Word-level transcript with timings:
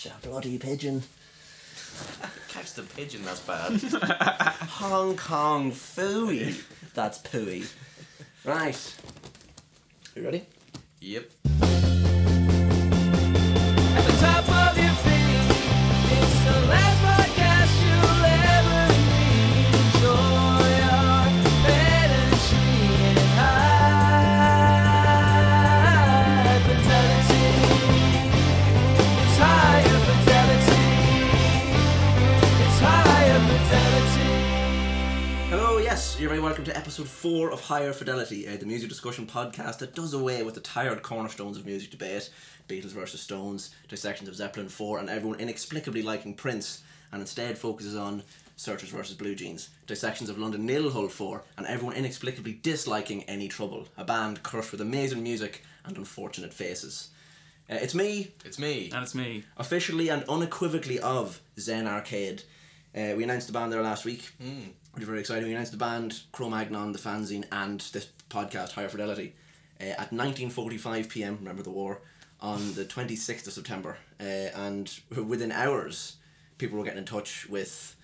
Catch 0.00 0.12
a 0.14 0.28
bloody 0.28 0.58
pigeon. 0.58 1.02
Catch 2.48 2.74
the 2.74 2.82
pigeon, 2.82 3.24
that's 3.24 3.40
bad. 3.40 3.72
Hong 4.70 5.16
Kong 5.16 5.72
fooey. 5.72 6.62
That's 6.94 7.18
pooey. 7.18 7.68
Right. 8.44 8.94
You 10.14 10.22
ready? 10.22 10.46
yep. 11.00 11.28
At 11.46 11.66
the 14.06 14.16
top 14.20 14.48
of 14.48 14.78
your 14.78 14.94
feet, 14.94 15.17
episode 36.78 37.08
4 37.08 37.50
of 37.50 37.60
Higher 37.60 37.92
Fidelity, 37.92 38.46
uh, 38.46 38.56
the 38.56 38.64
music 38.64 38.88
discussion 38.88 39.26
podcast 39.26 39.78
that 39.78 39.96
does 39.96 40.14
away 40.14 40.44
with 40.44 40.54
the 40.54 40.60
tired 40.60 41.02
cornerstones 41.02 41.58
of 41.58 41.66
music 41.66 41.90
debate 41.90 42.30
Beatles 42.68 42.92
versus 42.92 43.20
Stones, 43.20 43.74
dissections 43.88 44.28
of 44.28 44.36
Zeppelin 44.36 44.68
4, 44.68 45.00
and 45.00 45.10
everyone 45.10 45.40
inexplicably 45.40 46.02
liking 46.02 46.34
Prince, 46.34 46.84
and 47.10 47.20
instead 47.20 47.58
focuses 47.58 47.96
on 47.96 48.22
Searchers 48.54 48.90
versus 48.90 49.16
Blue 49.16 49.34
Jeans, 49.34 49.70
dissections 49.88 50.30
of 50.30 50.38
London 50.38 50.66
Nil 50.66 50.90
Hull 50.90 51.08
4, 51.08 51.42
and 51.56 51.66
everyone 51.66 51.96
inexplicably 51.96 52.60
disliking 52.62 53.24
Any 53.24 53.48
Trouble, 53.48 53.88
a 53.96 54.04
band 54.04 54.44
crushed 54.44 54.70
with 54.70 54.80
amazing 54.80 55.20
music 55.20 55.64
and 55.84 55.98
unfortunate 55.98 56.54
faces. 56.54 57.08
Uh, 57.68 57.74
it's 57.74 57.94
me, 57.94 58.30
It's 58.44 58.60
me. 58.60 58.88
And 58.94 59.02
it's 59.02 59.16
me. 59.16 59.42
officially 59.56 60.10
and 60.10 60.22
unequivocally 60.28 61.00
of 61.00 61.40
Zen 61.58 61.88
Arcade. 61.88 62.44
Uh, 62.96 63.14
we 63.16 63.24
announced 63.24 63.48
the 63.48 63.52
band 63.52 63.72
there 63.72 63.82
last 63.82 64.04
week, 64.04 64.30
mm. 64.42 64.68
Which 64.92 65.02
is 65.02 65.08
very 65.08 65.20
exciting. 65.20 65.44
We 65.44 65.52
announced 65.52 65.72
the 65.72 65.78
band, 65.78 66.22
Cro-Magnon, 66.32 66.92
the 66.92 66.98
fanzine, 66.98 67.44
and 67.52 67.80
this 67.92 68.08
podcast, 68.30 68.72
Higher 68.72 68.88
Fidelity, 68.88 69.34
uh, 69.80 69.84
at 69.84 70.10
19.45 70.10 71.08
p.m., 71.08 71.36
remember 71.38 71.62
the 71.62 71.70
war, 71.70 72.00
on 72.40 72.74
the 72.74 72.84
26th 72.84 73.46
of 73.46 73.52
September. 73.52 73.98
Uh, 74.20 74.50
and 74.54 75.00
within 75.26 75.52
hours, 75.52 76.16
people 76.58 76.78
were 76.78 76.84
getting 76.84 76.98
in 76.98 77.04
touch 77.04 77.48
with, 77.48 77.96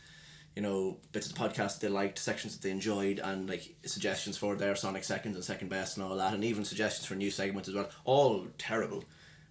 you 0.56 0.62
know, 0.62 0.96
bits 1.12 1.26
of 1.26 1.34
the 1.34 1.40
podcast 1.40 1.80
they 1.80 1.88
liked, 1.88 2.18
sections 2.18 2.54
that 2.54 2.62
they 2.62 2.70
enjoyed, 2.70 3.18
and 3.18 3.48
like 3.48 3.74
suggestions 3.84 4.36
for 4.36 4.54
their 4.56 4.76
Sonic 4.76 5.04
Seconds 5.04 5.34
and 5.36 5.44
Second 5.44 5.68
Best 5.68 5.96
and 5.96 6.06
all 6.06 6.16
that, 6.16 6.34
and 6.34 6.44
even 6.44 6.64
suggestions 6.64 7.06
for 7.06 7.14
new 7.14 7.30
segments 7.30 7.68
as 7.68 7.74
well. 7.74 7.88
All 8.04 8.46
terrible, 8.58 9.04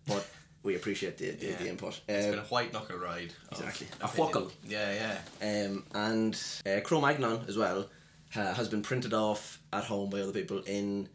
but 0.08 0.28
we 0.64 0.76
appreciate 0.76 1.18
the, 1.18 1.32
the, 1.32 1.52
the 1.52 1.64
Yeah. 1.66 1.70
input. 1.72 2.00
it's 2.08 2.28
been 2.28 2.40
a 2.40 2.44
white 2.44 2.72
knuckle 2.74 2.98
ride. 2.98 3.34
Exactly. 3.52 3.88
A 4.02 4.06
opinion. 4.06 4.28
whuckle. 4.34 4.52
Yeah, 4.66 5.20
yeah. 5.42 5.66
Um, 5.66 5.84
and 5.94 6.42
uh, 6.66 6.80
Cro-Magnon 6.82 7.42
as 7.48 7.58
well 7.58 7.90
ha- 8.34 8.54
has 8.54 8.68
been 8.70 8.82
printed 8.82 9.14
off 9.14 9.60
at 9.74 9.84
home 9.86 10.10
by 10.10 10.22
other 10.22 10.32
people 10.32 10.62
in 10.66 11.10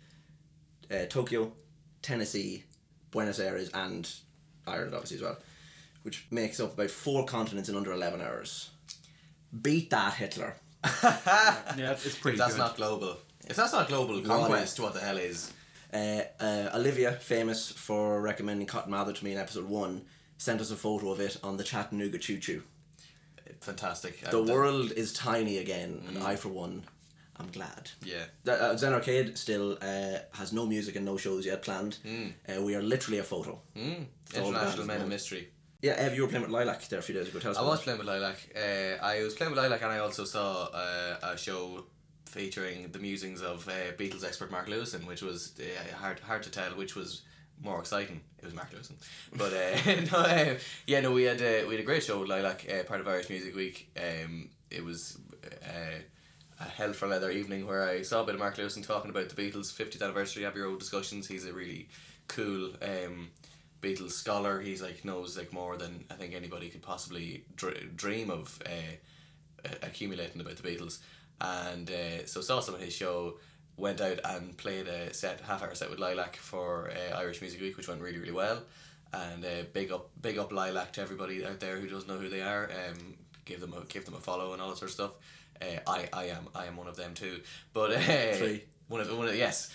uh, 0.91 1.07
Tokyo, 1.09 1.53
Tennessee, 2.03 2.65
Buenos 3.11 3.41
Aires, 3.41 3.71
and 3.75 4.11
Ireland, 4.67 4.93
obviously, 4.95 5.17
as 5.19 5.23
well, 5.23 5.39
which 6.03 6.27
makes 6.31 6.61
up 6.61 6.75
about 6.75 6.91
four 6.91 7.25
continents 7.25 7.69
in 7.71 7.77
under 7.77 7.93
11 7.93 8.21
hours. 8.21 8.71
Beat 9.63 9.91
that, 9.91 10.15
Hitler. 10.15 10.55
Yeah, 11.03 11.93
it's 11.93 12.17
pretty 12.19 12.35
If 12.37 12.39
that's 12.41 12.53
good. 12.55 12.59
not 12.61 12.77
global. 12.77 13.17
If 13.49 13.57
that's 13.57 13.73
not 13.73 13.89
global 13.89 14.21
conquest, 14.21 14.79
what 14.81 14.93
the 14.95 15.01
hell 15.01 15.17
is? 15.17 15.53
Uh, 15.93 16.23
uh, 16.41 16.71
Olivia, 16.75 17.13
famous 17.13 17.71
for 17.71 18.21
recommending 18.21 18.67
Cotton 18.67 18.91
Mather 18.91 19.13
to 19.13 19.25
me 19.25 19.33
in 19.33 19.39
episode 19.39 19.65
one, 19.69 20.03
sent 20.37 20.61
us 20.61 20.71
a 20.71 20.77
photo 20.77 21.11
of 21.11 21.21
it 21.21 21.39
on 21.43 21.57
the 21.57 21.65
Chattanooga 21.65 22.19
Choo 22.19 22.39
Choo. 22.39 22.63
Fantastic. 23.61 24.21
The 24.31 24.39
Uh, 24.43 24.45
world 24.45 24.93
is 24.93 25.13
tiny 25.13 25.59
again, 25.59 26.03
and 26.09 26.19
I, 26.23 26.37
for 26.37 26.49
one, 26.51 26.85
I'm 27.37 27.51
glad. 27.51 27.91
Yeah. 28.05 28.25
Uh, 28.47 28.77
Zen 28.77 28.93
Arcade 28.93 29.39
still 29.39 29.79
uh, 29.81 30.19
has 30.33 30.53
no 30.53 30.67
music 30.67 30.97
and 30.97 31.05
no 31.05 31.17
shows 31.17 31.47
yet 31.47 31.63
planned. 31.63 31.99
Uh, 32.07 32.63
we 32.63 32.75
are 32.75 32.83
literally 32.83 33.19
a 33.19 33.25
photo. 33.25 33.61
Mm. 33.77 34.07
International 34.35 34.87
Men 34.87 35.03
of. 35.03 35.09
Mystery. 35.09 35.49
Yeah, 35.81 35.93
Ev, 35.93 36.15
you 36.17 36.23
were 36.23 36.29
playing 36.29 36.43
with 36.43 36.51
Lilac 36.51 36.89
there 36.89 36.99
a 36.99 37.03
few 37.03 37.15
days 37.15 37.29
ago. 37.29 37.39
Tell 37.39 37.53
us 37.53 37.57
I 37.57 37.63
was 37.63 37.79
it. 37.81 37.85
playing 37.85 37.99
with 38.01 38.09
Lilac. 38.09 38.37
Uh, 38.55 39.03
I 39.05 39.23
was 39.23 39.35
playing 39.35 39.53
with 39.55 39.63
Lilac, 39.63 39.81
and 39.83 39.93
I 39.93 39.99
also 40.01 40.25
saw 40.25 40.65
uh, 40.67 41.17
a 41.23 41.37
show 41.39 41.85
featuring 42.29 42.91
the 42.93 42.99
musings 42.99 43.43
of 43.43 43.69
uh, 43.69 43.93
Beatles 43.97 44.25
expert 44.25 44.51
Mark 44.51 44.69
Lewisohn, 44.69 45.07
which 45.07 45.23
was 45.23 45.55
uh, 45.61 45.97
hard 45.97 46.21
hard 46.21 46.43
to 46.45 46.51
tell 46.51 46.71
which 46.73 46.95
was 46.95 47.23
more 47.63 47.81
exciting. 47.81 48.21
It 48.39 48.45
was 48.45 48.55
Mark 48.55 48.71
Lewisohn, 48.73 48.97
but 49.37 49.53
uh, 49.53 50.13
no, 50.13 50.19
uh, 50.19 50.59
yeah, 50.87 51.01
no, 51.01 51.13
we 51.13 51.25
had 51.25 51.41
uh, 51.41 51.67
we 51.67 51.75
had 51.75 51.81
a 51.81 51.87
great 51.87 52.05
show 52.05 52.21
Lilac, 52.21 52.67
uh, 52.71 52.85
part 52.85 53.01
of 53.01 53.09
Irish 53.09 53.31
Music 53.31 53.55
Week. 53.55 53.91
Um, 53.97 54.51
it 54.71 54.85
was. 54.85 55.19
A 56.61 56.65
hell 56.65 56.93
for 56.93 57.07
leather 57.07 57.31
evening 57.31 57.69
where 57.69 57.89
I 57.89 58.03
saw 58.03 58.23
a 58.23 58.27
bit 58.27 58.35
of 58.35 58.41
Mark 58.41 58.57
Lewisohn 58.57 58.85
talking 58.85 59.11
about 59.13 59.29
the 59.29 59.41
Beatles' 59.41 59.73
50th 59.73 60.03
anniversary 60.03 60.45
Abbey 60.45 60.59
Road 60.59 60.81
discussions. 60.81 61.29
He's 61.29 61.47
a 61.47 61.53
really 61.53 61.89
cool 62.27 62.73
um, 62.83 63.29
Beatles 63.81 64.13
scholar. 64.13 64.61
He's 64.61 64.83
like 64.83 65.05
knows 65.05 65.37
like 65.37 65.53
more 65.53 65.77
than 65.77 66.05
I 66.11 66.15
think 66.15 66.35
anybody 66.35 66.69
could 66.69 66.83
possibly 66.83 67.45
dr- 67.55 67.97
dream 67.97 68.31
of 68.31 68.61
uh, 68.67 69.69
accumulating 69.83 70.41
about 70.41 70.57
the 70.57 70.69
Beatles. 70.69 70.99
And 71.41 71.91
uh, 71.91 72.27
so 72.27 72.41
saw 72.41 72.61
some 72.61 72.75
of 72.75 72.81
his 72.81 72.95
show, 72.95 73.39
went 73.77 74.01
out 74.01 74.21
and 74.25 74.57
played 74.57 74.89
a 74.89 75.15
set 75.15 75.41
half 75.41 75.63
hour 75.63 75.75
set 75.75 75.91
with 75.91 75.99
Lilac 75.99 76.37
for 76.37 76.91
uh, 76.91 77.17
Irish 77.17 77.41
Music 77.41 77.61
Week, 77.61 77.77
which 77.77 77.89
went 77.89 78.01
really 78.01 78.19
really 78.19 78.33
well. 78.33 78.63
And 79.13 79.45
uh, 79.45 79.63
big 79.73 79.93
up 79.93 80.11
big 80.21 80.39
up 80.39 80.53
Lilac 80.53 80.93
to 80.95 81.01
everybody 81.01 81.45
out 81.45 81.61
there 81.61 81.77
who 81.77 81.89
doesn't 81.89 82.09
know 82.09 82.19
who 82.19 82.29
they 82.29 82.43
are. 82.43 82.65
Um, 82.65 83.15
give 83.45 83.61
them 83.61 83.73
a 83.73 83.85
give 83.85 84.05
them 84.05 84.15
a 84.15 84.21
follow 84.21 84.53
and 84.53 84.61
all 84.61 84.71
that 84.71 84.79
sort 84.79 84.91
of 84.91 84.95
stuff. 84.95 85.13
Uh, 85.61 85.81
I 85.87 86.09
I 86.13 86.25
am 86.27 86.49
I 86.55 86.67
am 86.67 86.77
one 86.77 86.89
of 86.89 86.97
them 86.97 87.15
too. 87.15 87.41
But 87.73 87.93
uh, 87.93 88.33
Three. 88.35 88.65
one 88.89 89.01
of 89.01 89.17
one 89.17 89.29
of 89.29 89.37
yes. 89.37 89.73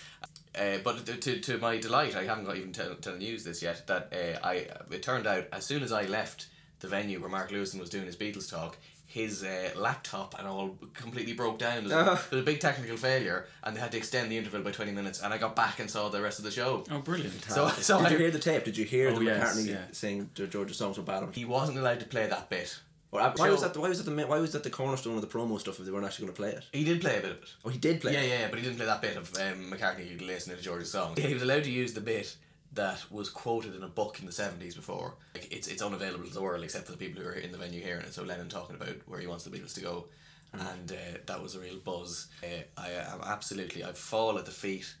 Uh, 0.56 0.78
but 0.84 1.04
to, 1.04 1.40
to, 1.40 1.58
my 1.58 1.78
delight, 1.78 2.14
I 2.14 2.22
haven't 2.22 2.44
got 2.44 2.56
even 2.56 2.72
tell, 2.72 2.94
telling 2.94 3.20
you 3.20 3.36
this 3.40 3.60
yet. 3.60 3.88
That 3.88 4.12
uh, 4.12 4.46
I 4.46 4.68
it 4.92 5.02
turned 5.02 5.26
out 5.26 5.48
as 5.52 5.66
soon 5.66 5.82
as 5.82 5.90
I 5.90 6.04
left 6.04 6.46
the 6.78 6.86
venue 6.86 7.20
where 7.20 7.28
Mark 7.28 7.50
Lewisohn 7.50 7.80
was 7.80 7.90
doing 7.90 8.06
his 8.06 8.16
Beatles 8.16 8.48
talk, 8.48 8.76
his 9.14 9.44
uh, 9.44 9.70
laptop 9.76 10.34
and 10.36 10.48
all 10.48 10.76
completely 10.92 11.34
broke 11.34 11.56
down. 11.56 11.86
There 11.86 11.96
was, 11.98 12.06
a, 12.06 12.28
there 12.30 12.38
was 12.38 12.42
a 12.42 12.42
big 12.42 12.58
technical 12.58 12.96
failure, 12.96 13.46
and 13.62 13.76
they 13.76 13.80
had 13.80 13.92
to 13.92 13.96
extend 13.96 14.28
the 14.32 14.36
interval 14.36 14.60
by 14.62 14.72
twenty 14.72 14.90
minutes. 14.90 15.22
And 15.22 15.32
I 15.32 15.38
got 15.38 15.54
back 15.54 15.78
and 15.78 15.88
saw 15.88 16.08
the 16.08 16.20
rest 16.20 16.40
of 16.40 16.44
the 16.44 16.50
show. 16.50 16.82
Oh, 16.90 16.98
brilliant. 16.98 17.40
So 17.44 17.68
so 17.68 17.98
Did 17.98 18.06
I, 18.08 18.10
you 18.10 18.18
hear 18.18 18.30
the 18.32 18.40
tape? 18.40 18.64
Did 18.64 18.76
you 18.76 18.84
hear 18.84 19.10
Oh, 19.10 19.18
the 19.20 19.24
yes, 19.26 19.56
McCartney 19.56 19.68
yeah. 19.68 19.78
saying 19.92 20.30
Ge- 20.34 20.50
George's 20.50 20.76
songs 20.78 20.98
were 20.98 21.04
bad? 21.04 21.28
he 21.32 21.44
wasn't 21.44 21.78
allowed 21.78 22.00
to 22.00 22.06
play 22.06 22.26
that 22.26 22.50
bit. 22.50 22.76
Or, 23.12 23.20
uh, 23.20 23.32
why 23.36 23.48
was 23.50 23.60
that? 23.62 23.76
Why 23.76 23.88
was 23.88 24.02
that 24.02 24.10
the 24.10 24.26
why 24.26 24.40
was 24.40 24.50
that 24.50 24.64
the 24.64 24.70
cornerstone 24.70 25.14
of 25.14 25.20
the 25.20 25.28
promo 25.28 25.60
stuff 25.60 25.78
if 25.78 25.86
they 25.86 25.92
weren't 25.92 26.04
actually 26.04 26.26
going 26.26 26.34
to 26.34 26.42
play 26.42 26.50
it? 26.50 26.64
He 26.72 26.82
did 26.82 27.00
play 27.00 27.18
a 27.18 27.20
bit 27.20 27.30
of 27.30 27.36
it. 27.36 27.48
Oh, 27.64 27.68
he 27.68 27.78
did 27.78 28.00
play. 28.00 28.14
Yeah, 28.14 28.22
it. 28.22 28.28
yeah, 28.28 28.38
yeah, 28.40 28.48
but 28.50 28.58
he 28.58 28.64
didn't 28.64 28.78
play 28.78 28.86
that 28.86 29.00
bit 29.00 29.16
of 29.16 29.32
um, 29.36 29.70
McCartney 29.70 30.20
listening 30.26 30.56
to 30.56 30.62
George's 30.64 30.90
song. 30.90 31.14
Yeah 31.16 31.28
he 31.28 31.34
was 31.34 31.44
allowed 31.44 31.62
to 31.62 31.70
use 31.70 31.92
the 31.94 32.00
bit 32.00 32.34
that 32.74 33.10
was 33.10 33.30
quoted 33.30 33.74
in 33.74 33.82
a 33.82 33.88
book 33.88 34.20
in 34.20 34.26
the 34.26 34.32
seventies 34.32 34.74
before. 34.74 35.14
Like 35.34 35.52
it's 35.52 35.68
it's 35.68 35.82
unavailable 35.82 36.26
to 36.26 36.34
the 36.34 36.42
world 36.42 36.64
except 36.64 36.86
for 36.86 36.92
the 36.92 36.98
people 36.98 37.22
who 37.22 37.28
are 37.28 37.32
in 37.32 37.52
the 37.52 37.58
venue 37.58 37.82
hearing 37.82 38.04
it. 38.04 38.14
So 38.14 38.22
Lennon 38.22 38.48
talking 38.48 38.76
about 38.76 38.96
where 39.06 39.20
he 39.20 39.26
wants 39.26 39.44
the 39.44 39.50
Beatles 39.50 39.74
to 39.74 39.80
go, 39.80 40.06
and 40.52 40.90
uh, 40.90 41.18
that 41.26 41.42
was 41.42 41.54
a 41.54 41.60
real 41.60 41.78
buzz. 41.78 42.28
Uh, 42.42 42.62
I 42.76 42.90
am 42.90 43.20
absolutely 43.24 43.84
I 43.84 43.92
fall 43.92 44.38
at 44.38 44.44
the 44.46 44.50
feet 44.50 44.94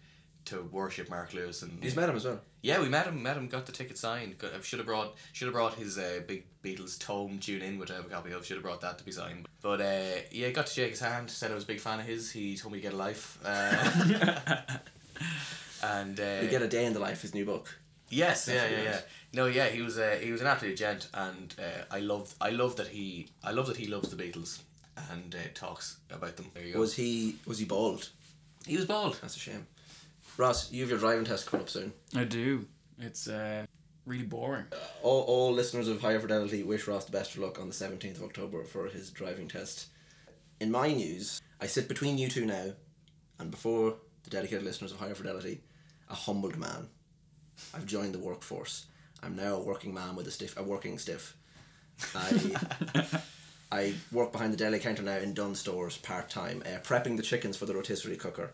to 0.46 0.62
worship 0.70 1.08
Mark 1.08 1.30
Lewisohn 1.30 1.82
He's 1.82 1.96
met 1.96 2.08
him 2.08 2.16
as 2.16 2.26
well. 2.26 2.38
yeah, 2.60 2.78
we 2.78 2.88
met 2.88 3.06
him. 3.06 3.22
Met 3.22 3.36
him. 3.36 3.48
Got 3.48 3.64
the 3.64 3.72
ticket 3.72 3.96
signed. 3.96 4.36
Got, 4.36 4.52
I 4.54 4.60
should 4.60 4.78
have 4.78 4.86
brought. 4.86 5.14
Should 5.32 5.46
have 5.46 5.54
brought 5.54 5.74
his 5.74 5.98
uh, 5.98 6.20
big 6.26 6.44
Beatles 6.62 6.98
tome 6.98 7.38
tune 7.38 7.62
in, 7.62 7.78
which 7.78 7.90
I 7.90 7.94
have 7.94 8.06
a 8.06 8.08
copy 8.08 8.32
of. 8.32 8.44
Should 8.44 8.56
have 8.56 8.64
brought 8.64 8.82
that 8.82 8.98
to 8.98 9.04
be 9.04 9.12
signed. 9.12 9.46
But 9.62 9.80
uh, 9.80 10.20
yeah, 10.30 10.50
got 10.50 10.66
to 10.66 10.72
shake 10.72 10.90
his 10.90 11.00
hand. 11.00 11.30
Said 11.30 11.50
I 11.50 11.54
was 11.54 11.64
a 11.64 11.66
big 11.66 11.80
fan 11.80 12.00
of 12.00 12.06
his. 12.06 12.30
He 12.30 12.56
told 12.56 12.72
me 12.72 12.80
to 12.80 12.82
get 12.82 12.92
a 12.92 12.96
life. 12.96 13.38
Uh, 15.84 15.98
and 16.00 16.20
uh, 16.20 16.40
You 16.42 16.48
get 16.48 16.62
a 16.62 16.68
day 16.68 16.84
in 16.84 16.92
the 16.92 17.00
life. 17.00 17.22
His 17.22 17.34
new 17.34 17.44
book. 17.44 17.78
yes, 18.08 18.48
yeah, 18.48 18.54
That's 18.54 18.70
yeah, 18.70 18.76
what 18.76 18.78
he 18.80 18.84
yeah. 18.92 19.00
No, 19.34 19.46
yeah, 19.46 19.66
he 19.66 19.82
was. 19.82 19.98
Uh, 19.98 20.16
he 20.20 20.30
was 20.30 20.40
an 20.40 20.46
absolute 20.46 20.76
gent, 20.76 21.08
and 21.14 21.54
uh, 21.58 21.84
I 21.90 22.00
love. 22.00 22.34
I 22.40 22.50
love 22.50 22.76
that 22.76 22.88
he. 22.88 23.28
I 23.42 23.50
love 23.50 23.66
that 23.66 23.76
he 23.76 23.86
loves 23.86 24.10
the 24.10 24.22
Beatles 24.22 24.60
and 25.10 25.34
uh, 25.34 25.38
talks 25.54 25.96
about 26.10 26.36
them. 26.36 26.46
There 26.54 26.64
you 26.64 26.74
go. 26.74 26.80
Was 26.80 26.94
he 26.94 27.36
was 27.46 27.58
he 27.58 27.64
bald? 27.64 28.10
he 28.66 28.76
was 28.76 28.86
bald? 28.86 29.18
That's 29.20 29.36
a 29.36 29.40
shame. 29.40 29.66
Ross, 30.36 30.72
you 30.72 30.80
have 30.82 30.90
your 30.90 30.98
driving 30.98 31.24
test 31.24 31.46
coming 31.46 31.64
up 31.64 31.70
soon. 31.70 31.92
I 32.16 32.24
do. 32.24 32.66
It's 32.98 33.28
uh, 33.28 33.66
really 34.06 34.24
boring. 34.24 34.64
All, 35.02 35.22
all 35.22 35.52
listeners 35.52 35.86
of 35.88 36.00
Higher 36.00 36.18
Fidelity 36.20 36.62
wish 36.62 36.86
Ross 36.88 37.04
the 37.04 37.12
best 37.12 37.34
of 37.34 37.38
luck 37.40 37.60
on 37.60 37.68
the 37.68 37.74
17th 37.74 38.16
of 38.16 38.22
October 38.24 38.64
for 38.64 38.86
his 38.88 39.10
driving 39.10 39.48
test. 39.48 39.88
In 40.60 40.70
my 40.70 40.92
news, 40.92 41.40
I 41.60 41.66
sit 41.66 41.88
between 41.88 42.18
you 42.18 42.28
two 42.28 42.46
now, 42.46 42.72
and 43.38 43.50
before 43.50 43.94
the 44.24 44.30
dedicated 44.30 44.64
listeners 44.64 44.92
of 44.92 44.98
Higher 44.98 45.14
Fidelity, 45.14 45.60
a 46.10 46.14
humbled 46.14 46.56
man. 46.56 46.88
I've 47.74 47.86
joined 47.86 48.14
the 48.14 48.18
workforce. 48.18 48.86
I'm 49.22 49.36
now 49.36 49.54
a 49.56 49.60
working 49.62 49.94
man 49.94 50.16
with 50.16 50.26
a 50.26 50.30
stiff, 50.30 50.56
a 50.58 50.62
working 50.62 50.98
stiff. 50.98 51.34
I, 52.14 53.20
I 53.72 53.94
work 54.12 54.32
behind 54.32 54.52
the 54.52 54.56
deli 54.56 54.78
counter 54.78 55.02
now 55.02 55.16
in 55.16 55.34
Dunnes 55.34 55.60
Stores 55.60 55.96
part 55.98 56.28
time, 56.28 56.62
uh, 56.66 56.78
prepping 56.80 57.16
the 57.16 57.22
chickens 57.22 57.56
for 57.56 57.66
the 57.66 57.74
rotisserie 57.74 58.16
cooker. 58.16 58.52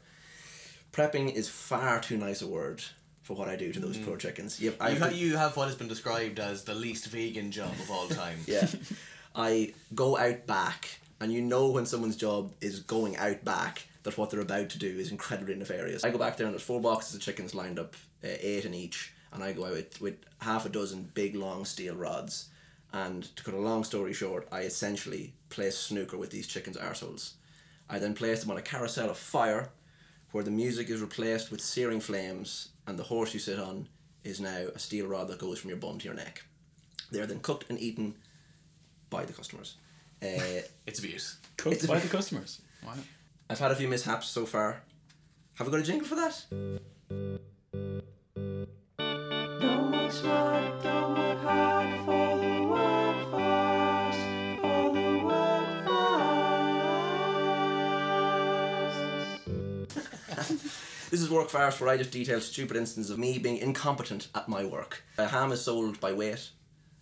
Prepping 0.93 1.32
is 1.32 1.49
far 1.49 2.00
too 2.00 2.17
nice 2.17 2.43
a 2.43 2.47
word 2.47 2.82
for 3.23 3.37
what 3.37 3.49
I 3.49 3.56
do 3.56 3.73
to 3.73 3.81
those 3.81 3.97
poor 3.99 4.17
chickens. 4.17 4.61
Yep, 4.61 4.76
You, 4.91 4.99
ha- 4.99 5.08
you 5.08 5.37
have 5.37 5.56
what 5.56 5.67
has 5.69 5.76
been 5.76 5.88
described 5.88 6.38
as 6.38 6.64
the 6.64 6.75
least 6.75 7.06
vegan 7.06 7.50
job 7.50 7.73
of 7.73 7.91
all 7.91 8.08
time. 8.08 8.38
yeah. 8.47 8.67
I 9.35 9.75
go 9.94 10.19
out 10.19 10.47
back, 10.47 10.88
and 11.20 11.32
you 11.32 11.41
know 11.41 11.69
when 11.70 11.87
someone's 11.87 12.17
job 12.17 12.52
is 12.61 12.81
going 12.81 13.17
out 13.17 13.44
back 13.44 13.87
that 14.02 14.17
what 14.17 14.31
they're 14.31 14.41
about 14.41 14.70
to 14.70 14.79
do 14.79 14.87
is 14.99 15.11
incredibly 15.11 15.55
nefarious. 15.55 16.05
I 16.05 16.11
go 16.11 16.19
back 16.19 16.37
there 16.37 16.47
and 16.47 16.55
there's 16.55 16.62
four 16.62 16.81
boxes 16.81 17.14
of 17.14 17.20
chickens 17.20 17.55
lined 17.55 17.79
up, 17.79 17.94
uh, 18.25 18.29
eight 18.41 18.64
in 18.64 18.75
each, 18.75 19.12
and 19.32 19.43
I 19.44 19.52
go 19.52 19.67
out 19.67 19.73
with, 19.73 20.00
with 20.00 20.14
half 20.41 20.64
a 20.67 20.70
dozen 20.70 21.11
big 21.14 21.35
long 21.35 21.64
steel 21.64 21.94
rods. 21.97 22.49
And 22.93 23.25
to 23.37 23.44
cut 23.44 23.55
a 23.55 23.58
long 23.58 23.85
story 23.85 24.12
short, 24.12 24.49
I 24.50 24.62
essentially 24.62 25.32
place 25.50 25.76
snooker 25.79 26.17
with 26.17 26.31
these 26.31 26.47
chickens' 26.49 26.76
arseholes. 26.76 27.32
I 27.88 27.99
then 27.99 28.14
place 28.14 28.41
them 28.41 28.50
on 28.50 28.56
a 28.56 28.62
carousel 28.62 29.11
of 29.11 29.17
fire, 29.19 29.70
where 30.32 30.44
the 30.44 30.50
music 30.50 30.88
is 30.91 31.00
replaced 31.00 31.50
with 31.50 31.61
searing 31.61 32.00
flames, 32.00 32.70
and 32.87 32.99
the 32.99 33.02
horse 33.05 33.35
you 33.35 33.41
sit 33.41 33.58
on 33.58 33.87
is 34.25 34.41
now 34.41 34.67
a 34.75 34.79
steel 34.79 35.06
rod 35.06 35.29
that 35.29 35.38
goes 35.38 35.58
from 35.58 35.70
your 35.70 35.79
bum 35.79 35.99
to 35.99 36.05
your 36.05 36.14
neck. 36.14 36.43
They 37.12 37.20
are 37.20 37.26
then 37.26 37.41
cooked 37.41 37.69
and 37.69 37.79
eaten 37.79 38.14
by 39.11 39.25
the 39.25 39.32
customers. 39.32 39.76
Uh, 40.23 40.26
It's 40.87 40.99
abuse. 40.99 41.37
Cooked 41.56 41.76
It's 41.76 41.87
by 41.87 41.94
bit- 41.94 42.05
the 42.05 42.17
customers. 42.17 42.61
Wow. 42.85 42.94
I've 43.50 43.58
had 43.58 43.73
a 43.73 43.75
few 43.75 43.88
mishaps 43.88 44.29
so 44.29 44.47
far. 44.47 44.81
Have 45.55 45.67
we 45.67 45.73
got 45.73 45.81
a 45.81 45.82
jingle 45.82 46.06
for 46.06 46.14
that? 46.14 46.44
Don't 49.61 49.91
work 49.91 50.12
smart, 50.12 50.81
don't 50.85 51.19
work 51.19 51.43
hard 51.43 51.99
for 52.05 52.38
the 52.38 52.62
workforce, 52.62 54.17
for 54.61 54.93
the 54.94 55.19
workforce. 60.38 60.76
This 61.11 61.20
is 61.20 61.29
Work 61.29 61.50
Fast, 61.50 61.81
where 61.81 61.91
I 61.91 61.97
just 61.97 62.12
detail 62.12 62.41
stupid 62.41 62.76
instances 62.76 63.11
of 63.11 63.19
me 63.19 63.41
being 63.41 63.56
incompetent 63.56 64.29
at 64.37 64.49
my 64.49 64.64
work. 64.64 65.02
A 65.19 65.26
ham 65.26 65.50
is 65.50 65.61
sold 65.61 65.99
by 65.99 66.12
weight, 66.12 66.50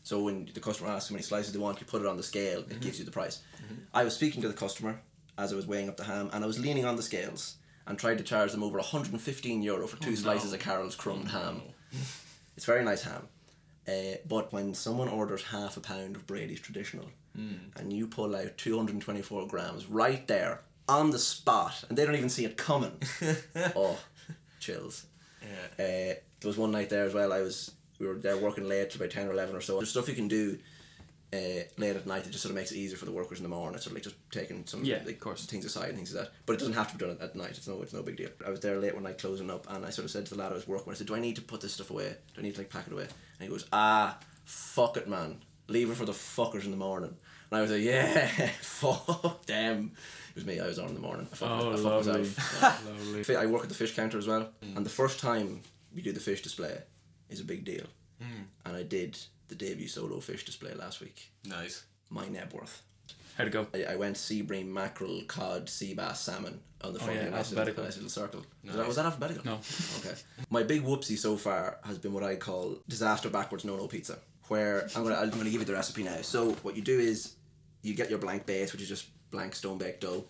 so 0.02 0.22
when 0.22 0.48
the 0.54 0.60
customer 0.60 0.88
asks 0.88 1.10
how 1.10 1.12
many 1.12 1.24
slices 1.24 1.52
they 1.52 1.58
want, 1.58 1.78
you 1.78 1.84
put 1.86 2.00
it 2.00 2.08
on 2.08 2.16
the 2.16 2.22
scale, 2.22 2.60
it 2.60 2.80
gives 2.80 2.98
you 2.98 3.04
the 3.04 3.10
price. 3.10 3.42
Mm-hmm. 3.62 3.82
I 3.92 4.04
was 4.04 4.14
speaking 4.14 4.40
to 4.40 4.48
the 4.48 4.54
customer 4.54 5.02
as 5.38 5.52
I 5.52 5.56
was 5.56 5.66
weighing 5.66 5.88
up 5.88 5.96
the 5.96 6.04
ham, 6.04 6.28
and 6.32 6.44
I 6.44 6.46
was 6.46 6.58
leaning 6.58 6.84
on 6.84 6.96
the 6.96 7.02
scales 7.02 7.56
and 7.86 7.98
tried 7.98 8.18
to 8.18 8.24
charge 8.24 8.52
them 8.52 8.62
over 8.62 8.76
115 8.78 9.62
euro 9.62 9.86
for 9.86 9.96
two 10.02 10.16
slices 10.16 10.52
of 10.52 10.60
Carroll's 10.60 10.94
crumbed 10.96 11.28
ham. 11.30 11.62
It's 12.56 12.66
very 12.66 12.84
nice 12.84 13.02
ham. 13.02 13.28
Uh, 13.86 14.16
but 14.28 14.52
when 14.52 14.74
someone 14.74 15.08
orders 15.08 15.44
half 15.44 15.78
a 15.78 15.80
pound 15.80 16.16
of 16.16 16.26
Brady's 16.26 16.60
traditional 16.60 17.08
and 17.76 17.92
you 17.92 18.06
pull 18.08 18.34
out 18.36 18.58
224 18.58 19.46
grams 19.46 19.86
right 19.86 20.26
there 20.26 20.60
on 20.88 21.10
the 21.10 21.18
spot 21.18 21.84
and 21.88 21.96
they 21.96 22.04
don't 22.04 22.16
even 22.16 22.28
see 22.28 22.44
it 22.44 22.56
coming, 22.56 23.00
oh, 23.76 23.96
chills. 24.60 25.06
Yeah. 25.40 25.84
Uh, 25.84 26.14
there 26.40 26.48
was 26.48 26.58
one 26.58 26.72
night 26.72 26.90
there 26.90 27.04
as 27.04 27.14
well. 27.14 27.32
I 27.32 27.40
was 27.40 27.70
we 28.00 28.06
were 28.06 28.14
there 28.16 28.36
working 28.36 28.68
late 28.68 28.90
till 28.90 29.00
about 29.00 29.12
ten 29.12 29.28
or 29.28 29.32
eleven 29.32 29.54
or 29.56 29.60
so. 29.60 29.76
There's 29.76 29.90
stuff 29.90 30.08
you 30.08 30.14
can 30.14 30.28
do 30.28 30.58
uh, 31.32 31.36
late 31.76 31.94
at 31.96 32.06
night 32.06 32.26
it 32.26 32.30
just 32.30 32.42
sort 32.42 32.50
of 32.50 32.56
makes 32.56 32.72
it 32.72 32.76
easier 32.78 32.96
for 32.96 33.04
the 33.04 33.12
workers 33.12 33.38
in 33.38 33.42
the 33.42 33.48
morning. 33.50 33.74
It's 33.74 33.84
sort 33.84 33.92
of 33.92 33.96
like 33.96 34.04
just 34.04 34.16
taking 34.30 34.64
some 34.66 34.84
Yeah, 34.84 34.98
like, 35.04 35.16
of 35.16 35.20
course. 35.20 35.44
things 35.44 35.64
aside 35.66 35.88
and 35.90 35.96
things 35.96 36.14
like 36.14 36.24
that. 36.24 36.32
But 36.46 36.54
it 36.54 36.58
doesn't 36.60 36.74
have 36.74 36.90
to 36.92 36.96
be 36.96 37.04
done 37.04 37.16
at, 37.16 37.22
at 37.22 37.36
night. 37.36 37.50
It's 37.50 37.68
no 37.68 37.82
it's 37.82 37.92
no 37.92 38.02
big 38.02 38.16
deal. 38.16 38.30
I 38.46 38.50
was 38.50 38.60
there 38.60 38.78
late 38.78 38.94
one 38.94 39.02
night 39.04 39.18
closing 39.18 39.50
up, 39.50 39.66
and 39.70 39.84
I 39.84 39.90
sort 39.90 40.06
of 40.06 40.10
said 40.10 40.24
to 40.26 40.34
the 40.34 40.40
lad 40.40 40.52
I 40.52 40.54
was 40.54 40.66
working 40.66 40.86
with, 40.86 40.96
I 40.96 40.98
said, 40.98 41.06
"Do 41.08 41.14
I 41.16 41.20
need 41.20 41.36
to 41.36 41.42
put 41.42 41.60
this 41.60 41.74
stuff 41.74 41.90
away? 41.90 42.14
Do 42.34 42.40
I 42.40 42.42
need 42.44 42.54
to 42.54 42.60
like 42.60 42.70
pack 42.70 42.86
it 42.86 42.92
away?" 42.92 43.02
And 43.04 43.40
he 43.40 43.48
goes, 43.48 43.66
"Ah, 43.72 44.18
fuck 44.44 44.96
it, 44.96 45.08
man. 45.08 45.36
Leave 45.68 45.90
it 45.90 45.96
for 45.96 46.06
the 46.06 46.12
fuckers 46.12 46.64
in 46.64 46.70
the 46.70 46.76
morning." 46.78 47.14
And 47.50 47.58
I 47.58 47.60
was 47.62 47.70
like, 47.70 47.82
"Yeah, 47.82 48.26
fuck 48.62 49.44
them." 49.46 49.92
It 50.30 50.34
was 50.34 50.46
me. 50.46 50.60
I 50.60 50.66
was 50.66 50.78
on 50.78 50.88
in 50.88 50.94
the 50.94 51.00
morning. 51.00 51.26
I 51.32 51.34
fucked, 51.36 51.62
Oh, 51.64 51.70
I 51.72 51.74
lovely. 51.74 52.20
myself. 52.22 52.84
Yeah. 52.86 52.90
Lovely. 53.18 53.36
I 53.36 53.46
work 53.46 53.64
at 53.64 53.68
the 53.68 53.74
fish 53.74 53.94
counter 53.94 54.16
as 54.18 54.26
well, 54.26 54.48
and 54.62 54.84
the 54.86 54.90
first 54.90 55.18
time 55.20 55.60
we 55.94 56.00
do 56.00 56.12
the 56.12 56.20
fish 56.20 56.42
display 56.42 56.78
is 57.28 57.40
a 57.40 57.44
big 57.44 57.64
deal. 57.64 57.84
And 58.64 58.76
I 58.76 58.82
did 58.82 59.18
the 59.48 59.54
debut 59.54 59.88
solo 59.88 60.20
fish 60.20 60.44
display 60.44 60.74
last 60.74 61.00
week. 61.00 61.30
Nice. 61.44 61.84
My 62.10 62.26
net 62.28 62.52
worth. 62.52 62.82
How'd 63.36 63.46
it 63.48 63.50
go? 63.52 63.66
I, 63.74 63.92
I 63.92 63.96
went 63.96 64.16
sea 64.16 64.42
bream, 64.42 64.72
mackerel, 64.72 65.22
cod, 65.28 65.68
sea 65.68 65.94
bass, 65.94 66.20
salmon 66.20 66.60
on 66.82 66.92
the 66.92 66.98
front 66.98 67.14
yeah, 67.14 67.26
of 67.26 67.32
a 67.32 67.36
nice 67.36 67.50
little, 67.50 67.60
alphabetical. 67.68 67.82
a 67.82 67.86
nice 67.86 67.96
little 67.96 68.10
circle. 68.10 68.40
Was, 68.64 68.72
that, 68.72 68.78
Nice. 68.78 68.86
was 68.86 68.96
that 68.96 69.04
alphabetical? 69.06 69.44
No. 69.44 69.60
Okay. 70.00 70.18
My 70.50 70.62
big 70.62 70.82
whoopsie 70.82 71.16
so 71.18 71.36
far 71.36 71.78
has 71.84 71.98
been 71.98 72.12
what 72.12 72.22
I 72.24 72.36
call 72.36 72.78
disaster 72.88 73.30
backwards 73.30 73.64
no 73.64 73.76
no 73.76 73.86
pizza. 73.86 74.18
Where 74.48 74.88
I'm 74.96 75.02
gonna 75.04 75.16
I'm 75.16 75.30
gonna 75.30 75.44
give 75.50 75.60
you 75.60 75.64
the 75.64 75.72
recipe 75.74 76.02
now. 76.02 76.16
So 76.22 76.52
what 76.62 76.74
you 76.76 76.82
do 76.82 76.98
is 76.98 77.34
you 77.82 77.94
get 77.94 78.10
your 78.10 78.18
blank 78.18 78.44
base, 78.46 78.72
which 78.72 78.82
is 78.82 78.88
just 78.88 79.06
blank 79.30 79.54
stone 79.54 79.78
baked 79.78 80.00
dough. 80.00 80.24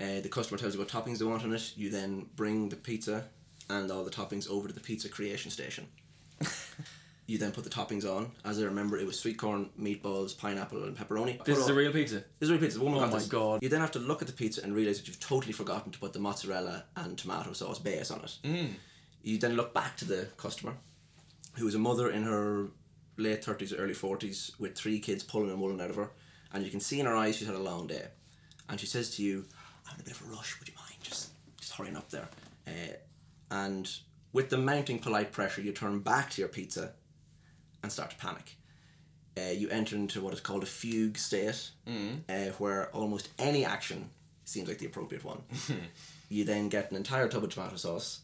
Uh, 0.00 0.20
the 0.20 0.28
customer 0.28 0.58
tells 0.58 0.74
you 0.74 0.80
what 0.80 0.88
toppings 0.88 1.18
they 1.18 1.24
want 1.24 1.44
on 1.44 1.54
it. 1.54 1.72
You 1.76 1.88
then 1.88 2.26
bring 2.36 2.68
the 2.68 2.76
pizza 2.76 3.24
and 3.70 3.90
all 3.90 4.04
the 4.04 4.10
toppings 4.10 4.50
over 4.50 4.68
to 4.68 4.74
the 4.74 4.80
pizza 4.80 5.08
creation 5.08 5.50
station. 5.50 5.86
You 7.26 7.38
then 7.38 7.52
put 7.52 7.64
the 7.64 7.70
toppings 7.70 8.04
on. 8.04 8.30
As 8.44 8.60
I 8.60 8.64
remember, 8.64 8.98
it 8.98 9.06
was 9.06 9.18
sweet 9.18 9.38
corn, 9.38 9.70
meatballs, 9.80 10.36
pineapple, 10.36 10.84
and 10.84 10.96
pepperoni. 10.96 11.42
This 11.44 11.56
Put 11.56 11.64
is 11.64 11.68
a 11.68 11.74
real 11.74 11.92
pizza. 11.92 12.16
this 12.16 12.24
is 12.42 12.50
a 12.50 12.52
real 12.52 12.60
pizza. 12.62 12.78
The 12.78 12.84
woman 12.84 12.98
Oh 12.98 13.02
got 13.04 13.12
my 13.12 13.18
this. 13.18 13.28
God. 13.28 13.62
You 13.62 13.68
then 13.70 13.80
have 13.80 13.92
to 13.92 13.98
look 13.98 14.20
at 14.20 14.28
the 14.28 14.34
pizza 14.34 14.62
and 14.62 14.74
realize 14.74 14.98
that 14.98 15.06
you've 15.08 15.20
totally 15.20 15.52
forgotten 15.52 15.90
to 15.92 15.98
put 15.98 16.12
the 16.12 16.18
mozzarella 16.18 16.84
and 16.96 17.16
tomato 17.16 17.52
sauce 17.54 17.78
base 17.78 18.10
on 18.10 18.20
it. 18.20 18.36
Mm. 18.44 18.68
You 19.22 19.38
then 19.38 19.54
look 19.56 19.72
back 19.72 19.96
to 19.98 20.04
the 20.04 20.28
customer, 20.36 20.74
who 21.54 21.66
is 21.66 21.74
a 21.74 21.78
mother 21.78 22.10
in 22.10 22.24
her 22.24 22.66
late 23.16 23.42
thirties 23.44 23.72
or 23.72 23.76
early 23.76 23.94
forties 23.94 24.52
with 24.58 24.74
three 24.74 24.98
kids 25.00 25.22
pulling 25.22 25.50
and 25.50 25.58
mulling 25.58 25.80
out 25.80 25.88
of 25.90 25.96
her, 25.96 26.10
and 26.52 26.62
you 26.64 26.70
can 26.70 26.80
see 26.80 27.00
in 27.00 27.06
her 27.06 27.16
eyes 27.16 27.36
she's 27.36 27.46
had 27.46 27.56
a 27.56 27.58
long 27.58 27.86
day, 27.86 28.06
and 28.68 28.78
she 28.78 28.86
says 28.86 29.16
to 29.16 29.22
you, 29.22 29.46
"I'm 29.88 29.94
in 29.94 30.00
a 30.02 30.04
bit 30.04 30.12
of 30.20 30.26
a 30.26 30.30
rush. 30.34 30.58
Would 30.58 30.68
you 30.68 30.74
mind 30.76 30.96
just 31.00 31.30
just 31.58 31.72
hurrying 31.72 31.96
up 31.96 32.10
there?" 32.10 32.28
Uh, 32.66 32.96
and 33.50 33.90
with 34.34 34.50
the 34.50 34.58
mounting 34.58 34.98
polite 34.98 35.32
pressure, 35.32 35.62
you 35.62 35.72
turn 35.72 36.00
back 36.00 36.28
to 36.32 36.42
your 36.42 36.48
pizza 36.48 36.92
and 37.84 37.92
start 37.92 38.10
to 38.10 38.16
panic. 38.16 38.56
Uh, 39.36 39.50
you 39.52 39.68
enter 39.68 39.96
into 39.96 40.20
what 40.20 40.32
is 40.32 40.40
called 40.40 40.62
a 40.62 40.66
fugue 40.66 41.18
state, 41.18 41.70
uh, 42.28 42.52
where 42.58 42.88
almost 42.90 43.28
any 43.38 43.64
action 43.64 44.10
seems 44.44 44.68
like 44.68 44.78
the 44.78 44.86
appropriate 44.86 45.24
one. 45.24 45.42
you 46.28 46.44
then 46.44 46.68
get 46.68 46.90
an 46.90 46.96
entire 46.96 47.28
tub 47.28 47.44
of 47.44 47.50
tomato 47.50 47.76
sauce, 47.76 48.20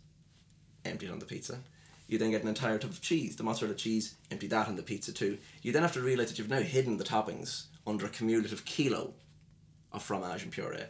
empty 0.85 1.07
it 1.07 1.13
on 1.13 1.19
the 1.19 1.27
pizza. 1.27 1.59
You 2.07 2.19
then 2.19 2.31
get 2.31 2.43
an 2.43 2.49
entire 2.49 2.79
tub 2.79 2.91
of 2.91 3.01
cheese, 3.01 3.37
the 3.37 3.43
mozzarella 3.43 3.75
cheese, 3.77 4.15
empty 4.31 4.47
that 4.49 4.69
on 4.69 4.77
the 4.77 4.83
pizza 4.83 5.13
too. 5.13 5.39
You 5.63 5.73
then 5.73 5.83
have 5.83 5.93
to 5.93 6.01
realise 6.01 6.29
that 6.29 6.39
you've 6.39 6.49
now 6.51 6.61
hidden 6.61 6.97
the 6.97 7.05
toppings 7.05 7.65
under 7.87 8.07
a 8.07 8.09
cumulative 8.09 8.65
kilo 8.65 9.15
of 9.93 10.03
fromage 10.03 10.43
and 10.43 10.53
puree. 10.53 10.85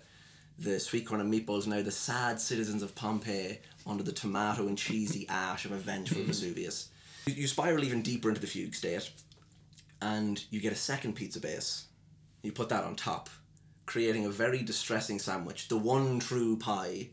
The 0.58 0.78
sweet 0.78 1.06
corn 1.06 1.20
and 1.20 1.32
meatballs 1.32 1.66
now 1.66 1.80
the 1.82 1.90
sad 1.90 2.40
citizens 2.40 2.82
of 2.82 2.94
Pompeii 2.94 3.58
under 3.86 4.02
the 4.02 4.12
tomato 4.12 4.68
and 4.68 4.76
cheesy 4.76 5.26
ash 5.28 5.64
of 5.64 5.72
a 5.72 5.76
vengeful 5.76 6.22
Vesuvius. 6.24 6.90
You, 7.30 7.46
spiral 7.46 7.84
even 7.84 8.02
deeper 8.02 8.28
into 8.28 8.40
the 8.40 8.46
fugue 8.46 8.74
state, 8.74 9.10
and 10.00 10.42
you 10.50 10.60
get 10.60 10.72
a 10.72 10.76
second 10.76 11.14
pizza 11.14 11.40
base. 11.40 11.86
You 12.42 12.52
put 12.52 12.68
that 12.70 12.84
on 12.84 12.96
top, 12.96 13.28
creating 13.86 14.24
a 14.24 14.30
very 14.30 14.62
distressing 14.62 15.18
sandwich, 15.18 15.68
the 15.68 15.76
one 15.76 16.20
true 16.20 16.56
pie, 16.56 17.10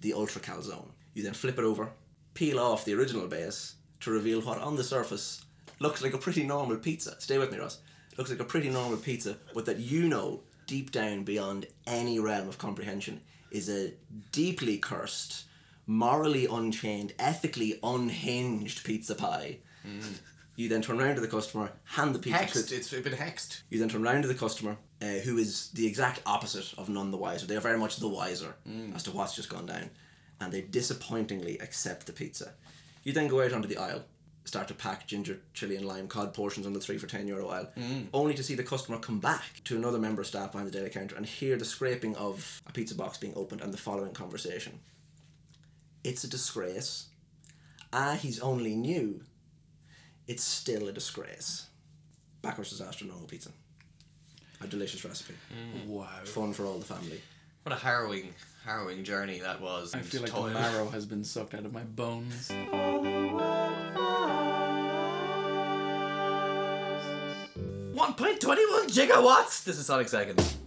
the 0.00 0.12
ultra 0.12 0.40
calzone. 0.40 0.90
You 1.14 1.22
then 1.22 1.34
flip 1.34 1.58
it 1.58 1.64
over, 1.64 1.90
peel 2.34 2.58
off 2.58 2.84
the 2.84 2.94
original 2.94 3.26
base 3.26 3.74
to 4.00 4.10
reveal 4.10 4.40
what 4.40 4.58
on 4.58 4.76
the 4.76 4.84
surface 4.84 5.44
looks 5.80 6.02
like 6.02 6.14
a 6.14 6.18
pretty 6.18 6.44
normal 6.44 6.76
pizza. 6.76 7.20
Stay 7.20 7.38
with 7.38 7.50
me, 7.50 7.58
Ross. 7.58 7.80
Looks 8.16 8.30
like 8.30 8.40
a 8.40 8.44
pretty 8.44 8.70
normal 8.70 8.98
pizza, 8.98 9.36
but 9.54 9.64
that 9.66 9.78
you 9.78 10.08
know 10.08 10.42
deep 10.66 10.90
down 10.90 11.24
beyond 11.24 11.66
any 11.86 12.20
realm 12.20 12.48
of 12.48 12.58
comprehension 12.58 13.20
is 13.50 13.68
a 13.68 13.92
deeply 14.32 14.78
cursed, 14.78 15.44
morally 15.88 16.46
unchained, 16.46 17.14
ethically 17.18 17.80
unhinged 17.82 18.84
pizza 18.84 19.14
pie. 19.14 19.58
Mm. 19.84 20.20
You 20.54 20.68
then 20.68 20.82
turn 20.82 21.00
around 21.00 21.14
to 21.14 21.20
the 21.20 21.28
customer, 21.28 21.72
hand 21.84 22.14
the 22.14 22.18
pizza 22.18 22.38
Hexed. 22.38 22.68
to 22.68 22.76
It's 22.76 22.90
been 22.90 23.12
hexed. 23.14 23.62
you 23.70 23.78
then 23.78 23.88
turn 23.88 24.04
around 24.04 24.22
to 24.22 24.28
the 24.28 24.34
customer, 24.34 24.76
uh, 25.00 25.06
who 25.24 25.38
is 25.38 25.70
the 25.70 25.86
exact 25.86 26.20
opposite 26.26 26.74
of 26.76 26.88
none 26.88 27.10
the 27.10 27.16
wiser. 27.16 27.46
They 27.46 27.56
are 27.56 27.60
very 27.60 27.78
much 27.78 27.96
the 27.96 28.08
wiser 28.08 28.54
mm. 28.68 28.94
as 28.94 29.02
to 29.04 29.12
what's 29.12 29.34
just 29.34 29.48
gone 29.48 29.66
down, 29.66 29.90
and 30.40 30.52
they 30.52 30.60
disappointingly 30.60 31.58
accept 31.60 32.06
the 32.06 32.12
pizza. 32.12 32.52
You 33.02 33.12
then 33.12 33.28
go 33.28 33.42
out 33.42 33.52
onto 33.52 33.68
the 33.68 33.78
aisle, 33.78 34.04
start 34.44 34.68
to 34.68 34.74
pack 34.74 35.06
ginger, 35.06 35.40
chili, 35.54 35.76
and 35.76 35.86
lime 35.86 36.08
cod 36.08 36.34
portions 36.34 36.66
on 36.66 36.74
the 36.74 36.80
three 36.80 36.98
for 36.98 37.06
ten 37.06 37.26
euro 37.28 37.48
aisle, 37.48 37.70
mm. 37.78 38.08
only 38.12 38.34
to 38.34 38.42
see 38.42 38.56
the 38.56 38.62
customer 38.62 38.98
come 38.98 39.20
back 39.20 39.62
to 39.64 39.76
another 39.76 39.98
member 39.98 40.20
of 40.20 40.26
staff 40.26 40.52
behind 40.52 40.68
the 40.68 40.76
deli 40.76 40.90
counter 40.90 41.16
and 41.16 41.24
hear 41.24 41.56
the 41.56 41.64
scraping 41.64 42.14
of 42.16 42.60
a 42.66 42.72
pizza 42.72 42.94
box 42.94 43.16
being 43.16 43.32
opened 43.36 43.62
and 43.62 43.72
the 43.72 43.78
following 43.78 44.12
conversation. 44.12 44.80
It's 46.04 46.24
a 46.24 46.28
disgrace. 46.28 47.06
Ah, 47.92 48.16
he's 48.20 48.40
only 48.40 48.74
new. 48.74 49.22
It's 50.26 50.44
still 50.44 50.88
a 50.88 50.92
disgrace. 50.92 51.66
Backwards 52.42 52.70
disaster, 52.70 53.04
no 53.04 53.14
pizza. 53.26 53.50
A 54.60 54.66
delicious 54.66 55.04
recipe. 55.04 55.34
Wow. 55.86 56.08
Fun 56.24 56.52
for 56.52 56.66
all 56.66 56.78
the 56.78 56.84
family. 56.84 57.20
What 57.62 57.74
a 57.74 57.78
harrowing, 57.78 58.34
harrowing 58.64 59.04
journey 59.04 59.38
that 59.40 59.60
was. 59.60 59.94
I 59.94 60.00
feel 60.00 60.22
like 60.22 60.30
toil. 60.30 60.44
the 60.44 60.50
marrow 60.50 60.88
has 60.90 61.06
been 61.06 61.24
sucked 61.24 61.54
out 61.54 61.64
of 61.64 61.72
my 61.72 61.82
bones. 61.82 62.50
One 67.94 68.14
point 68.14 68.40
twenty 68.40 68.64
one 68.70 68.88
gigawatts. 68.88 69.64
This 69.64 69.78
is 69.78 69.86
Sonic 69.86 70.08
Seconds. 70.08 70.57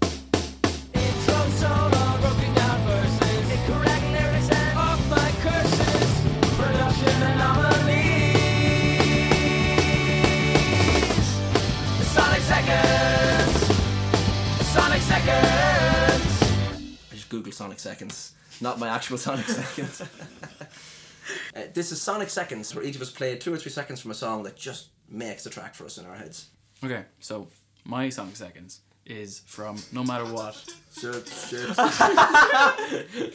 Actual 17.40 17.52
Sonic 17.52 17.80
Seconds, 17.80 18.34
not 18.60 18.78
my 18.80 18.90
actual 18.90 19.18
Sonic 19.28 19.46
Seconds. 19.46 20.04
Uh, 21.56 21.62
this 21.74 21.92
is 21.92 22.02
Sonic 22.02 22.30
Seconds, 22.30 22.74
where 22.76 22.84
each 22.84 22.96
of 22.96 23.02
us 23.02 23.12
played 23.12 23.40
two 23.40 23.54
or 23.54 23.58
three 23.58 23.72
seconds 23.72 24.02
from 24.02 24.10
a 24.12 24.14
song 24.14 24.42
that 24.44 24.58
just 24.58 24.88
makes 25.08 25.44
the 25.44 25.50
track 25.50 25.76
for 25.76 25.86
us 25.86 25.98
in 25.98 26.06
our 26.06 26.16
heads. 26.16 26.48
Okay, 26.84 27.06
so 27.20 27.48
my 27.86 28.10
Sonic 28.10 28.36
Seconds 28.36 28.82
is 29.06 29.42
from 29.46 29.78
No 29.94 30.04
Matter 30.04 30.26
What. 30.26 30.56
Shit, 31.00 31.28
shit. 31.28 31.70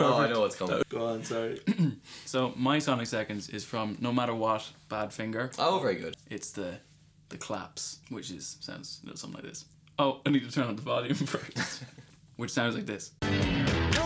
Oh, 0.00 0.18
I 0.18 0.28
know 0.30 0.40
what's 0.40 0.56
coming. 0.56 0.82
Go 0.90 1.06
on, 1.06 1.24
sorry. 1.24 1.60
So 2.24 2.52
my 2.56 2.78
Sonic 2.78 3.06
Seconds 3.06 3.48
is 3.48 3.64
from 3.64 3.96
No 4.00 4.12
Matter 4.12 4.34
What, 4.34 4.70
Badfinger. 4.90 5.54
Oh, 5.58 5.80
very 5.80 5.96
good. 5.96 6.14
It's 6.30 6.52
the 6.52 6.78
the 7.30 7.38
claps, 7.38 7.98
which 8.10 8.30
is 8.30 8.58
sounds 8.60 9.00
a 9.02 9.06
little 9.06 9.18
something 9.18 9.40
like 9.40 9.48
this. 9.50 9.64
Oh, 9.98 10.20
I 10.24 10.30
need 10.30 10.44
to 10.44 10.50
turn 10.52 10.68
on 10.68 10.76
the 10.76 10.82
volume 10.82 11.14
first. 11.26 11.82
which 12.36 12.50
sounds 12.52 12.74
like 12.76 12.86
this. 12.86 13.12
No 13.22 13.28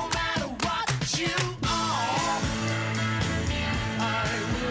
matter 0.09 0.47
what 0.47 1.19
you 1.19 1.29
are, 1.69 2.41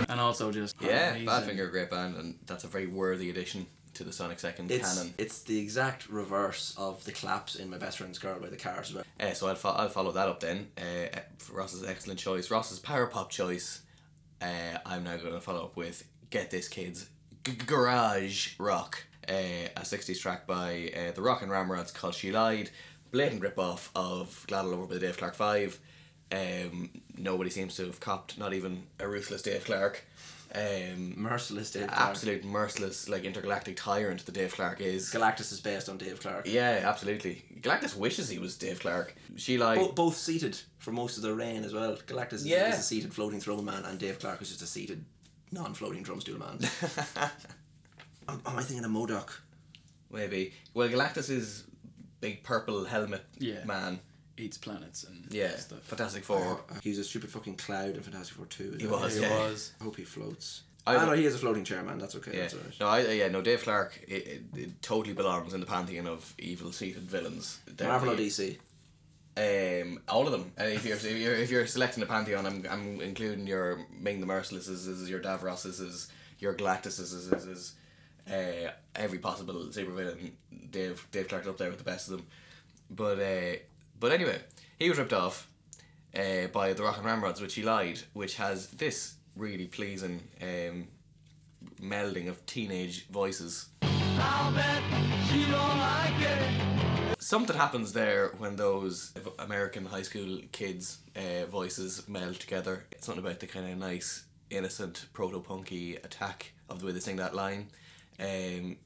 And 0.10 0.20
also 0.20 0.52
just 0.52 0.76
Yeah, 0.82 1.12
amazing. 1.12 1.28
Badfinger, 1.28 1.70
great 1.72 1.90
band, 1.92 2.16
and 2.18 2.40
that's 2.48 2.64
a 2.64 2.68
very 2.68 2.88
worthy 2.88 3.30
addition 3.30 3.68
to 3.94 4.04
the 4.04 4.12
Sonic 4.14 4.40
Second 4.40 4.72
It's, 4.72 4.96
canon. 4.98 5.14
it's 5.18 5.44
the 5.44 5.60
exact 5.60 6.10
reverse 6.10 6.74
of 6.78 7.04
the 7.04 7.12
claps 7.12 7.56
in 7.56 7.70
My 7.70 7.78
Best 7.78 7.98
Friend's 8.00 8.18
Girl 8.18 8.40
by 8.40 8.48
the 8.50 8.58
Cars 8.58 8.90
as 8.90 8.96
well. 8.96 9.04
Uh, 9.20 9.34
so 9.34 9.48
I'll, 9.48 9.56
fo- 9.56 9.70
I'll 9.74 9.90
follow 9.90 10.12
that 10.14 10.28
up 10.30 10.40
then. 10.40 10.70
Uh, 10.78 11.20
for 11.38 11.54
Ross's 11.58 11.84
excellent 11.84 12.18
choice, 12.20 12.50
Ross's 12.50 12.80
power 12.80 13.06
pop 13.08 13.30
choice. 13.30 13.82
Uh, 14.42 14.78
I'm 14.86 15.04
now 15.04 15.18
going 15.18 15.34
to 15.34 15.42
follow 15.42 15.66
up 15.66 15.76
with 15.76 16.04
Get 16.32 16.50
This 16.50 16.68
Kids 16.70 17.10
G- 17.46 17.52
Garage 17.68 18.54
Rock, 18.58 19.04
a 19.30 19.70
60s 19.82 20.20
track 20.20 20.46
by 20.48 20.92
uh, 20.96 21.12
the 21.12 21.22
Rockin' 21.22 21.50
Ramrods 21.50 21.92
called 21.92 22.16
She 22.16 22.32
Lied. 22.32 22.70
Blatant 23.12 23.42
rip 23.42 23.60
off 23.60 23.92
of 23.96 24.46
Glad 24.48 24.66
All 24.66 24.74
Over 24.74 24.86
by 24.88 24.94
the 24.96 25.00
Dave 25.02 25.18
Clark 25.18 25.36
5. 25.36 25.80
Um, 26.32 26.90
nobody 27.18 27.50
seems 27.50 27.76
to 27.76 27.86
have 27.88 28.00
copped, 28.00 28.38
not 28.38 28.54
even 28.54 28.84
a 29.00 29.08
ruthless 29.08 29.42
Dave 29.42 29.66
Clark. 29.66 30.04
Um, 30.56 31.14
Merciless 31.18 31.72
Dave 31.72 31.88
Clark. 31.88 32.10
absolute 32.10 32.44
merciless, 32.44 33.08
like 33.10 33.24
intergalactic 33.24 33.76
tyrant 33.78 34.26
that 34.26 34.34
Dave 34.34 34.54
Clark 34.54 34.82
is. 34.82 35.10
Galactus 35.12 35.52
is 35.54 35.60
based 35.62 35.88
on 35.90 35.98
Dave 35.98 36.20
Clark. 36.22 36.46
Yeah, 36.48 36.82
absolutely. 36.86 37.44
Galactus 37.62 37.96
wishes 37.96 38.28
he 38.30 38.40
was 38.40 38.58
Dave 38.58 38.80
Clark. 38.82 39.16
She 39.38 39.58
lied. 39.58 39.78
Bo- 39.78 39.92
both 39.94 40.18
seated 40.18 40.58
for 40.78 40.92
most 40.92 41.16
of 41.18 41.24
their 41.24 41.36
reign 41.36 41.64
as 41.64 41.74
well. 41.74 41.96
Galactus 42.08 42.34
is- 42.34 42.46
Yeah. 42.48 42.74
is 42.74 42.80
a 42.80 42.84
seated 42.84 43.14
floating 43.14 43.40
throne 43.40 43.64
man, 43.66 43.84
and 43.86 43.98
Dave 44.00 44.20
Clark 44.20 44.42
is 44.42 44.50
just 44.50 44.62
a 44.62 44.66
seated, 44.68 45.06
non-floating 45.52 46.04
drum 46.04 46.20
stool 46.22 46.40
man. 46.40 46.60
am, 48.32 48.42
am 48.46 48.58
I 48.58 48.64
thinking 48.64 48.86
of 48.86 48.92
MODOK? 48.92 49.30
Maybe. 50.12 50.54
Well, 50.74 50.90
Galactus 50.90 51.30
is 51.30 51.64
big 52.20 52.44
purple 52.44 52.84
helmet 52.86 53.26
Yeah. 53.40 53.64
man. 53.66 54.00
Eats 54.38 54.58
planets 54.58 55.04
and 55.04 55.26
Yeah, 55.30 55.56
stuff. 55.58 55.84
Fantastic 55.84 56.24
Four. 56.24 56.62
He 56.82 56.90
was 56.90 57.00
a 57.00 57.04
stupid 57.04 57.30
fucking 57.30 57.58
cloud 57.58 57.96
in 57.96 58.02
Fantastic 58.02 58.36
Four 58.38 58.46
2. 58.48 58.78
He 58.80 58.88
was, 58.88 59.16
He 59.16 59.22
yeah. 59.22 59.30
was. 59.38 59.72
I 59.80 59.84
hope 59.84 59.98
he 59.98 60.04
floats. 60.04 60.64
I- 60.88 60.96
I 60.98 61.06
know 61.06 61.12
he 61.12 61.26
is 61.26 61.36
a 61.36 61.38
floating 61.38 61.64
chair 61.64 61.84
man. 61.84 62.00
That's 62.00 62.16
okay. 62.16 62.32
Yeah. 62.34 62.42
That's 62.42 62.54
alright. 62.56 62.80
No, 62.80 62.88
I, 62.88 63.00
yeah, 63.14 63.28
no. 63.28 63.42
Dave 63.42 63.62
Clark, 63.62 64.00
it, 64.08 64.28
it, 64.28 64.42
it 64.58 64.82
totally 64.82 65.14
belongs 65.14 65.54
in 65.54 65.60
the 65.60 65.66
pantheon 65.68 66.08
of 66.08 66.34
evil 66.40 66.72
seated 66.72 67.04
villains. 67.04 67.60
They're 67.68 67.88
Marvel 67.88 68.12
or 68.12 68.16
DC? 68.16 68.58
Um, 69.38 70.00
all 70.10 70.26
of 70.26 70.32
them. 70.32 70.52
Uh, 70.60 70.64
if 70.66 70.86
you're 70.86 70.98
if 70.98 71.06
you're 71.18 71.36
if 71.36 71.50
you're 71.52 71.68
selecting 71.68 72.04
a 72.04 72.06
pantheon, 72.06 72.46
I'm 72.46 72.66
I'm 72.70 73.00
including 73.00 73.48
your 73.48 73.80
Ming 73.98 74.20
the 74.20 74.26
Mercilesses, 74.28 74.88
is 74.88 75.10
your 75.10 75.20
Davrosses, 75.22 75.80
is 75.82 76.10
your 76.40 76.54
Galactuses, 76.54 77.14
is 77.14 77.32
is, 77.32 77.46
is 77.46 77.74
uh, 78.30 78.72
every 78.96 79.20
possible 79.20 79.54
supervillain. 79.70 80.32
Dave 80.70 81.06
Dave 81.12 81.28
Clark 81.28 81.48
up 81.48 81.58
there 81.58 81.70
with 81.70 81.78
the 81.80 81.84
best 81.84 82.10
of 82.10 82.18
them. 82.18 82.28
But 82.90 83.20
uh, 83.20 83.56
but 84.00 84.12
anyway, 84.12 84.40
he 84.80 84.90
was 84.90 84.98
ripped 84.98 85.14
off 85.14 85.48
uh, 86.16 86.48
by 86.48 86.74
the 86.74 86.84
Rockin' 86.84 87.04
Ramrods, 87.04 87.42
which 87.42 87.56
he 87.56 87.64
lied, 87.64 88.00
which 88.14 88.36
has 88.36 88.68
this 88.68 89.16
really 89.36 89.66
pleasing 89.68 90.22
um, 90.42 90.88
melding 91.82 92.28
of 92.28 92.46
teenage 92.46 93.08
voices. 93.08 93.70
I'll 93.84 94.54
bet 94.54 94.84
she 95.30 95.46
don't 95.46 95.78
like 95.78 96.22
it. 96.22 97.18
something 97.20 97.56
happens 97.56 97.94
there 97.94 98.34
when 98.40 98.56
those 98.56 99.14
American 99.40 99.86
high 99.86 100.02
school 100.02 100.40
kids' 100.52 101.00
uh, 101.16 101.46
voices 101.46 102.08
meld 102.08 102.40
together. 102.40 102.86
It's 102.92 103.06
something 103.06 103.24
about 103.24 103.40
the 103.40 103.48
kind 103.48 103.72
of 103.72 103.78
nice, 103.78 104.26
innocent, 104.50 105.06
proto 105.14 105.40
punky 105.40 105.96
attack 105.96 106.54
of 106.70 106.80
the 106.80 106.86
way 106.88 106.92
they 106.92 107.00
sing 107.00 107.18
that 107.18 107.36
line. 107.36 107.68
Um, 108.22 108.78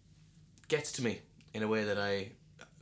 gets 0.67 0.91
to 0.93 1.03
me 1.03 1.19
in 1.53 1.63
a 1.63 1.67
way 1.67 1.83
that 1.83 1.97
I. 1.99 2.29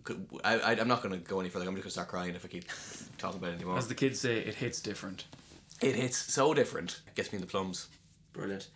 Could, 0.04 0.28
I, 0.44 0.60
I, 0.60 0.72
I'm 0.74 0.88
not 0.90 1.02
going 1.02 1.14
to 1.18 1.26
go 1.26 1.40
any 1.40 1.48
further. 1.50 1.66
I'm 1.66 1.76
just 1.76 1.84
going 1.84 1.90
to 1.90 1.92
start 1.92 2.10
crying 2.10 2.36
if 2.36 2.44
I 2.44 2.50
keep 2.50 2.66
talking 3.18 3.40
about 3.40 3.52
it 3.52 3.56
anymore. 3.56 3.78
As 3.78 3.88
the 3.88 3.96
kids 3.96 4.20
say, 4.20 4.38
it 4.38 4.56
hits 4.56 4.82
different. 4.82 5.26
It 5.82 5.96
hits 5.96 6.18
so 6.18 6.54
different. 6.54 7.00
Gets 7.16 7.32
me 7.32 7.38
in 7.38 7.42
the 7.42 7.48
plums. 7.48 7.88
Brilliant. 8.34 8.68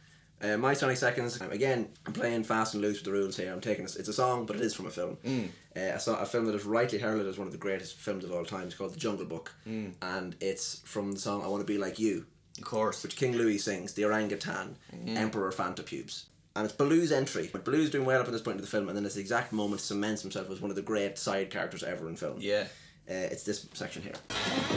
Uh, 0.42 0.56
my 0.56 0.74
Sonic 0.74 0.96
Seconds. 0.98 1.42
um, 1.42 1.52
Again, 1.52 1.90
I'm 2.06 2.14
playing 2.14 2.44
fast 2.46 2.76
and 2.76 2.82
loose 2.82 2.98
with 3.00 3.06
the 3.06 3.12
rules 3.12 3.36
here. 3.36 3.52
I'm 3.52 3.60
taking 3.60 3.84
this. 3.84 3.98
It's 3.98 4.08
a 4.08 4.14
song, 4.14 4.46
but 4.46 4.56
it 4.56 4.62
is 4.62 4.74
from 4.74 4.86
a 4.86 4.90
film. 4.90 5.18
Mm. 5.26 5.48
Uh, 5.76 5.96
a, 5.96 6.00
so- 6.00 6.16
a 6.16 6.26
film 6.26 6.46
that 6.46 6.56
is 6.56 6.64
rightly 6.64 6.98
heralded 7.00 7.28
as 7.28 7.38
one 7.38 7.48
of 7.48 7.52
the 7.52 7.60
greatest 7.60 7.98
films 7.98 8.24
of 8.24 8.32
all 8.32 8.46
time. 8.46 8.68
It's 8.68 8.76
called 8.76 8.94
The 8.94 9.00
Jungle 9.00 9.26
Book, 9.26 9.54
Mm. 9.68 9.96
and 10.02 10.36
it's 10.40 10.80
from 10.86 11.12
the 11.12 11.20
song 11.20 11.44
"I 11.44 11.48
Want 11.48 11.60
to 11.62 11.66
Be 11.74 11.78
Like 11.78 12.00
You," 12.00 12.26
Of 12.58 12.64
course. 12.64 13.04
which 13.04 13.18
King 13.18 13.34
Louis 13.36 13.58
sings, 13.58 13.94
the 13.94 14.06
orangutan, 14.06 14.78
Mm-hmm. 14.96 15.18
Emperor 15.18 15.52
Fanta 15.52 15.84
Pubes. 15.84 16.26
And 16.58 16.66
it's 16.66 16.74
Baloo's 16.76 17.12
entry. 17.12 17.50
But 17.54 17.64
Baloo's 17.64 17.92
doing 17.92 18.04
well 18.06 18.20
up 18.20 18.26
at 18.26 18.32
this 18.34 18.42
point 18.42 18.56
in 18.56 18.62
the 18.62 18.68
film, 18.68 18.88
and 18.90 18.98
then 18.98 19.04
this 19.04 19.16
exact 19.16 19.54
moment 19.54 19.80
cements 19.80 20.24
himself 20.24 20.50
as 20.50 20.60
one 20.60 20.72
of 20.72 20.76
the 20.76 20.82
great 20.82 21.18
side 21.20 21.52
characters 21.52 21.84
ever 21.84 22.10
in 22.10 22.16
film. 22.16 22.38
Yeah. 22.40 22.66
Uh, 23.10 23.14
it's 23.32 23.44
this 23.44 23.68
section 23.74 24.02
here. 24.02 24.14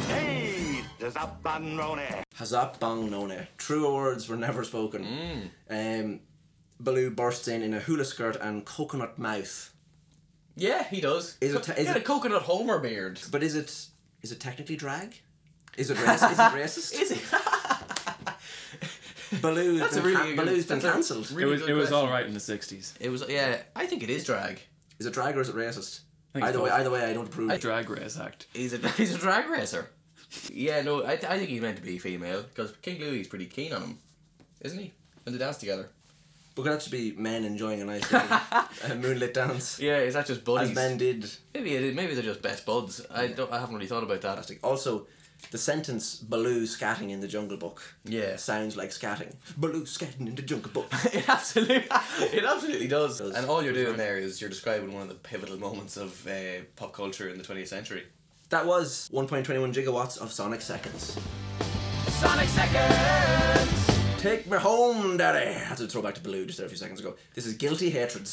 Hey, 0.07 0.83
there's 0.99 1.17
a 1.17 1.31
banroni. 1.43 2.23
Hazap 2.39 2.79
bang 2.79 3.11
none. 3.11 3.47
Truer 3.57 3.93
words 3.95 4.29
were 4.29 4.37
never 4.37 4.63
spoken. 4.63 5.51
Mm. 5.71 6.01
Um, 6.05 6.21
Baloo 6.79 7.11
bursts 7.11 7.49
in 7.49 7.63
in 7.63 7.75
a 7.75 7.81
hula 7.81 8.05
skirt 8.05 8.37
and 8.41 8.65
coconut 8.65 9.19
mouth. 9.19 9.73
Yeah, 10.57 10.85
he 10.85 11.01
does. 11.01 11.37
Is 11.41 11.55
it 11.55 11.57
Co- 11.57 11.63
ta- 11.63 11.73
he 11.75 11.81
is 11.81 11.87
got 11.89 11.97
a 11.97 12.01
it- 12.01 12.05
coconut 12.05 12.43
Homer 12.43 12.79
beard. 12.79 13.21
But 13.33 13.43
is 13.43 13.55
it 13.57 13.87
is 14.23 14.31
it 14.33 14.39
technically 14.39 14.77
drag? 14.77 15.21
Is 15.77 15.91
it 15.91 15.97
racist? 15.97 16.33
is 16.33 16.39
it 16.39 16.43
racist? 16.93 17.01
Is 17.01 17.11
he? 17.11 17.37
Baloo 19.41 19.79
That's 19.79 19.95
been 19.95 20.03
a 20.03 20.07
really 20.07 20.35
can- 20.35 20.37
Baloo's 20.37 20.67
been 20.67 20.79
that's 20.79 20.85
a 20.89 20.93
cancelled. 20.93 21.31
really 21.33 21.43
it 21.49 21.53
was 21.53 21.61
good 21.63 21.71
it 21.71 21.75
was 21.75 21.89
question. 21.89 22.07
all 22.07 22.13
right 22.13 22.27
in 22.27 22.35
the 22.35 22.41
'60s. 22.41 22.93
It 23.01 23.11
was 23.11 23.25
yeah. 23.29 23.61
I 23.77 23.87
think 23.87 24.03
it 24.03 24.11
is 24.11 24.25
drag. 24.25 24.61
Is 24.99 25.07
it 25.07 25.13
drag 25.15 25.37
or 25.37 25.41
is 25.41 25.49
it 25.49 25.55
racist? 25.57 26.01
think 26.33 26.45
it's 26.45 26.51
Either 26.51 26.61
way, 26.61 26.71
both. 26.71 26.79
either 26.81 26.91
way, 26.91 27.05
I 27.05 27.13
don't 27.13 27.27
approve. 27.27 27.51
It. 27.51 27.55
A 27.55 27.59
drag 27.59 27.91
Race 27.91 28.17
Act. 28.19 28.47
He's 28.53 28.73
a 28.73 28.89
he's 28.97 29.15
a 29.15 29.19
drag 29.19 29.49
racer. 29.49 29.91
Yeah, 30.53 30.83
no, 30.83 31.03
I, 31.03 31.13
I 31.15 31.17
think 31.39 31.49
he's 31.49 31.61
meant 31.61 31.77
to 31.79 31.83
be 31.83 31.99
female 31.99 32.43
because 32.43 32.73
King 32.83 33.01
Louis 33.01 33.21
is 33.23 33.27
pretty 33.29 33.47
keen 33.47 33.73
on 33.73 33.83
him, 33.83 33.99
isn't 34.61 34.79
he? 34.79 34.93
When 35.25 35.33
they 35.33 35.39
dance 35.41 35.57
together. 35.57 35.89
but 36.55 36.63
could 36.63 36.73
that 36.73 36.79
just 36.79 36.93
be 36.93 37.13
men 37.13 37.45
enjoying 37.45 37.83
a 37.83 37.85
nice 37.85 38.11
little, 38.13 38.29
uh, 38.53 38.95
moonlit 38.97 39.35
dance? 39.35 39.81
Yeah, 39.81 39.97
is 39.99 40.15
that 40.15 40.27
just 40.27 40.45
buddies? 40.45 40.69
As 40.71 40.75
men 40.77 40.99
did. 40.99 41.29
Maybe 41.53 41.75
it 41.75 41.83
is, 41.83 41.95
maybe 41.97 42.15
they're 42.15 42.23
just 42.23 42.43
best 42.43 42.65
buds. 42.65 43.05
I 43.11 43.27
don't. 43.29 43.51
I 43.53 43.59
haven't 43.59 43.75
really 43.75 43.89
thought 43.89 44.05
about 44.05 44.21
that. 44.21 44.29
Fantastic. 44.29 44.61
Also, 44.63 45.09
the 45.51 45.59
sentence 45.59 46.17
Baloo 46.17 46.63
scatting 46.67 47.11
in 47.11 47.21
the 47.21 47.29
Jungle 47.29 47.57
Book 47.57 47.83
Yeah. 48.05 48.37
sounds 48.37 48.77
like 48.77 48.91
scatting. 48.91 49.35
Baloo 49.57 49.85
scatting 49.85 50.27
in 50.29 50.35
the 50.35 50.43
Jungle 50.43 50.71
Book. 50.73 50.91
It 51.13 51.29
absolutely, 51.29 51.77
it 52.33 52.45
absolutely 52.45 52.89
does. 52.89 53.19
Does. 53.19 53.35
And 53.37 53.47
all 53.47 53.63
you're 53.63 53.73
doing 53.73 53.97
there 53.97 54.17
is 54.19 54.41
you're 54.41 54.51
describing 54.51 54.93
one 54.93 55.03
of 55.03 55.09
the 55.09 55.15
pivotal 55.15 55.59
moments 55.59 55.97
of 55.97 56.27
uh, 56.27 56.63
pop 56.77 56.93
culture 56.93 57.29
in 57.29 57.39
the 57.39 57.45
20th 57.45 57.69
century. 57.69 58.05
That 58.51 58.67
was 58.67 59.09
1.21 59.13 59.73
gigawatts 59.73 60.19
of 60.19 60.33
Sonic 60.33 60.61
Seconds. 60.61 61.19
Sonic 62.09 62.49
Seconds. 62.49 63.87
Take 64.19 64.51
me 64.51 64.59
home, 64.59 65.17
daddy. 65.17 65.55
That's 65.69 65.81
a 65.81 65.87
throwback 65.89 66.15
to 66.17 66.21
Baloo 66.21 66.45
just 66.47 66.59
there 66.59 66.67
a 66.67 66.69
few 66.69 66.77
seconds 66.77 67.01
ago. 67.01 67.15
This 67.35 67.47
is 67.47 67.55
Guilty 67.55 67.91
Hatreds. 67.91 68.33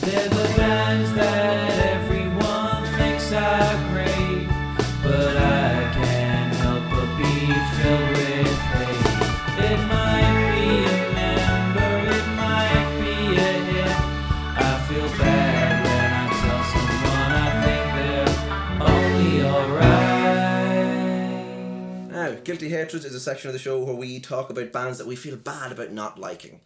They're 0.00 0.28
the 0.28 0.54
bands 0.56 1.12
that 1.14 1.78
everyone 1.94 2.84
thinks 2.96 3.32
are 3.32 3.92
great, 3.92 4.46
but 5.02 5.36
I 5.36 5.65
Guilty 22.46 22.68
Hatreds 22.68 23.04
is 23.04 23.12
a 23.12 23.18
section 23.18 23.48
of 23.48 23.54
the 23.54 23.58
show 23.58 23.82
where 23.82 23.96
we 23.96 24.20
talk 24.20 24.50
about 24.50 24.70
bands 24.70 24.98
that 24.98 25.06
we 25.08 25.16
feel 25.16 25.34
bad 25.34 25.72
about 25.72 25.90
not 25.90 26.16
liking. 26.16 26.60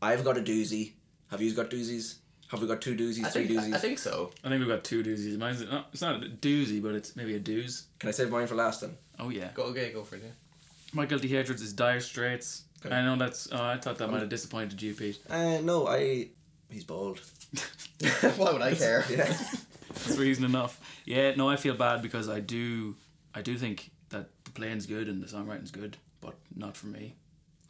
I've 0.00 0.24
got 0.24 0.38
a 0.38 0.40
doozy. 0.40 0.92
Have 1.30 1.42
you 1.42 1.52
got 1.52 1.68
doozies? 1.68 2.14
Have 2.48 2.62
we 2.62 2.66
got 2.66 2.80
two 2.80 2.96
doozies, 2.96 3.26
I 3.26 3.28
three 3.28 3.46
think, 3.46 3.60
doozies? 3.60 3.74
I 3.74 3.78
think 3.78 3.98
so. 3.98 4.30
I 4.42 4.48
think 4.48 4.60
we've 4.60 4.68
got 4.68 4.82
two 4.82 5.02
doozies. 5.02 5.36
Mine's 5.36 5.60
not, 5.60 5.88
it's 5.92 6.00
not 6.00 6.24
a 6.24 6.28
doozy, 6.28 6.82
but 6.82 6.94
it's 6.94 7.16
maybe 7.16 7.34
a 7.34 7.38
dooze. 7.38 7.82
Can 7.98 8.08
I 8.08 8.12
save 8.12 8.30
mine 8.30 8.46
for 8.46 8.54
last 8.54 8.80
then? 8.80 8.96
Oh 9.18 9.28
yeah. 9.28 9.50
Go 9.52 9.64
okay, 9.64 9.92
go 9.92 10.04
for 10.04 10.16
it. 10.16 10.22
Yeah. 10.24 10.30
My 10.94 11.04
guilty 11.04 11.28
hatreds 11.28 11.60
is 11.60 11.74
Dire 11.74 12.00
Straits. 12.00 12.62
Okay. 12.86 12.94
I 12.94 13.04
know 13.04 13.16
that's. 13.16 13.46
Oh, 13.52 13.62
I 13.62 13.76
thought 13.76 13.98
that 13.98 14.06
um, 14.06 14.12
might 14.12 14.20
have 14.20 14.30
disappointed 14.30 14.80
you, 14.80 14.94
Pete. 14.94 15.18
Uh, 15.28 15.58
no, 15.60 15.86
I. 15.86 16.28
He's 16.70 16.84
bald. 16.84 17.20
Why 18.36 18.52
would 18.52 18.62
I 18.62 18.72
care? 18.74 19.04
Yeah. 19.10 19.30
That's 19.90 20.16
reason 20.16 20.46
enough. 20.46 20.80
Yeah, 21.04 21.34
no, 21.34 21.46
I 21.50 21.56
feel 21.56 21.74
bad 21.74 22.00
because 22.00 22.30
I 22.30 22.40
do, 22.40 22.96
I 23.34 23.42
do 23.42 23.58
think 23.58 23.90
that 23.90 23.90
the 23.90 23.95
playing's 24.56 24.86
good 24.86 25.08
and 25.08 25.22
the 25.22 25.26
songwriting's 25.28 25.70
good, 25.70 25.96
but 26.20 26.34
not 26.54 26.76
for 26.76 26.86
me. 26.88 27.14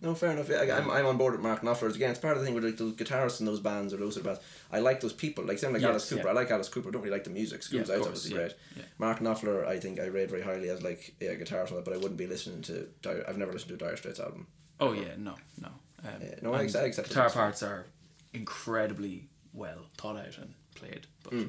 No, 0.03 0.15
fair 0.15 0.31
enough. 0.33 0.49
Yeah, 0.51 0.59
I- 0.59 0.77
I'm, 0.79 0.91
I'm 0.91 1.07
on 1.07 1.17
board 1.17 1.33
with 1.33 1.41
Mark 1.43 1.63
Knopfler. 1.63 1.95
Again, 1.95 2.11
it's 2.11 2.21
part 2.21 2.35
of 2.37 2.41
the 2.41 2.47
thing 2.47 2.55
with 2.55 2.65
like 2.65 2.77
those 2.77 2.93
guitarists 2.95 3.41
in 3.41 3.47
those 3.47 3.61
bands 3.61 3.95
or 3.95 3.97
those 3.97 4.15
sort 4.15 4.27
of 4.27 4.33
bands. 4.35 4.41
I 4.71 4.81
like 4.81 5.01
those 5.01 5.15
people. 5.15 5.45
Like 5.45 5.59
same 5.59 5.73
like 5.73 5.81
Yes, 5.81 5.91
Alice 5.91 6.09
Cooper. 6.11 6.23
yeah. 6.25 6.31
I 6.31 6.33
like 6.35 6.51
Alice 6.51 6.69
Cooper. 6.69 6.89
I 6.91 6.93
don't 6.93 7.01
really 7.03 7.15
like 7.17 7.25
the 7.25 7.31
music. 7.31 7.63
Yeah, 7.71 7.81
of 7.81 7.89
Out's 7.91 7.97
course, 7.99 8.07
obviously 8.09 8.31
yeah, 8.33 8.37
great. 8.39 8.55
yeah. 8.77 8.83
Mark 8.99 9.21
Knopfler, 9.21 9.67
I 9.67 9.79
think 9.79 9.99
I 9.99 10.05
rate 10.07 10.29
very 10.29 10.43
highly 10.43 10.69
as 10.69 10.83
like 10.83 11.15
yeah, 11.19 11.31
a 11.31 11.37
guitarist, 11.37 11.73
and 11.73 11.83
but 11.83 11.95
I 11.95 11.97
wouldn't 11.97 12.19
be 12.19 12.27
listening 12.27 12.61
to. 12.63 12.87
Dire, 13.01 13.25
I've 13.27 13.39
never 13.39 13.53
listened 13.53 13.71
to 13.79 13.85
a 13.85 13.89
Dire 13.89 13.97
Straits 13.97 14.21
album. 14.21 14.47
Oh 14.81 14.93
yeah, 14.93 15.15
no, 15.17 15.35
no. 15.61 15.69
Um, 16.05 16.13
Yeah, 16.21 16.35
no, 16.43 16.53
I 16.53 16.63
accept- 16.63 16.85
I 16.85 16.89
accept 16.89 17.09
guitar 17.09 17.31
parts 17.31 17.63
are 17.63 17.87
incredibly 18.35 19.29
well 19.55 19.87
thought 19.97 20.17
out 20.19 20.37
and 20.37 20.53
played, 20.75 21.07
but 21.25 21.33
Hmm. 21.33 21.45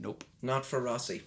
nope. 0.00 0.24
Not 0.42 0.66
for 0.66 0.80
Rossi. 0.80 1.22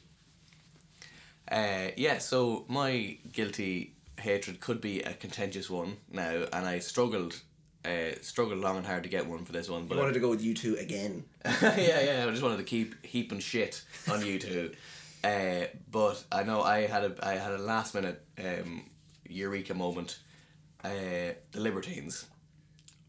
Uh, 1.51 1.89
yeah, 1.95 2.17
so 2.17 2.65
my 2.67 3.17
guilty 3.31 3.93
hatred 4.19 4.59
could 4.59 4.81
be 4.81 5.01
a 5.01 5.13
contentious 5.13 5.69
one 5.69 5.97
now, 6.11 6.45
and 6.51 6.65
I 6.65 6.79
struggled, 6.79 7.39
uh, 7.83 8.15
struggled 8.21 8.59
long 8.59 8.77
and 8.77 8.85
hard 8.85 9.03
to 9.03 9.09
get 9.09 9.27
one 9.27 9.45
for 9.45 9.51
this 9.51 9.69
one. 9.69 9.85
but 9.85 9.95
I 9.95 9.97
But 9.97 10.01
wanted 10.03 10.13
to 10.15 10.19
go 10.21 10.29
with 10.29 10.41
you 10.43 10.53
two 10.53 10.75
again. 10.77 11.23
yeah, 11.45 12.01
yeah, 12.01 12.25
I 12.27 12.31
just 12.31 12.41
wanted 12.41 12.57
to 12.57 12.63
keep 12.63 13.05
heaping 13.05 13.39
shit 13.39 13.83
on 14.09 14.25
you 14.25 14.39
two. 14.39 14.71
Uh, 15.23 15.65
but 15.91 16.23
I 16.31 16.43
know 16.43 16.61
I 16.61 16.87
had 16.87 17.03
a 17.03 17.15
I 17.25 17.33
had 17.33 17.51
a 17.51 17.57
last 17.57 17.95
minute 17.95 18.23
um, 18.43 18.89
eureka 19.27 19.73
moment. 19.73 20.19
Uh, 20.83 21.33
the 21.51 21.59
Libertines. 21.61 22.25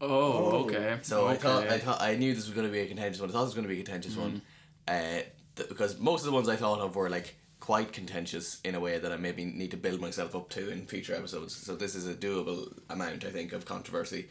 Oh, 0.01 0.63
okay. 0.65 0.97
So 1.03 1.25
okay. 1.27 1.33
I 1.33 1.37
thought 1.37 1.67
I 1.67 1.77
thought 1.77 2.01
I 2.01 2.15
knew 2.15 2.33
this 2.33 2.45
was 2.45 2.55
going 2.55 2.65
to 2.67 2.73
be 2.73 2.79
a 2.79 2.87
contentious 2.87 3.21
one. 3.21 3.29
I 3.29 3.33
thought 3.33 3.41
it 3.41 3.45
was 3.45 3.53
going 3.53 3.67
to 3.67 3.73
be 3.73 3.79
a 3.79 3.83
contentious 3.83 4.15
one, 4.15 4.41
uh, 4.87 5.21
th- 5.55 5.69
because 5.69 5.99
most 5.99 6.21
of 6.21 6.25
the 6.27 6.31
ones 6.33 6.49
I 6.49 6.55
thought 6.55 6.79
of 6.79 6.95
were 6.95 7.09
like 7.09 7.35
quite 7.59 7.91
contentious 7.91 8.61
in 8.63 8.75
a 8.75 8.79
way 8.79 8.97
that 8.99 9.11
I 9.11 9.17
maybe 9.17 9.45
need 9.45 9.71
to 9.71 9.77
build 9.77 9.99
myself 9.99 10.35
up 10.35 10.49
to 10.49 10.69
in 10.69 10.85
future 10.85 11.15
episodes. 11.15 11.55
So 11.55 11.75
this 11.75 11.95
is 11.95 12.07
a 12.07 12.13
doable 12.13 12.77
amount, 12.89 13.25
I 13.25 13.31
think, 13.31 13.53
of 13.53 13.65
controversy. 13.65 14.29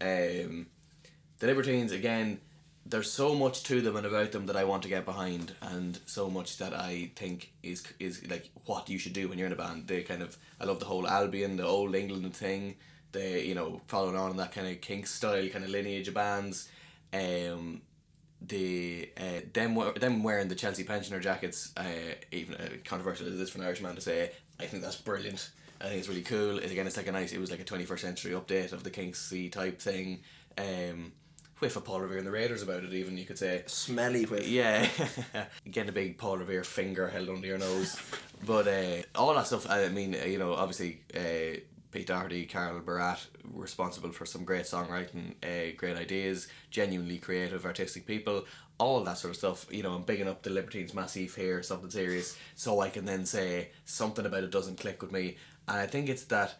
Um, 0.00 0.66
the 1.38 1.46
Libertines 1.46 1.92
again. 1.92 2.40
There's 2.86 3.10
so 3.10 3.34
much 3.34 3.64
to 3.64 3.82
them 3.82 3.96
and 3.96 4.06
about 4.06 4.32
them 4.32 4.46
that 4.46 4.56
I 4.56 4.64
want 4.64 4.82
to 4.84 4.88
get 4.88 5.04
behind, 5.04 5.52
and 5.60 5.98
so 6.06 6.30
much 6.30 6.56
that 6.56 6.72
I 6.72 7.10
think 7.16 7.52
is 7.62 7.84
is 7.98 8.26
like 8.30 8.48
what 8.64 8.88
you 8.88 8.98
should 8.98 9.12
do 9.12 9.28
when 9.28 9.36
you're 9.36 9.46
in 9.46 9.52
a 9.52 9.56
band. 9.56 9.86
They 9.86 10.02
kind 10.02 10.22
of 10.22 10.38
I 10.58 10.64
love 10.64 10.80
the 10.80 10.86
whole 10.86 11.06
Albion, 11.06 11.58
the 11.58 11.66
old 11.66 11.94
England 11.94 12.34
thing. 12.34 12.76
They 13.12 13.44
you 13.44 13.54
know 13.54 13.82
following 13.88 14.16
on 14.16 14.30
in 14.30 14.38
that 14.38 14.52
kind 14.52 14.68
of 14.68 14.80
Kinks 14.80 15.10
style 15.10 15.48
kind 15.48 15.64
of 15.64 15.70
lineage 15.70 16.08
of 16.08 16.14
bands. 16.14 16.70
Um, 17.12 17.82
the 18.40 19.10
uh, 19.16 19.40
them 19.52 19.78
them 19.98 20.22
wearing 20.22 20.48
the 20.48 20.54
Chelsea 20.54 20.84
pensioner 20.84 21.20
jackets, 21.20 21.72
uh, 21.76 21.82
even 22.30 22.54
uh, 22.54 22.68
controversial 22.84 23.26
as 23.26 23.34
it 23.34 23.40
is 23.40 23.50
for 23.50 23.58
an 23.58 23.64
Irishman 23.64 23.94
to 23.94 24.00
say, 24.00 24.30
I 24.60 24.66
think 24.66 24.82
that's 24.82 24.96
brilliant. 24.96 25.50
I 25.80 25.84
think 25.84 25.98
it's 26.00 26.08
really 26.08 26.22
cool. 26.22 26.58
It's, 26.58 26.72
again, 26.72 26.86
it's 26.86 26.96
like 26.96 27.06
a 27.06 27.12
nice. 27.12 27.32
It 27.32 27.40
was 27.40 27.50
like 27.50 27.60
a 27.60 27.64
twenty 27.64 27.84
first 27.84 28.02
century 28.02 28.32
update 28.32 28.72
of 28.72 28.84
the 28.84 28.90
Kinksy 28.90 29.50
type 29.50 29.80
thing. 29.80 30.20
Um, 30.56 31.12
whiff 31.60 31.76
of 31.76 31.84
Paul 31.84 32.00
Revere 32.00 32.18
and 32.18 32.26
the 32.26 32.30
Raiders 32.30 32.62
about 32.62 32.84
it. 32.84 32.92
Even 32.92 33.18
you 33.18 33.24
could 33.24 33.38
say. 33.38 33.62
Smelly 33.66 34.24
whiff. 34.24 34.46
Yeah, 34.46 34.88
getting 35.70 35.88
a 35.88 35.92
big 35.92 36.18
Paul 36.18 36.38
Revere 36.38 36.64
finger 36.64 37.08
held 37.08 37.28
under 37.28 37.46
your 37.46 37.58
nose, 37.58 38.00
but 38.44 38.68
uh, 38.68 39.02
all 39.14 39.34
that 39.34 39.46
stuff. 39.46 39.68
I 39.68 39.88
mean, 39.88 40.16
you 40.26 40.38
know, 40.38 40.54
obviously, 40.54 41.02
uh, 41.14 41.60
Pete 41.90 42.06
Doherty, 42.06 42.44
Carl 42.46 42.80
Barat, 42.80 43.18
responsible 43.52 44.12
for 44.12 44.26
some 44.26 44.44
great 44.44 44.64
songwriting, 44.64 45.34
uh, 45.42 45.74
great 45.76 45.96
ideas, 45.96 46.48
genuinely 46.70 47.18
creative, 47.18 47.64
artistic 47.64 48.06
people. 48.06 48.44
All 48.78 49.02
that 49.04 49.18
sort 49.18 49.30
of 49.32 49.36
stuff, 49.36 49.66
you 49.70 49.82
know, 49.82 49.94
I'm 49.94 50.02
bigging 50.02 50.28
up 50.28 50.42
the 50.42 50.50
Libertines 50.50 50.94
massive 50.94 51.34
here, 51.34 51.62
something 51.62 51.90
serious, 51.90 52.36
so 52.54 52.80
I 52.80 52.90
can 52.90 53.04
then 53.06 53.26
say 53.26 53.70
something 53.84 54.24
about 54.24 54.44
it 54.44 54.50
doesn't 54.50 54.78
click 54.78 55.02
with 55.02 55.10
me, 55.12 55.36
and 55.66 55.78
I 55.78 55.86
think 55.86 56.08
it's 56.08 56.24
that 56.24 56.54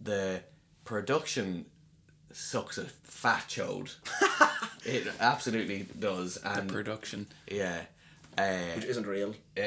the 0.00 0.42
production 0.84 1.66
sucks 2.32 2.78
a 2.78 2.84
fat 3.04 3.44
chode. 3.48 3.94
it 4.84 5.06
absolutely 5.20 5.86
does, 5.98 6.38
and 6.38 6.68
production. 6.68 7.26
yeah. 7.50 7.82
Uh, 8.36 8.72
Which 8.76 8.86
isn't 8.86 9.06
real. 9.06 9.34
uh, 9.58 9.66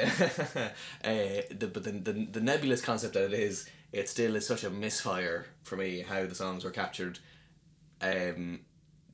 the, 1.03 1.69
but 1.71 1.83
the, 1.83 1.91
the, 1.91 2.27
the 2.31 2.41
nebulous 2.41 2.81
concept 2.81 3.13
that 3.13 3.25
it 3.25 3.33
is, 3.33 3.69
it 3.95 4.09
still 4.09 4.35
is 4.35 4.45
such 4.45 4.65
a 4.65 4.69
misfire 4.69 5.45
for 5.63 5.77
me 5.77 6.01
how 6.01 6.25
the 6.25 6.35
songs 6.35 6.65
were 6.65 6.71
captured. 6.71 7.17
Um, 8.01 8.59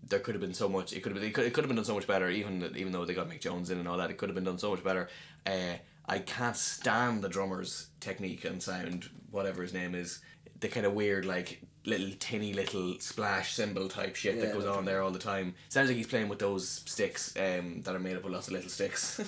there 0.03 0.17
could 0.17 0.33
have 0.33 0.41
been 0.41 0.55
so 0.55 0.67
much. 0.67 0.91
It 0.91 1.01
could 1.01 1.11
have 1.11 1.21
been. 1.21 1.29
It 1.29 1.33
could, 1.33 1.45
it 1.45 1.53
could 1.53 1.63
have 1.63 1.69
been 1.69 1.75
done 1.75 1.85
so 1.85 1.93
much 1.93 2.07
better. 2.07 2.29
Even 2.31 2.73
even 2.75 2.91
though 2.91 3.05
they 3.05 3.13
got 3.13 3.29
Mick 3.29 3.41
Jones 3.41 3.69
in 3.69 3.77
and 3.77 3.87
all 3.87 3.97
that, 3.97 4.09
it 4.09 4.17
could 4.17 4.27
have 4.27 4.35
been 4.35 4.43
done 4.43 4.57
so 4.57 4.71
much 4.71 4.83
better. 4.83 5.07
Uh, 5.45 5.75
I 6.07 6.17
can't 6.17 6.57
stand 6.57 7.21
the 7.21 7.29
drummer's 7.29 7.89
technique 7.99 8.43
and 8.43 8.61
sound, 8.61 9.07
whatever 9.29 9.61
his 9.61 9.71
name 9.71 9.93
is. 9.93 10.19
The 10.59 10.67
kind 10.67 10.87
of 10.87 10.93
weird, 10.93 11.25
like 11.25 11.61
little 11.85 12.11
tinny 12.19 12.53
little 12.53 12.99
splash 12.99 13.53
cymbal 13.53 13.89
type 13.89 14.15
shit 14.15 14.35
Yeah, 14.35 14.41
that 14.41 14.53
goes 14.53 14.65
on 14.65 14.85
there 14.85 15.01
all 15.01 15.11
the 15.11 15.19
time. 15.19 15.55
Sounds 15.69 15.87
like 15.87 15.97
he's 15.97 16.07
playing 16.07 16.29
with 16.29 16.39
those 16.39 16.67
sticks 16.85 17.35
um, 17.37 17.81
that 17.81 17.95
are 17.95 17.99
made 17.99 18.15
up 18.15 18.23
of 18.23 18.31
lots 18.31 18.47
of 18.47 18.53
little 18.53 18.69
sticks. 18.69 19.19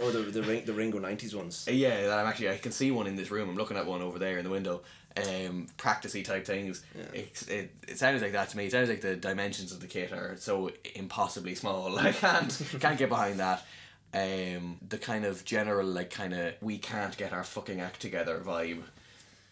Oh, 0.00 0.10
the 0.10 0.20
the, 0.30 0.42
Ring, 0.48 0.64
the 0.64 0.72
Ringo 0.72 0.98
nineties 0.98 1.34
ones. 1.34 1.66
Yeah, 1.70 2.06
that 2.06 2.18
I'm 2.18 2.26
actually 2.26 2.50
I 2.50 2.58
can 2.58 2.72
see 2.72 2.90
one 2.90 3.06
in 3.06 3.16
this 3.16 3.30
room. 3.30 3.48
I'm 3.48 3.56
looking 3.56 3.76
at 3.76 3.86
one 3.86 4.02
over 4.02 4.18
there 4.18 4.38
in 4.38 4.44
the 4.44 4.50
window. 4.50 4.82
Um, 5.16 5.66
practicey 5.76 6.24
type 6.24 6.46
things. 6.46 6.84
It, 7.12 7.44
it, 7.48 7.74
it 7.88 7.98
sounds 7.98 8.22
like 8.22 8.32
that 8.32 8.48
to 8.50 8.56
me. 8.56 8.66
It 8.66 8.72
sounds 8.72 8.88
like 8.88 9.00
the 9.00 9.16
dimensions 9.16 9.72
of 9.72 9.80
the 9.80 9.88
kit 9.88 10.12
are 10.12 10.36
so 10.38 10.70
impossibly 10.94 11.54
small. 11.54 11.98
I 11.98 12.12
can't 12.12 12.62
can't 12.80 12.98
get 12.98 13.08
behind 13.08 13.40
that. 13.40 13.64
Um, 14.12 14.78
the 14.88 14.98
kind 14.98 15.24
of 15.24 15.44
general 15.44 15.86
like 15.86 16.10
kind 16.10 16.32
of 16.34 16.54
we 16.60 16.78
can't 16.78 17.16
get 17.16 17.32
our 17.32 17.44
fucking 17.44 17.80
act 17.80 18.00
together 18.00 18.40
vibe. 18.44 18.82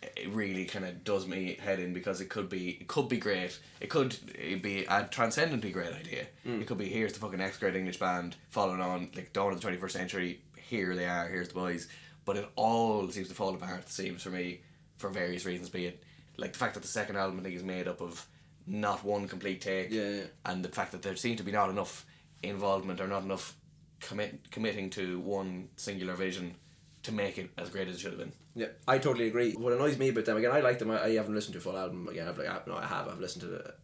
It 0.00 0.28
really 0.30 0.64
kind 0.64 0.84
of 0.84 1.02
does 1.02 1.26
me 1.26 1.58
head 1.60 1.80
in 1.80 1.92
because 1.92 2.20
it 2.20 2.28
could 2.28 2.48
be 2.48 2.78
it 2.80 2.86
could 2.86 3.08
be 3.08 3.18
great. 3.18 3.58
It 3.80 3.90
could 3.90 4.16
be 4.62 4.84
a 4.84 5.04
transcendently 5.10 5.70
great 5.70 5.92
idea. 5.92 6.26
Mm. 6.46 6.60
It 6.60 6.66
could 6.66 6.78
be 6.78 6.88
here's 6.88 7.12
the 7.12 7.18
fucking 7.18 7.38
next 7.38 7.58
great 7.58 7.74
English 7.74 7.98
band 7.98 8.36
following 8.48 8.80
on 8.80 9.10
like 9.14 9.32
dawn 9.32 9.52
of 9.52 9.58
the 9.58 9.62
twenty 9.62 9.76
first 9.76 9.96
century. 9.96 10.40
Here 10.56 10.94
they 10.94 11.06
are. 11.06 11.28
Here's 11.28 11.48
the 11.48 11.54
boys. 11.54 11.88
But 12.24 12.36
it 12.36 12.48
all 12.56 13.08
seems 13.10 13.28
to 13.28 13.34
fall 13.34 13.54
apart. 13.54 13.80
It 13.80 13.88
seems 13.88 14.22
for 14.22 14.30
me 14.30 14.60
for 14.98 15.10
various 15.10 15.44
reasons. 15.44 15.68
Be 15.68 15.86
it 15.86 16.02
like 16.36 16.52
the 16.52 16.58
fact 16.58 16.74
that 16.74 16.82
the 16.82 16.88
second 16.88 17.16
album 17.16 17.40
I 17.40 17.42
think 17.42 17.56
is 17.56 17.64
made 17.64 17.88
up 17.88 18.00
of 18.00 18.24
not 18.66 19.04
one 19.04 19.26
complete 19.26 19.60
take. 19.60 19.90
Yeah, 19.90 20.08
yeah. 20.08 20.22
And 20.46 20.64
the 20.64 20.68
fact 20.68 20.92
that 20.92 21.02
there 21.02 21.16
seemed 21.16 21.38
to 21.38 21.44
be 21.44 21.52
not 21.52 21.70
enough 21.70 22.06
involvement 22.42 23.00
or 23.00 23.08
not 23.08 23.24
enough 23.24 23.56
commit 24.00 24.50
committing 24.50 24.90
to 24.90 25.18
one 25.20 25.68
singular 25.76 26.14
vision 26.14 26.54
to 27.02 27.12
make 27.12 27.38
it 27.38 27.50
as 27.58 27.70
great 27.70 27.88
as 27.88 27.96
it 27.96 28.00
should 28.00 28.12
have 28.12 28.20
been. 28.20 28.32
Yeah, 28.58 28.66
I 28.86 28.98
totally 28.98 29.28
agree. 29.28 29.52
What 29.52 29.72
annoys 29.72 29.96
me 29.98 30.08
about 30.08 30.24
them 30.24 30.36
again, 30.36 30.50
I 30.52 30.60
like 30.60 30.78
them. 30.78 30.90
I, 30.90 31.04
I 31.04 31.10
haven't 31.14 31.34
listened 31.34 31.52
to 31.54 31.58
a 31.58 31.62
full 31.62 31.76
album 31.76 32.08
again. 32.08 32.28
I've 32.28 32.36
like, 32.38 32.48
I, 32.48 32.60
no, 32.66 32.76
I 32.76 32.86
have. 32.86 33.08
I've 33.08 33.20
listened 33.20 33.42
to 33.42 33.48
the. 33.48 33.74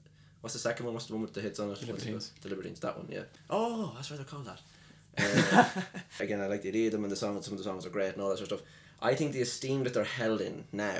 What's 0.41 0.55
the 0.55 0.61
second 0.61 0.85
one? 0.87 0.95
What's 0.95 1.07
the 1.07 1.15
one 1.15 1.23
with 1.23 1.33
the 1.33 1.41
hits 1.41 1.59
on 1.61 1.71
it? 1.71 1.81
The- 1.81 1.87
Libertines. 1.87 2.33
The 2.43 2.49
Libertines. 2.49 2.81
That 2.81 2.97
one. 2.99 3.07
Yeah. 3.11 3.23
Oh, 3.49 3.93
that's 3.95 4.11
why 4.11 4.17
they're 4.17 4.27
called 4.27 4.47
that. 4.47 4.61
Uh, 5.17 5.65
again, 6.19 6.41
I 6.41 6.49
like 6.49 6.63
the 6.63 6.69
idea 6.71 6.87
of 6.87 6.93
them 6.93 7.05
and 7.05 7.13
the 7.13 7.17
songs. 7.17 7.45
Some 7.45 7.55
of 7.55 7.59
the 7.59 7.65
songs 7.65 7.87
are 7.87 7.91
great 7.91 8.15
and 8.15 8.21
all 8.21 8.31
that 8.31 8.39
sort 8.39 8.51
of 8.51 8.59
stuff. 8.59 8.69
I 9.01 9.15
think 9.15 9.33
the 9.33 9.43
esteem 9.43 9.85
that 9.85 9.95
they're 9.95 10.03
held 10.03 10.41
in 10.41 10.65
now, 10.73 10.99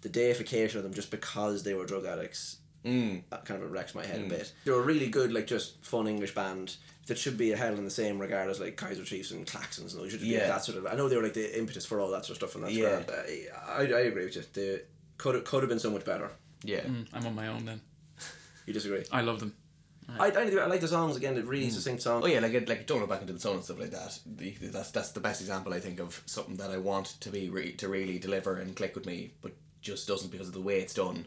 the 0.00 0.08
deification 0.08 0.78
of 0.78 0.84
them 0.84 0.94
just 0.94 1.10
because 1.10 1.62
they 1.62 1.74
were 1.74 1.84
drug 1.84 2.06
addicts, 2.06 2.56
Mm. 2.84 3.22
that 3.30 3.44
kind 3.44 3.62
of 3.62 3.70
wrecks 3.70 3.94
my 3.94 4.04
head 4.04 4.20
a 4.22 4.28
bit. 4.28 4.52
They 4.64 4.70
were 4.72 4.80
a 4.80 4.84
really 4.84 5.08
good, 5.08 5.32
like 5.32 5.46
just 5.46 5.84
fun 5.84 6.08
English 6.08 6.34
band 6.34 6.76
that 7.06 7.16
should 7.18 7.36
be 7.38 7.50
held 7.50 7.78
in 7.78 7.84
the 7.84 7.90
same 7.90 8.18
regard 8.18 8.48
as 8.50 8.58
like 8.60 8.76
Kaiser 8.76 9.04
Chiefs 9.04 9.30
and 9.30 9.46
Klaxons 9.46 9.92
and 9.92 10.02
those. 10.02 10.10
Should 10.12 10.20
be 10.20 10.26
Yeah. 10.28 10.48
that 10.48 10.64
sort 10.64 10.78
of. 10.78 10.86
I 10.86 10.94
know 10.94 11.08
they 11.08 11.16
were 11.16 11.22
like 11.22 11.34
the 11.34 11.58
impetus 11.58 11.86
for 11.86 12.00
all 12.00 12.10
that 12.10 12.24
sort 12.24 12.30
of 12.42 12.48
stuff, 12.50 12.54
and 12.56 12.64
that's 12.64 12.74
Yeah. 12.74 13.02
grand. 13.02 13.10
I, 13.10 13.46
I, 13.68 13.80
I 13.82 14.00
agree 14.00 14.24
with 14.24 14.36
you. 14.36 14.42
They 14.52 14.80
could 15.18 15.44
could 15.44 15.62
have 15.62 15.68
been 15.68 15.78
so 15.78 15.90
much 15.90 16.04
better. 16.04 16.30
Yeah. 16.64 16.80
Mm, 16.80 17.06
I'm 17.12 17.26
on 17.26 17.34
my 17.34 17.48
own 17.48 17.64
then. 17.66 17.80
You 18.66 18.72
disagree? 18.72 19.04
I 19.10 19.22
love 19.22 19.40
them. 19.40 19.54
I, 20.18 20.30
I, 20.30 20.42
I 20.42 20.66
like 20.66 20.80
the 20.80 20.88
songs 20.88 21.16
again. 21.16 21.34
The 21.34 21.42
really 21.42 21.70
succinct 21.70 22.02
songs. 22.02 22.24
Oh 22.24 22.28
yeah, 22.28 22.40
like 22.40 22.52
it- 22.54 22.68
like 22.68 22.86
don't 22.86 23.00
go 23.00 23.06
back 23.06 23.20
into 23.22 23.32
the 23.32 23.40
sun 23.40 23.54
and 23.54 23.64
stuff 23.64 23.78
like 23.80 23.90
that. 23.92 24.18
The, 24.26 24.50
that's 24.60 24.90
that's 24.90 25.10
the 25.12 25.20
best 25.20 25.40
example 25.40 25.72
I 25.72 25.80
think 25.80 26.00
of 26.00 26.20
something 26.26 26.56
that 26.56 26.70
I 26.70 26.76
want 26.78 27.06
to 27.20 27.30
be 27.30 27.48
re- 27.48 27.72
to 27.74 27.88
really 27.88 28.18
deliver 28.18 28.56
and 28.56 28.76
click 28.76 28.94
with 28.94 29.06
me, 29.06 29.32
but 29.40 29.52
just 29.80 30.06
doesn't 30.06 30.30
because 30.30 30.48
of 30.48 30.54
the 30.54 30.60
way 30.60 30.80
it's 30.80 30.94
done. 30.94 31.26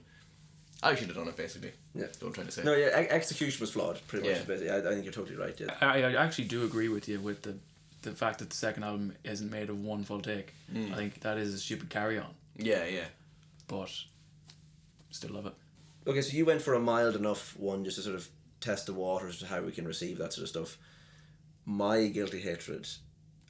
I 0.85 0.95
should 0.95 1.07
have 1.07 1.15
done 1.17 1.27
it 1.27 1.35
basically. 1.35 1.71
Yeah. 1.93 2.05
Don't 2.19 2.33
try 2.33 2.43
to 2.43 2.51
say. 2.51 2.63
No, 2.63 2.73
yeah, 2.73 2.89
ex- 2.93 3.11
execution 3.11 3.59
was 3.61 3.71
flawed. 3.71 3.99
Pretty 4.07 4.27
much. 4.29 4.37
Yeah. 4.37 4.43
Basically. 4.43 4.69
I, 4.71 4.77
I 4.77 4.81
think 4.93 5.03
you're 5.03 5.13
totally 5.13 5.37
right. 5.37 5.59
Yeah. 5.59 5.73
I, 5.81 6.03
I 6.03 6.13
actually 6.23 6.45
do 6.45 6.63
agree 6.63 6.89
with 6.89 7.07
you 7.09 7.19
with 7.19 7.41
the 7.41 7.55
the 8.03 8.11
fact 8.11 8.37
that 8.39 8.51
the 8.51 8.55
second 8.55 8.83
album 8.83 9.13
isn't 9.23 9.49
made 9.51 9.69
of 9.69 9.79
one 9.83 10.03
full 10.03 10.21
take. 10.21 10.53
Mm. 10.73 10.93
I 10.93 10.95
think 10.95 11.21
that 11.21 11.37
is 11.39 11.53
a 11.55 11.57
stupid 11.57 11.89
carry 11.89 12.19
on, 12.19 12.29
Yeah, 12.55 12.85
yeah. 12.85 13.05
but 13.67 13.89
still 15.09 15.31
love 15.31 15.47
it. 15.47 15.53
Okay, 16.07 16.21
so 16.21 16.37
you 16.37 16.45
went 16.45 16.61
for 16.61 16.75
a 16.75 16.79
mild 16.79 17.15
enough 17.15 17.57
one 17.57 17.83
just 17.83 17.97
to 17.97 18.03
sort 18.03 18.15
of 18.15 18.27
test 18.61 18.85
the 18.85 18.93
waters 18.93 19.39
to 19.39 19.47
how 19.47 19.59
we 19.61 19.71
can 19.71 19.87
receive 19.87 20.19
that 20.19 20.33
sort 20.33 20.43
of 20.43 20.49
stuff. 20.49 20.77
My 21.65 22.05
guilty 22.07 22.39
hatred, 22.41 22.87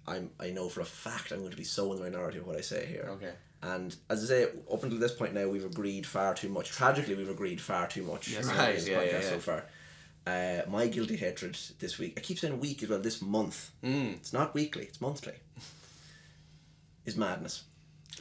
I'm 0.07 0.29
I 0.39 0.51
know 0.51 0.69
for 0.69 0.79
a 0.79 0.85
fact 0.85 1.31
I'm 1.33 1.39
going 1.39 1.51
to 1.51 1.57
be 1.57 1.65
so 1.65 1.91
in 1.91 1.97
the 1.99 2.05
minority 2.05 2.37
of 2.37 2.47
what 2.47 2.55
I 2.55 2.61
say 2.61 2.85
here. 2.85 3.07
Okay. 3.11 3.33
And 3.73 3.95
as 4.11 4.23
I 4.23 4.27
say, 4.27 4.43
up 4.71 4.83
until 4.83 4.99
this 4.99 5.13
point 5.13 5.33
now, 5.33 5.47
we've 5.49 5.65
agreed 5.65 6.05
far 6.05 6.35
too 6.35 6.49
much. 6.49 6.69
Tragically, 6.69 7.15
we've 7.15 7.29
agreed 7.37 7.59
far 7.59 7.87
too 7.87 8.03
much. 8.03 8.27
Yes. 8.27 8.47
on 8.47 8.55
Right, 8.57 8.75
this 8.75 8.87
yeah, 8.87 8.97
podcast 8.99 9.11
yeah, 9.11 9.19
yeah. 9.21 9.29
So 9.29 9.39
far, 9.39 9.65
Uh, 10.27 10.61
my 10.69 10.87
guilty 10.87 11.15
hatred 11.15 11.57
this 11.79 11.97
week. 11.97 12.13
I 12.17 12.19
keep 12.21 12.37
saying 12.39 12.59
week 12.59 12.83
as 12.83 12.89
well. 12.89 12.99
This 12.99 13.21
month. 13.21 13.71
Mm. 13.83 14.13
It's 14.17 14.33
not 14.33 14.53
weekly. 14.53 14.83
It's 14.83 15.01
monthly. 15.01 15.33
Is 17.05 17.15
madness. 17.17 17.63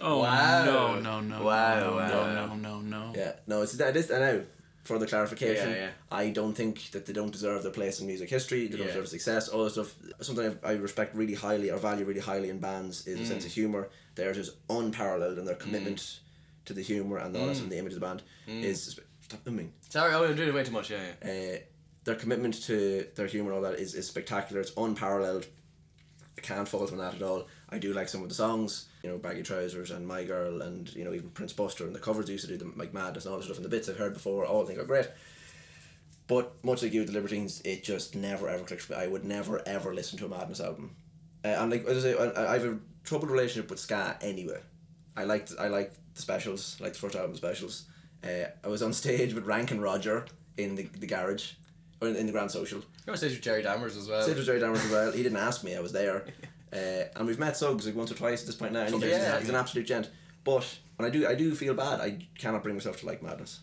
Oh 0.00 0.20
Wow. 0.20 0.64
no 0.64 1.00
no 1.00 1.20
no 1.20 1.44
Wow, 1.44 1.80
no 1.80 1.96
wow. 1.96 2.09
no 2.09 2.46
no 2.46 2.54
no 2.57 2.80
no. 2.80 3.12
Yeah. 3.14 3.33
No. 3.46 3.62
It's 3.62 3.72
that 3.74 3.96
is. 3.96 4.11
I 4.11 4.18
know. 4.18 4.44
Further 4.85 5.07
clarification. 5.07 5.70
Yeah, 5.70 5.77
yeah. 5.77 5.90
I 6.12 6.31
don't 6.31 6.53
think 6.55 6.90
that 6.90 7.07
they 7.07 7.12
don't 7.14 7.31
deserve 7.33 7.62
their 7.62 7.73
place 7.73 8.01
in 8.01 8.07
music 8.07 8.29
history. 8.29 8.66
They 8.66 8.77
don't 8.77 8.87
Yeah. 8.87 8.92
deserve 8.92 9.09
success. 9.09 9.49
All 9.49 9.64
that 9.64 9.70
stuff. 9.70 9.94
Something 10.20 10.59
I 10.62 10.70
I 10.70 10.73
respect 10.75 11.14
really 11.16 11.35
highly 11.35 11.70
or 11.70 11.79
value 11.79 12.05
really 12.05 12.20
highly 12.20 12.51
in 12.51 12.59
bands 12.59 13.07
is 13.07 13.18
a 13.18 13.23
Mm. 13.23 13.27
sense 13.29 13.44
of 13.47 13.53
humor. 13.53 13.88
Theirs 14.14 14.37
is 14.38 14.51
unparalleled, 14.68 15.38
and 15.38 15.49
their 15.49 15.57
commitment 15.57 16.20
to 16.66 16.73
the 16.75 16.83
humor 16.83 17.16
and 17.18 17.35
all 17.37 17.47
that 17.47 17.57
Mm. 17.57 17.62
and 17.62 17.73
the 17.73 17.79
image 17.79 17.94
of 17.94 18.01
the 18.01 18.07
band 18.07 18.23
is. 18.47 18.99
Stop 19.23 19.42
booming. 19.44 19.73
Sorry, 19.88 20.12
oh, 20.12 20.25
I'm 20.27 20.37
doing 20.37 20.49
it 20.51 20.55
way 20.55 20.64
too 20.64 20.70
much. 20.70 20.90
Yeah, 20.90 21.03
yeah. 21.25 21.31
Uh, 21.31 21.59
their 22.05 22.14
commitment 22.14 22.62
to 22.64 23.07
their 23.14 23.27
humor 23.27 23.53
and 23.53 23.57
all 23.64 23.70
that 23.70 23.81
is, 23.81 23.94
is 23.94 24.07
spectacular. 24.07 24.61
It's 24.61 24.73
unparalleled. 24.77 25.47
I 26.37 26.40
can't 26.42 26.68
fault 26.68 26.92
on 26.92 26.99
that 26.99 27.14
at 27.14 27.23
all. 27.23 27.49
I 27.74 27.78
do 27.78 27.92
like 27.92 28.08
some 28.08 28.22
of 28.22 28.28
the 28.28 28.34
songs, 28.34 28.87
you 29.02 29.10
know, 29.10 29.18
Baggy 29.18 29.42
Trousers 29.42 29.90
and 29.90 30.06
My 30.06 30.24
Girl 30.24 30.62
and, 30.62 30.94
you 30.94 31.04
know, 31.04 31.12
even 31.12 31.30
Prince 31.30 31.52
Buster 31.52 31.84
and 31.84 31.94
the 31.94 31.98
covers 31.98 32.26
they 32.26 32.32
used 32.32 32.44
to 32.46 32.50
do 32.52 32.56
them 32.56 32.74
like 32.76 32.94
Madness 32.94 33.24
and 33.24 33.32
all 33.32 33.38
that 33.38 33.44
stuff 33.44 33.56
and 33.56 33.64
the 33.64 33.70
bits 33.70 33.88
I've 33.88 33.98
heard 33.98 34.14
before, 34.14 34.46
all 34.46 34.62
I 34.62 34.66
think 34.66 34.78
are 34.78 34.84
great. 34.84 35.08
But 36.26 36.54
much 36.64 36.82
like 36.82 36.92
you 36.92 37.00
with 37.00 37.08
the 37.08 37.14
Libertines, 37.14 37.60
it 37.62 37.84
just 37.84 38.14
never 38.14 38.48
ever 38.48 38.64
clicked 38.64 38.82
for 38.82 38.92
me. 38.92 38.98
I 38.98 39.06
would 39.08 39.24
never 39.24 39.60
ever 39.66 39.92
listen 39.92 40.18
to 40.20 40.26
a 40.26 40.28
Madness 40.28 40.60
album. 40.60 40.94
Uh, 41.44 41.48
and 41.48 41.70
like 41.70 41.84
as 41.84 42.04
I 42.04 42.12
say, 42.12 42.18
I, 42.18 42.54
I 42.54 42.58
have 42.58 42.64
a 42.64 42.78
troubled 43.02 43.30
relationship 43.30 43.68
with 43.68 43.78
ska 43.78 44.16
anyway. 44.22 44.60
I 45.16 45.24
liked 45.24 45.52
I 45.58 45.68
liked 45.68 45.98
the 46.14 46.22
specials, 46.22 46.78
like 46.80 46.94
the 46.94 46.98
first 46.98 47.14
album 47.14 47.37
specials. 47.37 47.84
Uh, 48.22 48.46
I 48.62 48.68
was 48.68 48.82
on 48.82 48.92
stage 48.92 49.34
with 49.34 49.44
Ranking 49.44 49.80
Roger 49.80 50.24
in 50.56 50.76
the, 50.76 50.84
the 50.84 51.06
garage, 51.06 51.52
or 52.00 52.08
in, 52.08 52.16
in 52.16 52.26
the 52.26 52.32
Grand 52.32 52.50
Social. 52.50 52.78
You 52.78 53.10
were 53.10 53.16
stage 53.16 53.32
with 53.32 53.42
Jerry 53.42 53.62
Dammers 53.62 53.96
as 53.98 54.08
well. 54.08 54.22
Stage 54.22 54.37
with 54.37 54.46
Jerry 54.46 54.60
Dammers 54.60 54.84
as 54.84 54.90
well. 54.90 55.12
He 55.12 55.22
didn't 55.22 55.37
ask 55.37 55.62
me. 55.62 55.76
I 55.76 55.80
was 55.80 55.92
there, 55.92 56.24
uh, 56.74 57.04
and 57.16 57.26
we've 57.26 57.38
met 57.38 57.56
Suggs 57.56 57.87
like 57.87 57.94
once 57.94 58.10
or 58.10 58.14
twice 58.14 58.40
at 58.42 58.46
this 58.46 58.56
point 58.56 58.72
now. 58.72 58.80
And 58.82 58.94
he's, 58.94 59.04
Yeah. 59.10 59.38
he's 59.38 59.48
an 59.48 59.54
absolute 59.54 59.87
gent. 59.87 60.10
But 60.44 60.78
when 60.96 61.08
I 61.08 61.10
do, 61.10 61.26
I 61.26 61.34
do 61.34 61.54
feel 61.54 61.74
bad. 61.74 62.00
I 62.00 62.26
cannot 62.38 62.62
bring 62.62 62.74
myself 62.74 63.00
to 63.00 63.06
like 63.06 63.22
Madness, 63.22 63.60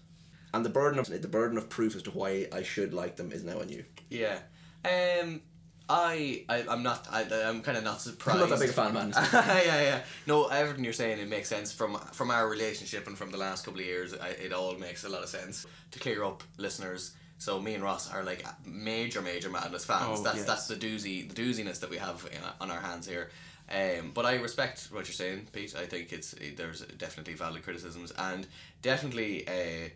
and 0.53 0.65
the 0.65 0.69
burden 0.69 0.99
of 0.99 1.07
the 1.21 1.27
burden 1.27 1.57
of 1.57 1.69
proof 1.69 1.95
as 1.95 2.03
to 2.03 2.11
why 2.11 2.47
I 2.51 2.63
should 2.63 2.93
like 2.93 3.15
them 3.17 3.31
is 3.31 3.43
now 3.43 3.59
on 3.59 3.69
you. 3.69 3.85
Yeah. 4.09 4.39
Um, 4.83 5.41
I, 5.89 6.45
I 6.47 6.63
I'm 6.69 6.83
not. 6.83 7.07
I, 7.11 7.23
I'm 7.45 7.61
kind 7.61 7.77
of 7.77 7.83
not 7.83 8.01
surprised. 8.01 8.41
I'm 8.41 8.49
not 8.49 8.57
that 8.57 8.59
big 8.61 8.69
a 8.69 8.73
fan 8.73 8.87
of 8.87 8.93
Madness. 8.93 9.17
yeah, 9.33 9.81
yeah. 9.81 10.01
No, 10.25 10.47
everything 10.47 10.83
you're 10.83 10.93
saying 10.93 11.19
it 11.19 11.27
makes 11.27 11.49
sense 11.49 11.71
from 11.73 11.97
from 12.13 12.31
our 12.31 12.47
relationship 12.49 13.07
and 13.07 13.17
from 13.17 13.29
the 13.31 13.37
last 13.37 13.65
couple 13.65 13.81
of 13.81 13.85
years. 13.85 14.13
I, 14.13 14.29
it 14.29 14.53
all 14.53 14.75
makes 14.77 15.03
a 15.03 15.09
lot 15.09 15.21
of 15.21 15.29
sense. 15.29 15.65
To 15.91 15.99
clear 15.99 16.23
up, 16.23 16.43
listeners. 16.57 17.11
So 17.41 17.59
me 17.59 17.73
and 17.73 17.83
Ross 17.83 18.13
are 18.13 18.23
like 18.23 18.45
major, 18.67 19.19
major 19.19 19.49
Madness 19.49 19.83
fans. 19.83 20.19
Oh, 20.19 20.23
that's 20.23 20.37
yes. 20.37 20.45
that's 20.45 20.67
the 20.67 20.75
doozy, 20.75 21.27
the 21.27 21.33
dooziness 21.33 21.79
that 21.79 21.89
we 21.89 21.97
have 21.97 22.29
in, 22.31 22.37
on 22.61 22.69
our 22.69 22.79
hands 22.79 23.07
here. 23.07 23.31
Um, 23.67 24.11
but 24.13 24.27
I 24.27 24.35
respect 24.35 24.89
what 24.91 25.07
you're 25.07 25.15
saying, 25.15 25.47
Pete. 25.51 25.75
I 25.75 25.87
think 25.87 26.13
it's 26.13 26.35
there's 26.55 26.81
definitely 26.81 27.33
valid 27.33 27.63
criticisms 27.63 28.13
and 28.15 28.45
definitely 28.83 29.43
a. 29.49 29.91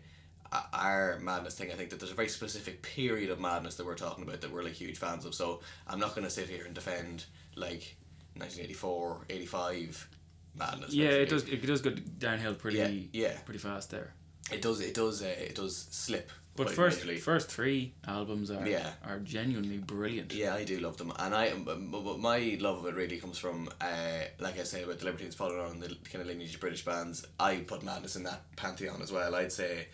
our 0.72 1.20
madness 1.20 1.54
thing, 1.54 1.70
I 1.70 1.74
think 1.74 1.90
that 1.90 2.00
there's 2.00 2.10
a 2.10 2.16
very 2.16 2.28
specific 2.28 2.82
period 2.82 3.30
of 3.30 3.38
madness 3.38 3.76
that 3.76 3.86
we're 3.86 3.94
talking 3.94 4.24
about 4.24 4.40
that 4.40 4.50
we're 4.50 4.64
like 4.64 4.72
huge 4.72 4.98
fans 4.98 5.24
of. 5.24 5.32
So 5.32 5.60
I'm 5.86 6.00
not 6.00 6.16
going 6.16 6.24
to 6.24 6.30
sit 6.30 6.48
here 6.48 6.64
and 6.64 6.74
defend 6.74 7.26
like 7.54 7.94
1984, 8.34 9.26
85 9.30 10.08
madness. 10.56 10.92
Yeah, 10.92 11.10
it 11.10 11.28
does. 11.28 11.44
It 11.44 11.64
does 11.64 11.80
go 11.80 11.90
downhill 11.90 12.54
pretty. 12.54 12.78
Yeah, 13.12 13.28
yeah. 13.28 13.38
Pretty 13.44 13.60
fast 13.60 13.92
there. 13.92 14.14
It 14.50 14.62
does. 14.62 14.80
It 14.80 14.94
does. 14.94 15.22
Uh, 15.22 15.26
it 15.26 15.54
does 15.54 15.86
slip. 15.92 16.32
But 16.56 16.70
first, 16.70 17.00
majorly. 17.02 17.18
first 17.20 17.50
three 17.50 17.92
albums 18.06 18.50
are 18.50 18.66
Yeah. 18.66 18.92
are 19.04 19.18
genuinely 19.20 19.78
brilliant. 19.78 20.32
Yeah, 20.32 20.54
I 20.54 20.64
do 20.64 20.80
love 20.80 20.96
them, 20.96 21.12
and 21.18 21.34
I 21.34 21.52
but- 21.54 21.90
but 21.90 22.18
my 22.18 22.56
love 22.60 22.78
of 22.84 22.86
it 22.86 22.94
really 22.94 23.18
comes 23.18 23.38
from, 23.38 23.68
uh, 23.80 24.22
like 24.38 24.58
I 24.58 24.64
say 24.64 24.82
about 24.82 24.98
the 24.98 25.04
Libertines 25.04 25.34
following 25.34 25.60
on 25.60 25.80
the 25.80 25.88
kind 26.10 26.22
of 26.22 26.26
lineage 26.26 26.54
of 26.54 26.60
British 26.60 26.84
bands. 26.84 27.24
I 27.38 27.56
put 27.58 27.82
Madness 27.82 28.16
in 28.16 28.22
that 28.24 28.54
pantheon 28.56 29.02
as 29.02 29.12
well. 29.12 29.34
I'd 29.34 29.52
say 29.52 29.88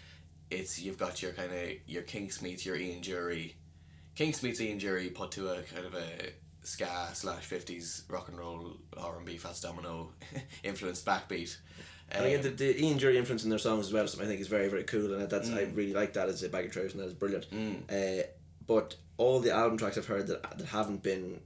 it's 0.51 0.79
you've 0.79 0.99
got 0.99 1.21
your 1.23 1.33
kind 1.33 1.53
of 1.53 1.71
your 1.87 2.03
Kinks 2.03 2.41
meets 2.43 2.65
your 2.67 2.77
Ian 2.77 3.03
Dury, 3.03 3.55
Kinks 4.15 4.43
meets 4.43 4.61
Ian 4.61 4.79
Dury 4.79 5.13
put 5.15 5.31
to 5.33 5.49
a 5.49 5.63
kind 5.63 5.87
of 5.87 5.95
a 5.95 6.33
ska 6.65 7.11
slash 7.15 7.45
fifties 7.45 8.03
rock 8.09 8.29
and 8.29 8.39
roll 8.39 8.77
R 8.97 9.17
and 9.17 9.27
B 9.27 9.37
Fats 9.37 9.61
Domino 9.61 10.13
influenced 10.63 11.05
backbeat. 11.05 11.57
And 12.13 12.25
Uh, 12.25 12.29
again, 12.29 12.43
the, 12.43 12.51
the 12.51 12.85
Ian 12.85 12.99
Dury 12.99 13.17
influence 13.17 13.45
in 13.45 13.51
their 13.51 13.59
songs 13.59 13.87
as 13.87 13.93
well, 13.93 14.07
something 14.07 14.27
I 14.27 14.29
think 14.29 14.41
is 14.41 14.49
very, 14.49 14.69
very 14.69 14.85
cool, 14.85 15.15
and 15.15 15.29
that's 15.29 15.51
I 15.51 15.65
mm. 15.65 15.77
really 15.77 15.95
like 15.95 16.13
that 16.13 16.29
as 16.29 16.43
a 16.43 16.49
bag 16.49 16.67
of 16.67 16.73
trousers, 16.73 16.93
and 16.93 17.03
that 17.03 17.07
is 17.07 17.15
brilliant. 17.15 17.51
Mm. 17.51 18.21
Uh, 18.21 18.27
but 18.67 18.97
all 19.17 19.41
the 19.41 19.51
album 19.51 19.79
tracks 19.79 19.99
I've 19.99 20.07
heard 20.07 20.27
that 20.29 20.59
that 20.59 20.67
haven't 20.67 21.03
been 21.03 21.41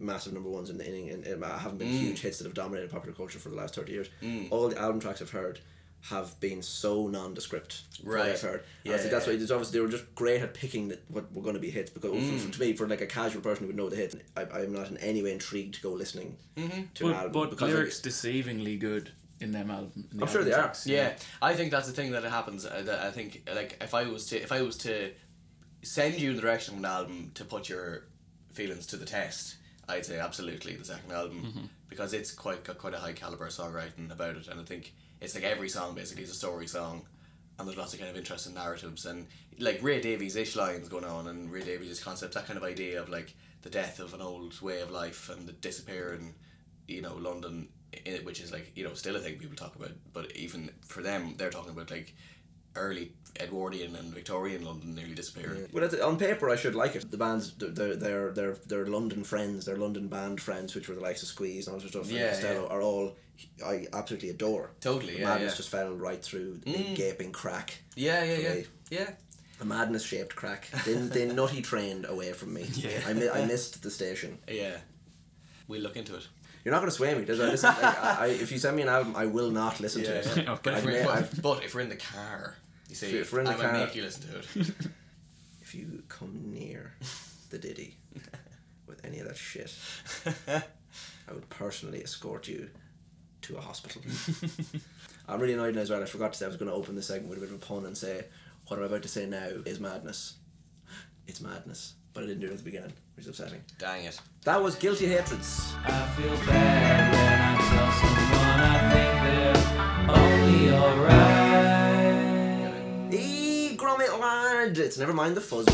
massive 0.00 0.32
number 0.32 0.50
ones 0.50 0.70
in 0.70 0.78
the 0.78 0.86
inning, 0.86 1.10
and, 1.10 1.26
uh, 1.26 1.30
and 1.30 1.44
haven't 1.44 1.78
been 1.78 1.88
mm. 1.88 1.98
huge 1.98 2.20
hits 2.20 2.38
that 2.38 2.44
have 2.44 2.54
dominated 2.54 2.90
popular 2.90 3.14
culture 3.14 3.38
for 3.38 3.48
the 3.48 3.56
last 3.56 3.74
thirty 3.74 3.92
years. 3.92 4.08
All 4.50 4.68
the 4.68 4.78
album 4.78 5.00
tracks 5.00 5.22
I've 5.22 5.30
heard 5.30 5.60
have 6.00 6.38
been 6.40 6.62
so 6.62 7.08
nondescript. 7.08 7.82
from 7.96 8.08
what 8.08 8.18
Right. 8.18 8.30
I've 8.30 8.40
heard. 8.40 8.62
Yeah, 8.84 8.92
Yeah, 8.92 8.96
I 8.96 8.98
think 9.00 9.10
that's 9.10 9.26
yeah. 9.26 9.32
why. 9.32 9.36
There's 9.36 9.50
obviously 9.50 9.78
they 9.78 9.84
were 9.84 9.90
just 9.90 10.14
great 10.14 10.42
at 10.42 10.54
picking 10.54 10.88
the, 10.88 10.98
what 11.08 11.32
were 11.32 11.42
going 11.42 11.54
to 11.54 11.60
be 11.60 11.70
hits 11.70 11.90
because 11.90 12.10
for, 12.44 12.52
to 12.52 12.60
me, 12.60 12.72
for 12.74 12.86
like 12.88 13.00
a 13.00 13.06
casual 13.06 13.42
person 13.42 13.64
who 13.64 13.68
would 13.68 13.76
know 13.76 13.88
the 13.88 13.96
hit, 13.96 14.24
I, 14.36 14.42
I'm 14.42 14.72
not 14.72 14.90
in 14.90 14.96
any 14.98 15.22
way 15.22 15.32
intrigued 15.32 15.74
to 15.74 15.80
go 15.82 15.92
listening 15.92 16.36
mm-hmm. 16.56 16.82
to 16.94 17.08
an 17.08 17.14
album. 17.14 17.32
but 17.32 17.50
because 17.50 17.72
lyrics 17.72 18.00
deceivingly 18.00 18.78
good 18.78 19.10
in 19.40 19.52
them 19.52 19.70
album. 19.70 20.08
in 20.12 20.18
the 20.18 20.24
I'm 20.24 20.28
sure 20.30 20.40
album 20.40 20.44
they 20.50 20.52
are. 20.52 20.62
tracks. 20.62 20.86
Yeah, 20.86 21.16
I 21.40 21.54
think 21.54 21.70
that's 21.70 21.86
the 21.86 21.92
thing 21.92 22.10
that 22.12 22.24
happens. 22.24 22.64
Uh, 22.66 22.82
that 22.84 23.00
I 23.00 23.10
think 23.10 23.48
like 23.54 23.76
if 23.80 23.94
I 23.94 24.04
was 24.04 24.26
to 24.26 24.40
if 24.40 24.52
I 24.52 24.62
was 24.62 24.76
to 24.78 25.12
send 25.82 26.20
you 26.20 26.30
in 26.30 26.36
the 26.36 26.42
direction 26.42 26.74
of 26.74 26.80
an 26.80 26.84
album 26.86 27.30
to 27.34 27.44
put 27.44 27.68
your 27.68 28.04
feelings 28.52 28.86
to 28.86 28.96
the 28.96 29.06
test, 29.06 29.56
I'd 29.88 30.04
say 30.06 30.18
absolutely 30.18 30.74
the 30.76 30.84
second 30.84 31.12
album 31.12 31.70
because 31.88 32.12
it's 32.12 32.32
quite 32.32 32.64
got 32.64 32.78
quite 32.78 32.94
a 32.94 32.98
high 32.98 33.12
caliber 33.12 33.46
songwriting 33.48 34.10
about 34.12 34.36
it, 34.36 34.48
and 34.48 34.60
I 34.60 34.64
think 34.64 34.92
it's 35.20 35.34
like 35.34 35.44
every 35.44 35.68
song 35.68 35.94
basically 35.94 36.24
is 36.24 36.30
a 36.30 36.34
story 36.34 36.66
song. 36.66 37.02
And 37.58 37.66
there's 37.66 37.76
lots 37.76 37.92
of 37.92 37.98
kind 37.98 38.08
of 38.08 38.16
interesting 38.16 38.54
narratives 38.54 39.04
and 39.04 39.26
like 39.58 39.82
Ray 39.82 40.00
Davies 40.00 40.36
ish 40.36 40.54
lines 40.54 40.88
going 40.88 41.04
on 41.04 41.26
and 41.26 41.50
Ray 41.50 41.64
Davies' 41.64 41.98
concept, 41.98 42.34
that 42.34 42.46
kind 42.46 42.56
of 42.56 42.62
idea 42.62 43.02
of 43.02 43.08
like 43.08 43.34
the 43.62 43.68
death 43.68 43.98
of 43.98 44.14
an 44.14 44.20
old 44.20 44.60
way 44.62 44.80
of 44.80 44.92
life 44.92 45.28
and 45.28 45.44
the 45.44 45.50
disappearing, 45.52 46.36
you 46.86 47.02
know, 47.02 47.16
London, 47.16 47.54
in 47.54 47.64
it, 47.64 47.68
which 48.22 48.40
is 48.40 48.52
like 48.52 48.72
you 48.74 48.84
know 48.84 48.94
still 48.94 49.16
a 49.16 49.20
thing 49.20 49.38
people 49.38 49.56
talk 49.56 49.76
about. 49.76 49.92
But 50.12 50.36
even 50.36 50.70
for 50.86 51.02
them, 51.02 51.34
they're 51.36 51.50
talking 51.50 51.72
about 51.72 51.90
like 51.90 52.14
early 52.76 53.12
Edwardian 53.40 53.96
and 53.96 54.12
Victorian 54.14 54.64
London 54.64 54.94
nearly 54.94 55.14
disappearing. 55.14 55.68
Well, 55.72 55.88
on 56.04 56.16
paper, 56.18 56.50
I 56.50 56.56
should 56.56 56.74
like 56.74 56.94
it. 56.96 57.10
The 57.10 57.16
bands, 57.16 57.54
their 57.54 57.96
their 57.96 58.32
their 58.32 58.56
their 58.66 58.86
London 58.86 59.24
friends, 59.24 59.64
their 59.64 59.76
London 59.76 60.08
band 60.08 60.40
friends, 60.40 60.74
which 60.74 60.88
were 60.88 60.94
the 60.94 61.00
likes 61.00 61.22
of 61.22 61.28
Squeeze 61.28 61.66
and 61.66 61.74
all 61.74 61.80
sorts 61.80 61.94
of 61.96 62.06
stuff, 62.06 62.16
Yeah, 62.16 62.30
Costello, 62.30 62.62
yeah. 62.62 62.74
are 62.74 62.82
all 62.82 63.16
I 63.64 63.86
absolutely 63.92 64.30
adore. 64.30 64.72
Totally, 64.80 65.18
yeah, 65.20 65.24
Madness 65.26 65.52
yeah. 65.52 65.56
just 65.56 65.68
fell 65.68 65.92
right 65.92 66.22
through 66.22 66.60
a 66.66 66.70
mm. 66.70 66.94
gaping 66.96 67.32
crack, 67.32 67.78
Yeah, 67.94 68.24
yeah, 68.24 68.38
yeah, 68.38 68.48
Right. 68.48 68.68
yeah. 68.90 69.10
a 69.60 69.64
madness 69.64 70.02
shaped 70.04 70.34
crack. 70.34 70.68
They, 70.84 70.94
they 70.94 71.26
nutty 71.32 71.62
trained 71.62 72.04
away 72.04 72.32
from 72.32 72.54
me. 72.54 72.66
Yeah. 72.74 73.00
I, 73.06 73.12
mi- 73.12 73.28
I 73.28 73.44
missed 73.46 73.82
the 73.82 73.90
station. 73.90 74.38
Yeah, 74.48 74.76
we'll 75.68 75.82
look 75.82 75.96
into 75.96 76.16
it. 76.16 76.26
You're 76.68 76.74
not 76.74 76.80
going 76.80 76.90
to 76.90 76.96
sway 76.96 77.14
me. 77.14 77.24
There's 77.24 77.40
I 77.40 77.44
listen, 77.46 77.70
like, 77.70 77.82
I, 77.82 78.16
I, 78.20 78.26
if 78.26 78.52
you 78.52 78.58
send 78.58 78.76
me 78.76 78.82
an 78.82 78.90
album, 78.90 79.14
I 79.16 79.24
will 79.24 79.50
not 79.50 79.80
listen 79.80 80.02
to 80.04 80.18
it. 80.18 80.26
Okay. 80.36 80.44
Oh, 80.46 80.58
but 80.62 80.74
if, 80.74 80.84
we're, 80.84 81.02
but, 81.02 81.42
but 81.42 81.64
if 81.64 81.74
we're 81.74 81.80
in 81.80 81.88
the 81.88 81.96
car, 81.96 82.56
you 82.90 82.94
see, 82.94 83.06
If 83.16 83.32
we're 83.32 83.38
in 83.38 83.46
the 83.46 83.52
I 83.52 83.54
car- 83.54 83.72
make 83.72 83.94
you 83.94 84.02
listen 84.02 84.24
to 84.30 84.38
it. 84.60 84.70
If 85.62 85.74
you 85.74 86.02
come 86.08 86.52
near 86.52 86.92
the 87.48 87.56
Diddy 87.56 87.96
with 88.86 89.02
any 89.02 89.18
of 89.18 89.28
that 89.28 89.38
shit, 89.38 89.74
I 90.46 91.32
would 91.32 91.48
personally 91.48 92.02
escort 92.02 92.48
you 92.48 92.68
to 93.42 93.56
a 93.56 93.62
hospital. 93.62 94.02
I'm 95.26 95.40
really 95.40 95.54
annoyed 95.54 95.74
now 95.74 95.80
as 95.80 95.88
well. 95.88 96.02
I 96.02 96.04
forgot 96.04 96.34
to 96.34 96.38
say 96.38 96.44
I 96.44 96.48
was 96.48 96.58
going 96.58 96.70
to 96.70 96.76
open 96.76 96.96
the 96.96 97.02
segment 97.02 97.30
with 97.30 97.38
a 97.38 97.40
bit 97.40 97.50
of 97.50 97.62
a 97.62 97.64
pun 97.66 97.86
and 97.86 97.96
say 97.96 98.26
what 98.66 98.78
I'm 98.78 98.84
about 98.84 99.00
to 99.04 99.08
say 99.08 99.24
now 99.24 99.48
is 99.64 99.80
madness. 99.80 100.34
It's 101.26 101.40
madness, 101.40 101.94
but 102.12 102.24
I 102.24 102.26
didn't 102.26 102.40
do 102.42 102.48
it 102.48 102.52
at 102.52 102.58
the 102.58 102.64
beginning, 102.64 102.92
which 103.18 103.26
is 103.26 103.40
upsetting. 103.40 103.60
Dang 103.80 104.04
it. 104.04 104.20
That 104.44 104.62
was 104.62 104.76
guilty 104.76 105.06
hatreds. 105.08 105.74
I 105.84 106.06
feel 106.16 106.36
bad 106.46 107.12
when 107.12 107.40
I 107.42 107.56
tell 107.68 107.90
someone 107.98 108.60
I 108.60 108.78
think 108.94 109.12
they're 109.26 109.58
only 110.14 110.70
alright. 110.72 111.52
E 113.12 113.76
grommet 113.76 114.20
lad. 114.20 114.78
It's 114.78 114.98
never 114.98 115.12
mind 115.12 115.36
the 115.36 115.40
fuzz 115.40 115.66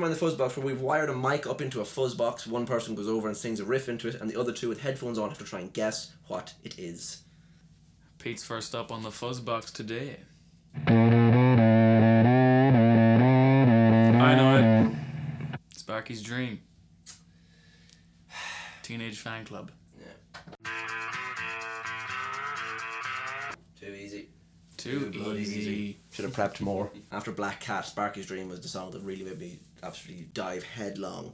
Never 0.00 0.08
mind 0.08 0.16
the 0.16 0.24
fuzz 0.24 0.34
box, 0.34 0.56
where 0.56 0.64
we've 0.64 0.80
wired 0.80 1.10
a 1.10 1.14
mic 1.14 1.46
up 1.46 1.60
into 1.60 1.82
a 1.82 1.84
fuzz 1.84 2.14
box. 2.14 2.46
One 2.46 2.64
person 2.64 2.94
goes 2.94 3.06
over 3.06 3.28
and 3.28 3.36
sings 3.36 3.60
a 3.60 3.66
riff 3.66 3.86
into 3.86 4.08
it, 4.08 4.14
and 4.14 4.30
the 4.30 4.40
other 4.40 4.50
two 4.50 4.66
with 4.66 4.80
headphones 4.80 5.18
on 5.18 5.28
have 5.28 5.36
to 5.36 5.44
try 5.44 5.60
and 5.60 5.70
guess 5.74 6.14
what 6.26 6.54
it 6.64 6.78
is. 6.78 7.18
Pete's 8.16 8.42
first 8.42 8.74
up 8.74 8.90
on 8.90 9.02
the 9.02 9.10
Fuzzbox 9.10 9.70
today. 9.70 10.20
I 10.86 10.94
know 14.36 14.56
it. 14.56 15.58
Sparky's 15.76 16.22
Dream. 16.22 16.60
Teenage 18.82 19.22
Fanclub. 19.22 19.68
Yeah. 20.00 20.14
Too 23.78 23.92
easy. 23.92 24.30
Too 24.80 25.10
bloody 25.10 25.42
easy. 25.42 25.98
Should 26.10 26.24
have 26.24 26.34
prepped 26.34 26.60
more. 26.60 26.90
After 27.12 27.32
Black 27.32 27.60
Cat, 27.60 27.84
Sparky's 27.84 28.26
Dream 28.26 28.48
was 28.48 28.60
the 28.60 28.68
song 28.68 28.90
that 28.92 29.02
really 29.02 29.24
made 29.24 29.38
me 29.38 29.58
absolutely 29.82 30.26
dive 30.32 30.62
headlong 30.62 31.32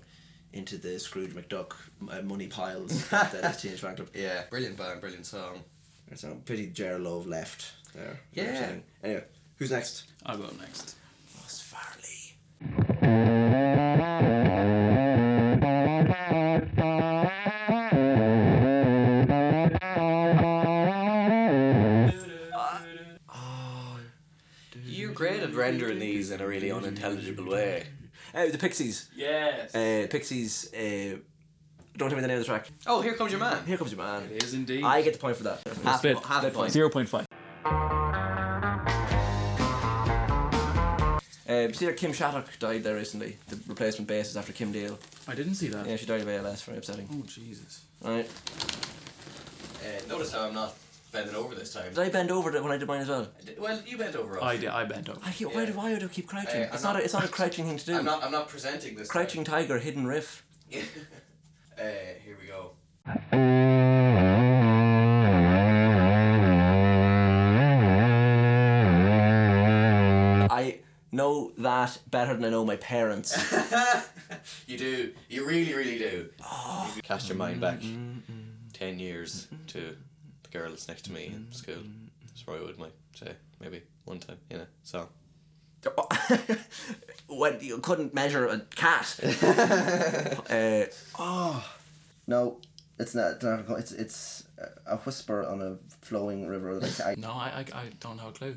into 0.52 0.78
the 0.78 0.98
Scrooge 0.98 1.30
McDuck 1.32 1.72
uh, 2.10 2.22
money 2.22 2.46
piles 2.48 3.08
that 3.10 3.34
is 3.34 3.60
Teenage 3.62 3.80
Fanclub. 3.80 4.08
Yeah, 4.14 4.42
brilliant 4.50 4.76
band, 4.76 5.00
brilliant 5.00 5.26
song. 5.26 5.62
It's 6.10 6.24
a 6.24 6.28
pity 6.28 6.68
Ger 6.68 6.98
Love 6.98 7.26
left 7.26 7.72
there. 7.94 8.20
Yeah. 8.32 8.72
Anyway, 9.02 9.24
who's 9.56 9.70
next? 9.70 10.04
I'll 10.24 10.38
go 10.38 10.48
next. 10.60 10.96
Ross 11.36 11.60
Farley. 11.60 13.35
Rendering 25.56 25.98
these 25.98 26.30
in 26.30 26.40
a 26.40 26.46
really 26.46 26.70
unintelligible 26.70 27.46
way. 27.46 27.84
Uh, 28.34 28.46
the 28.48 28.58
Pixies. 28.58 29.08
Yes. 29.16 29.74
Uh, 29.74 30.06
Pixies. 30.10 30.72
Uh, 30.74 31.16
don't 31.96 32.10
tell 32.10 32.16
me 32.16 32.22
the 32.22 32.28
name 32.28 32.36
of 32.36 32.42
the 32.42 32.46
track. 32.46 32.68
Oh, 32.86 33.00
here 33.00 33.14
comes 33.14 33.30
your 33.32 33.40
man. 33.40 33.64
Here 33.66 33.78
comes 33.78 33.92
your 33.92 34.02
man. 34.02 34.24
it 34.34 34.42
is 34.42 34.52
indeed. 34.52 34.84
I 34.84 35.00
get 35.02 35.14
the 35.14 35.18
point 35.18 35.36
for 35.36 35.44
that. 35.44 35.60
Half, 35.82 35.98
Split. 35.98 36.18
half 36.18 36.44
a 36.44 36.50
point. 36.50 36.72
0.5. 36.72 37.24
Uh, 41.48 41.72
see 41.72 41.86
that 41.86 41.96
Kim 41.96 42.12
Shattuck 42.12 42.58
died 42.58 42.82
there 42.82 42.96
recently. 42.96 43.38
The 43.48 43.58
replacement 43.68 44.10
bassist 44.10 44.36
after 44.36 44.52
Kim 44.52 44.72
Deal. 44.72 44.98
I 45.28 45.34
didn't 45.34 45.54
see 45.54 45.68
that. 45.68 45.86
Yeah, 45.86 45.96
she 45.96 46.04
died 46.04 46.20
of 46.20 46.28
ALS. 46.28 46.62
Very 46.62 46.78
upsetting. 46.78 47.08
Oh, 47.10 47.22
Jesus. 47.26 47.84
Right. 48.02 48.28
Uh, 49.80 50.08
notice 50.08 50.32
how 50.32 50.48
I'm 50.48 50.54
not 50.54 50.74
bending 51.16 51.34
over 51.34 51.54
this 51.54 51.72
time. 51.72 51.88
Did 51.90 51.98
I 51.98 52.08
bend 52.10 52.30
over 52.30 52.50
when 52.62 52.72
I 52.72 52.76
did 52.76 52.86
mine 52.88 53.00
as 53.00 53.08
well? 53.08 53.28
Well, 53.58 53.80
you 53.86 53.96
bent 53.98 54.16
over. 54.16 54.42
I, 54.42 54.56
did, 54.56 54.68
I 54.68 54.84
bent 54.84 55.08
over. 55.08 55.20
I 55.24 55.32
keep, 55.32 55.48
why 55.54 55.60
Yeah. 55.62 55.66
do 55.66 55.72
why 55.72 55.94
do 55.98 56.04
I 56.04 56.08
keep 56.08 56.26
crouching? 56.26 56.62
Uh, 56.62 56.66
I'm 56.68 56.74
it's 56.74 56.82
not, 56.82 56.92
not- 56.94 57.00
a, 57.02 57.04
it's 57.04 57.14
not 57.14 57.24
a 57.24 57.28
crouching 57.28 57.64
thing 57.66 57.78
to 57.78 57.86
do. 57.86 57.96
I'm 57.96 58.04
not. 58.04 58.22
I'm 58.24 58.32
not 58.32 58.48
presenting 58.48 58.96
this. 58.96 59.08
Crouching 59.08 59.44
tiger, 59.44 59.78
hidden 59.78 60.06
riff. 60.06 60.44
Time. 60.70 60.82
uh, 61.78 61.82
here 62.24 62.36
we 62.40 62.46
go. 62.48 62.72
I 70.48 70.80
know 71.12 71.52
that 71.58 71.98
better 72.10 72.34
than 72.34 72.44
I 72.44 72.50
know 72.50 72.64
my 72.64 72.76
parents. 72.76 73.36
You 74.66 74.76
do. 74.76 75.12
You 75.28 75.46
really, 75.46 75.72
really 75.72 75.98
do. 75.98 76.28
You 76.96 77.02
cast 77.02 77.28
your 77.28 77.36
mind 77.38 77.60
back 77.60 77.80
ten 78.72 78.98
years 78.98 79.46
to 79.68 79.96
the 80.50 80.58
girl 80.58 80.70
that's 80.70 80.88
next 80.88 81.02
to 81.06 81.12
me 81.12 81.26
in 81.26 81.52
school. 81.52 81.76
That's 82.26 82.46
what 82.46 82.58
I 82.58 82.62
would 82.62 82.78
might 82.78 82.92
say. 83.14 83.32
Maybe 83.60 83.82
one 84.04 84.18
time. 84.20 84.38
You 84.50 84.58
know. 84.58 84.66
So. 84.82 85.08
when 87.28 87.58
you 87.60 87.78
couldn't 87.78 88.12
measure 88.14 88.46
a 88.46 88.58
cat. 88.74 89.18
uh, 90.50 90.84
oh 91.18 91.64
no, 92.26 92.58
it's 92.98 93.14
not. 93.14 93.32
It's, 93.32 93.44
not, 93.44 93.78
it's 93.78 93.92
it's 93.92 94.44
a 94.86 94.96
whisper 94.96 95.44
on 95.44 95.62
a 95.62 95.76
flowing 96.00 96.48
river. 96.48 96.74
Like 96.80 97.00
I, 97.00 97.14
No, 97.16 97.30
I, 97.30 97.64
I, 97.72 97.78
I 97.78 97.90
don't 98.00 98.18
have 98.18 98.30
a 98.30 98.32
clue. 98.32 98.56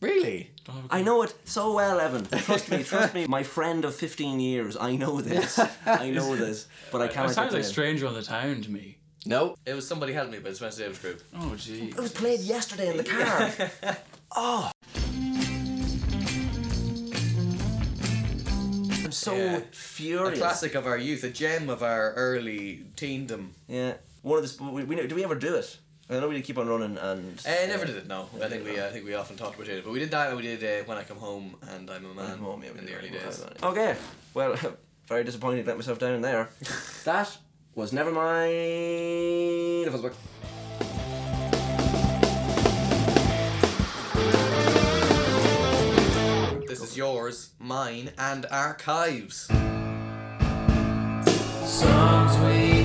Really? 0.00 0.50
A 0.66 0.70
clue. 0.70 0.82
I 0.90 1.02
know 1.02 1.22
it 1.22 1.34
so 1.44 1.72
well, 1.74 2.00
Evan. 2.00 2.26
Trust 2.26 2.70
me, 2.70 2.82
trust 2.82 3.14
me. 3.14 3.26
My 3.28 3.42
friend 3.44 3.84
of 3.84 3.94
fifteen 3.94 4.40
years. 4.40 4.76
I 4.76 4.96
know 4.96 5.20
this. 5.20 5.60
I 5.86 6.10
know 6.10 6.34
this, 6.34 6.66
but 6.90 7.02
I 7.02 7.04
It 7.06 7.12
cannot. 7.12 7.30
sounds 7.30 7.52
like 7.52 7.62
the. 7.62 7.68
Stranger 7.68 8.06
on 8.08 8.14
the 8.14 8.22
Town 8.22 8.62
to 8.62 8.70
me. 8.70 8.98
No. 9.26 9.56
It 9.64 9.74
was 9.74 9.88
somebody 9.88 10.12
help 10.12 10.30
me, 10.30 10.38
but 10.38 10.50
it's 10.50 10.58
Spencer 10.58 10.82
Davis 10.82 10.98
Group. 10.98 11.22
Oh, 11.34 11.54
gee. 11.56 11.88
It 11.88 11.96
was 11.98 12.12
played 12.12 12.40
yesterday 12.40 12.90
in 12.90 12.96
the 12.98 13.04
car. 13.04 13.96
oh. 14.36 14.70
I'm 19.04 19.12
so 19.12 19.34
Yeah. 19.34 19.56
A 19.56 19.60
furious. 19.72 20.38
classic 20.38 20.74
of 20.74 20.86
our 20.86 20.98
youth, 20.98 21.24
a 21.24 21.30
gem 21.30 21.70
of 21.70 21.82
our 21.82 22.12
early 22.14 22.84
teendom. 22.96 23.50
Yeah. 23.66 23.94
One 24.22 24.42
of 24.42 24.58
the. 24.58 24.64
We, 24.64 24.84
we, 24.84 25.06
do 25.06 25.14
we 25.14 25.24
ever 25.24 25.34
do 25.34 25.54
it? 25.56 25.78
I 26.10 26.20
know 26.20 26.28
we 26.28 26.42
keep 26.42 26.58
on 26.58 26.68
running 26.68 26.98
and. 26.98 27.42
Uh, 27.46 27.66
never 27.66 27.86
did 27.86 27.96
it. 27.96 28.06
No, 28.06 28.28
I 28.42 28.48
think 28.48 28.64
we. 28.64 28.78
I 28.80 28.90
think 28.90 29.06
we 29.06 29.14
often 29.14 29.36
talked 29.36 29.56
about 29.56 29.68
it, 29.68 29.84
but 29.84 29.92
we 29.92 30.00
did 30.00 30.10
that. 30.10 30.28
and 30.28 30.36
We 30.36 30.42
did 30.42 30.62
uh, 30.62 30.84
when 30.84 30.98
I 30.98 31.02
come 31.02 31.16
home 31.16 31.56
and 31.70 31.90
I'm 31.90 32.04
a 32.04 32.14
man. 32.14 32.32
I'm 32.32 32.38
home, 32.40 32.62
yeah, 32.62 32.72
we 32.72 32.80
in 32.80 32.86
the 32.86 32.94
early 32.94 33.08
days. 33.10 33.42
Okay. 33.62 33.96
Well, 34.34 34.54
very 35.06 35.24
disappointed 35.24 35.66
let 35.66 35.76
myself 35.76 35.98
down 35.98 36.20
there. 36.20 36.50
that 37.04 37.36
was 37.74 37.92
never 37.92 38.10
mind. 38.10 38.52
It 39.86 39.92
was 39.92 40.00
about- 40.00 41.24
This 46.66 46.80
is 46.82 46.96
yours, 46.96 47.50
mine, 47.58 48.10
and 48.18 48.46
archives. 48.50 49.46
Songs 51.64 52.36
we 52.38 52.83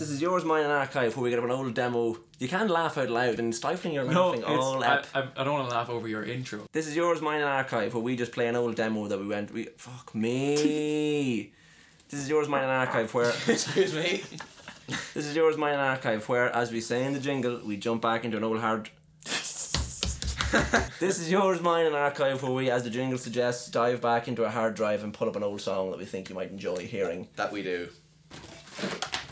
this 0.00 0.08
is 0.08 0.22
yours, 0.22 0.46
mine, 0.46 0.62
and 0.62 0.72
archive 0.72 1.14
where 1.14 1.24
we 1.24 1.30
get 1.30 1.38
an 1.38 1.50
old 1.50 1.74
demo. 1.74 2.16
You 2.38 2.48
can 2.48 2.68
laugh 2.68 2.96
out 2.96 3.10
loud 3.10 3.38
and 3.38 3.54
stifling 3.54 3.92
your 3.92 4.04
No, 4.04 4.30
laughing 4.30 4.44
all 4.44 4.82
I, 4.82 4.86
up. 4.86 5.06
I, 5.14 5.28
I 5.36 5.44
don't 5.44 5.52
want 5.52 5.68
to 5.68 5.74
laugh 5.76 5.90
over 5.90 6.08
your 6.08 6.24
intro. 6.24 6.66
This 6.72 6.86
is 6.86 6.96
yours, 6.96 7.20
mine, 7.20 7.42
and 7.42 7.50
archive 7.50 7.92
where 7.92 8.02
we 8.02 8.16
just 8.16 8.32
play 8.32 8.48
an 8.48 8.56
old 8.56 8.76
demo 8.76 9.08
that 9.08 9.20
we 9.20 9.26
went. 9.26 9.52
We 9.52 9.64
fuck 9.76 10.14
me. 10.14 11.52
this 12.08 12.20
is 12.20 12.30
yours, 12.30 12.48
mine, 12.48 12.62
and 12.62 12.72
archive 12.72 13.12
where. 13.12 13.28
Excuse 13.46 13.94
me. 13.94 14.22
This 15.14 15.24
is 15.26 15.36
yours, 15.36 15.56
mine, 15.56 15.74
and 15.74 15.82
archive, 15.82 16.28
where, 16.28 16.50
as 16.52 16.72
we 16.72 16.80
say 16.80 17.04
in 17.04 17.12
the 17.12 17.20
jingle, 17.20 17.60
we 17.64 17.76
jump 17.76 18.02
back 18.02 18.24
into 18.24 18.36
an 18.36 18.42
old 18.42 18.58
hard. 18.58 18.90
this 19.22 21.20
is 21.20 21.30
yours, 21.30 21.60
mine, 21.60 21.86
and 21.86 21.94
archive, 21.94 22.42
where 22.42 22.50
we, 22.50 22.72
as 22.72 22.82
the 22.82 22.90
jingle 22.90 23.16
suggests, 23.16 23.70
dive 23.70 24.00
back 24.00 24.26
into 24.26 24.42
a 24.42 24.50
hard 24.50 24.74
drive 24.74 25.04
and 25.04 25.14
pull 25.14 25.28
up 25.28 25.36
an 25.36 25.44
old 25.44 25.60
song 25.60 25.92
that 25.92 25.98
we 26.00 26.06
think 26.06 26.28
you 26.28 26.34
might 26.34 26.50
enjoy 26.50 26.78
hearing. 26.78 27.28
That 27.36 27.52
we 27.52 27.62
do. 27.62 27.88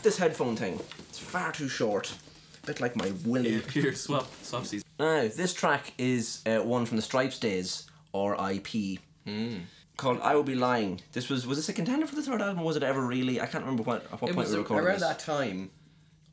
This 0.01 0.17
headphone 0.17 0.55
thing, 0.55 0.79
it's 1.09 1.19
far 1.19 1.51
too 1.51 1.67
short. 1.67 2.13
A 2.63 2.67
bit 2.67 2.79
like 2.79 2.95
my 2.95 3.11
willy. 3.25 3.59
Here, 3.73 3.93
swap, 3.93 4.27
swapsies. 4.43 4.83
Now, 4.97 5.21
this 5.27 5.53
track 5.53 5.93
is 5.97 6.41
uh, 6.45 6.59
one 6.59 6.85
from 6.85 6.95
the 6.97 7.01
Stripes 7.03 7.37
days, 7.39 7.89
or 8.13 8.35
IP. 8.51 8.99
Called 9.97 10.21
I 10.21 10.33
Will 10.35 10.43
Be 10.43 10.55
Lying. 10.55 11.01
This 11.11 11.27
was 11.29 11.45
was 11.45 11.57
this 11.57 11.67
a 11.69 11.73
contender 11.73 12.07
for 12.07 12.15
the 12.15 12.21
third 12.21 12.41
album? 12.41 12.63
Was 12.63 12.77
it 12.77 12.83
ever 12.83 13.01
really? 13.05 13.41
I 13.41 13.45
can't 13.45 13.63
remember 13.65 13.83
what 13.83 14.05
at 14.05 14.21
what 14.21 14.29
It 14.31 14.35
point 14.35 14.37
was 14.47 14.51
we 14.53 14.57
recorded 14.59 14.85
around 14.87 14.99
this. 14.99 15.07
that 15.07 15.19
time. 15.19 15.69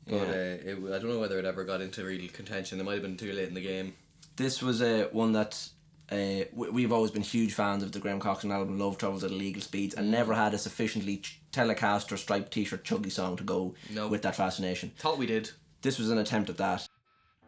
But 0.07 0.15
Yeah. 0.15 0.21
uh, 0.21 0.25
it, 0.33 0.77
I 0.85 0.99
don't 0.99 1.09
know 1.09 1.19
whether 1.19 1.37
it 1.37 1.43
ever 1.43 1.65
got 1.65 1.81
into 1.81 2.05
real 2.05 2.29
contention. 2.29 2.79
It 2.79 2.83
might 2.83 2.93
have 2.93 3.01
been 3.01 3.17
too 3.17 3.33
late 3.33 3.49
in 3.49 3.53
the 3.53 3.61
game. 3.61 3.93
This 4.37 4.61
was 4.61 4.81
uh, 4.81 5.09
one 5.11 5.33
that 5.33 5.67
uh, 6.11 6.45
we- 6.53 6.69
we've 6.69 6.91
always 6.91 7.11
been 7.11 7.21
huge 7.21 7.53
fans 7.53 7.83
of 7.83 7.91
the 7.91 7.99
Graham 7.99 8.19
Coxon 8.19 8.51
album 8.51 8.79
Love 8.79 8.97
Travels 8.97 9.23
at 9.23 9.31
Illegal 9.31 9.61
Speeds 9.61 9.93
and 9.95 10.09
never 10.09 10.33
had 10.33 10.53
a 10.53 10.57
sufficiently 10.57 11.17
ch- 11.17 11.41
Telecaster 11.51 12.17
striped 12.17 12.51
t-shirt 12.51 12.83
chuggy 12.83 13.11
song 13.11 13.35
to 13.37 13.43
go 13.43 13.75
No. 13.91 14.07
with 14.07 14.21
that 14.21 14.35
fascination. 14.35 14.91
Thought 14.97 15.17
we 15.17 15.25
did. 15.25 15.51
This 15.81 15.97
was 15.99 16.09
an 16.09 16.17
attempt 16.17 16.49
at 16.49 16.57
that. 16.57 16.87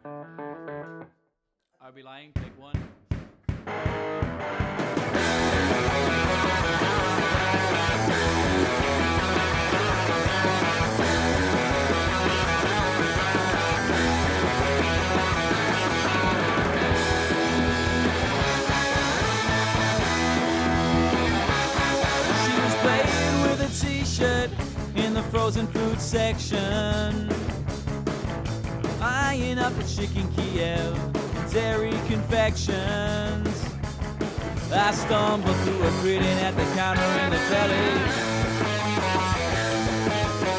I'll 0.04 1.92
be 1.94 2.02
lying. 2.02 2.32
Take 2.34 2.58
one. 2.58 4.09
Frozen 25.30 25.66
food 25.68 26.00
section. 26.00 27.30
Eyeing 29.00 29.58
up 29.58 29.72
a 29.78 29.84
chicken 29.84 30.26
Kiev, 30.32 30.92
dairy 31.52 31.94
confections. 32.08 33.48
I 34.72 34.92
stumbled 34.92 35.56
through 35.58 35.82
a 35.82 35.90
greeting 36.02 36.38
at 36.42 36.56
the 36.56 36.64
counter 36.74 37.10
in 37.22 37.30
the 37.30 37.38
deli. 37.48 37.90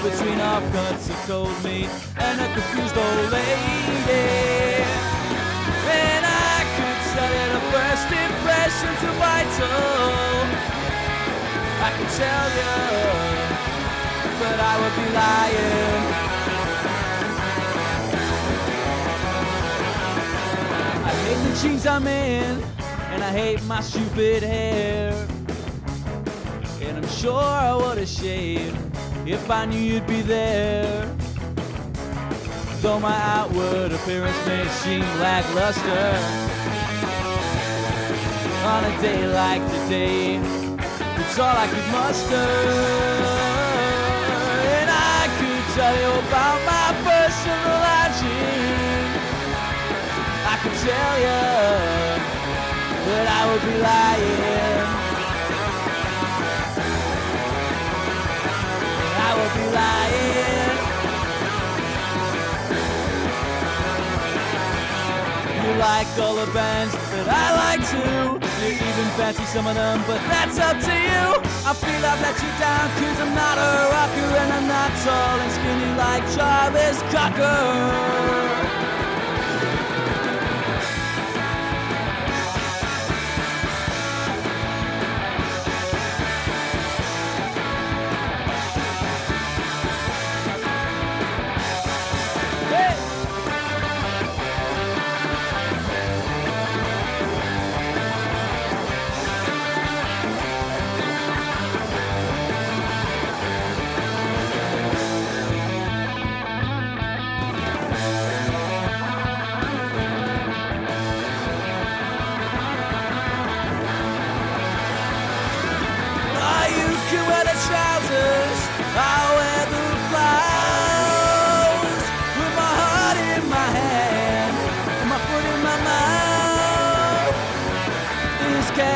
Between 0.07 0.39
offcuts 0.39 1.09
of 1.09 1.19
cold 1.27 1.63
meat 1.65 1.89
and 2.17 2.39
a 2.39 2.47
confused 2.53 2.97
old 2.97 3.31
lady. 3.31 4.83
And 5.91 6.23
I 6.25 6.63
could 6.75 6.99
tell 7.11 7.31
you 7.39 7.47
the 7.59 7.63
first 7.75 8.07
impressions 8.07 8.99
are 9.03 9.17
vital. 9.19 10.31
I 11.83 11.89
can 11.97 12.07
tell 12.15 12.47
you, 12.57 13.40
but 14.41 14.59
I 14.59 14.75
would 14.81 14.95
be 15.01 15.07
lying. 15.21 16.03
I 21.09 21.11
hate 21.23 21.41
the 21.47 21.53
jeans 21.61 21.85
I'm 21.85 22.07
in, 22.07 22.63
and 23.11 23.23
I 23.23 23.31
hate 23.31 23.63
my 23.65 23.81
stupid 23.81 24.41
hair. 24.41 25.13
And 26.81 26.97
I'm 26.97 27.09
sure 27.09 27.43
I 27.43 27.75
would 27.75 27.99
have 27.99 28.07
shaved 28.07 28.77
if 29.27 29.49
I 29.51 29.65
knew 29.65 29.79
you'd 29.79 30.07
be 30.07 30.21
there. 30.21 31.05
Though 32.81 32.99
my 32.99 33.17
outward 33.37 33.91
appearance 33.91 34.39
may 34.47 34.67
seem 34.81 35.01
lackluster. 35.19 36.07
On 38.73 38.83
a 38.85 39.01
day 39.01 39.21
like 39.27 39.63
today, 39.75 40.35
it's 41.21 41.37
all 41.37 41.55
I 41.55 41.67
could 41.67 41.87
muster. 41.91 43.40
Tell 45.81 45.97
you 45.97 46.13
about 46.27 46.59
my 46.63 46.87
personal 47.01 47.77
hygiene. 47.81 49.09
I 50.45 50.55
could 50.61 50.77
tell 50.85 51.15
you, 51.25 51.41
but 53.05 53.25
I 53.25 53.41
would 53.49 53.63
be 53.65 53.75
lying. 53.89 54.87
I 59.25 59.29
would 59.37 59.53
be 59.57 59.65
lying. 59.79 60.77
You 65.65 65.71
like 65.79 66.09
all 66.19 66.35
the 66.45 66.49
bands 66.53 66.93
that 66.93 67.27
I 67.27 67.45
like 67.57 67.81
too. 67.89 68.40
Even 68.71 69.07
fancy 69.17 69.43
some 69.45 69.67
of 69.67 69.75
them, 69.75 70.01
but 70.07 70.21
that's 70.31 70.57
up 70.57 70.79
to 70.79 70.93
you. 70.93 71.23
I 71.67 71.73
feel 71.73 72.05
I've 72.05 72.21
let 72.21 72.37
you 72.41 72.51
down, 72.57 72.87
cause 72.99 73.19
I'm 73.19 73.35
not 73.35 73.57
a 73.57 73.71
rocker 73.91 74.31
and 74.41 74.53
I'm 74.53 74.67
not 74.67 74.91
tall 75.03 75.39
and 75.39 75.51
skinny 75.51 75.91
like 75.97 76.23
Jarvis 76.35 77.01
Cocker. 77.11 78.40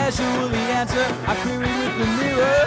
Is 0.06 0.18
casual 0.18 0.50
the 0.50 0.58
answer 0.78 1.08
I 1.26 1.34
query 1.42 1.66
with 1.66 1.98
the 1.98 2.06
mirror. 2.22 2.64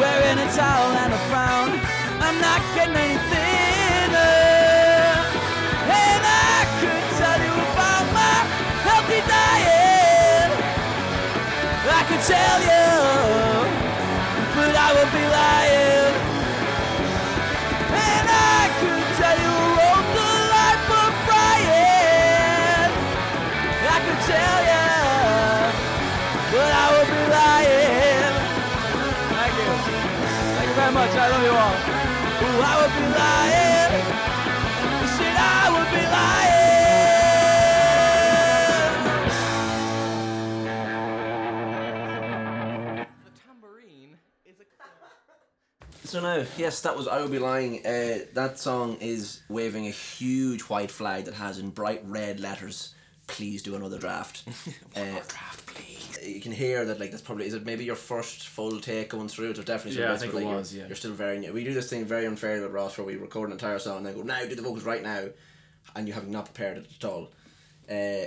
Wearing 0.00 0.38
a 0.42 0.48
towel 0.50 0.90
and 0.98 1.12
a 1.12 1.20
frown, 1.30 1.70
I'm 2.18 2.40
not 2.40 2.60
getting 2.74 2.96
any 2.96 3.18
thinner. 3.30 4.34
And 6.02 6.22
I 6.26 6.58
could 6.80 7.06
tell 7.22 7.38
you 7.46 7.54
about 7.70 8.06
my 8.18 8.36
healthy 8.82 9.22
diet. 9.30 10.50
I 11.86 12.02
could 12.10 12.24
tell 12.26 12.58
you, 12.70 12.90
but 14.56 14.74
I 14.74 14.88
would 14.96 15.12
be 15.14 15.24
lying. 15.38 16.03
Thank 30.84 30.96
you 30.96 31.00
very 31.00 31.08
much. 31.08 31.16
I 31.18 31.28
love 31.30 31.42
you 31.42 31.48
all. 31.50 31.76
Ooh, 32.44 32.60
I 32.60 32.76
would 32.82 32.92
be 32.92 33.06
lying. 33.16 34.04
You 35.00 35.08
said 35.16 35.36
I 35.38 35.64
would 35.72 35.90
be 35.96 36.04
lying. 43.00 43.14
The 43.24 43.32
tambourine 43.46 44.18
is 44.44 44.60
a. 44.60 44.64
So 46.06 46.20
now, 46.20 46.44
yes, 46.58 46.82
that 46.82 46.94
was 46.94 47.08
I 47.08 47.18
Will 47.18 47.28
Be 47.28 47.38
Lying. 47.38 47.78
Uh, 47.86 48.26
that 48.34 48.58
song 48.58 48.98
is 49.00 49.40
waving 49.48 49.86
a 49.86 49.90
huge 49.90 50.60
white 50.62 50.90
flag 50.90 51.24
that 51.24 51.34
has 51.34 51.58
in 51.58 51.70
bright 51.70 52.02
red 52.04 52.40
letters, 52.40 52.94
please 53.26 53.62
do 53.62 53.74
another 53.74 53.98
draft. 53.98 54.44
uh, 54.96 55.00
Draft, 55.00 55.28
please. 55.30 55.53
You 56.26 56.40
can 56.40 56.52
hear 56.52 56.84
that 56.86 56.98
like 57.00 57.10
that's 57.10 57.22
probably 57.22 57.46
is 57.46 57.54
it 57.54 57.64
maybe 57.66 57.84
your 57.84 57.96
first 57.96 58.48
full 58.48 58.80
take 58.80 59.10
going 59.10 59.28
through 59.28 59.50
it 59.50 59.58
or 59.58 59.62
definitely 59.62 60.00
Yeah, 60.00 60.12
I 60.12 60.16
think 60.16 60.32
where, 60.32 60.42
it 60.42 60.46
like, 60.46 60.56
was, 60.56 60.74
you're, 60.74 60.82
yeah. 60.82 60.88
you're 60.88 60.96
still 60.96 61.12
very 61.12 61.38
new. 61.38 61.52
We 61.52 61.64
do 61.64 61.74
this 61.74 61.88
thing 61.90 62.04
very 62.04 62.26
unfair 62.26 62.60
with 62.62 62.72
Ross 62.72 62.96
where 62.98 63.06
we 63.06 63.16
record 63.16 63.48
an 63.48 63.52
entire 63.52 63.78
song 63.78 63.98
and 63.98 64.06
then 64.06 64.14
go 64.14 64.22
now 64.22 64.44
do 64.44 64.54
the 64.54 64.62
vocals 64.62 64.84
right 64.84 65.02
now 65.02 65.26
and 65.94 66.08
you 66.08 66.14
have 66.14 66.28
not 66.28 66.46
prepared 66.46 66.78
it 66.78 66.86
at 66.96 67.04
all. 67.04 67.32
Uh, 67.90 68.24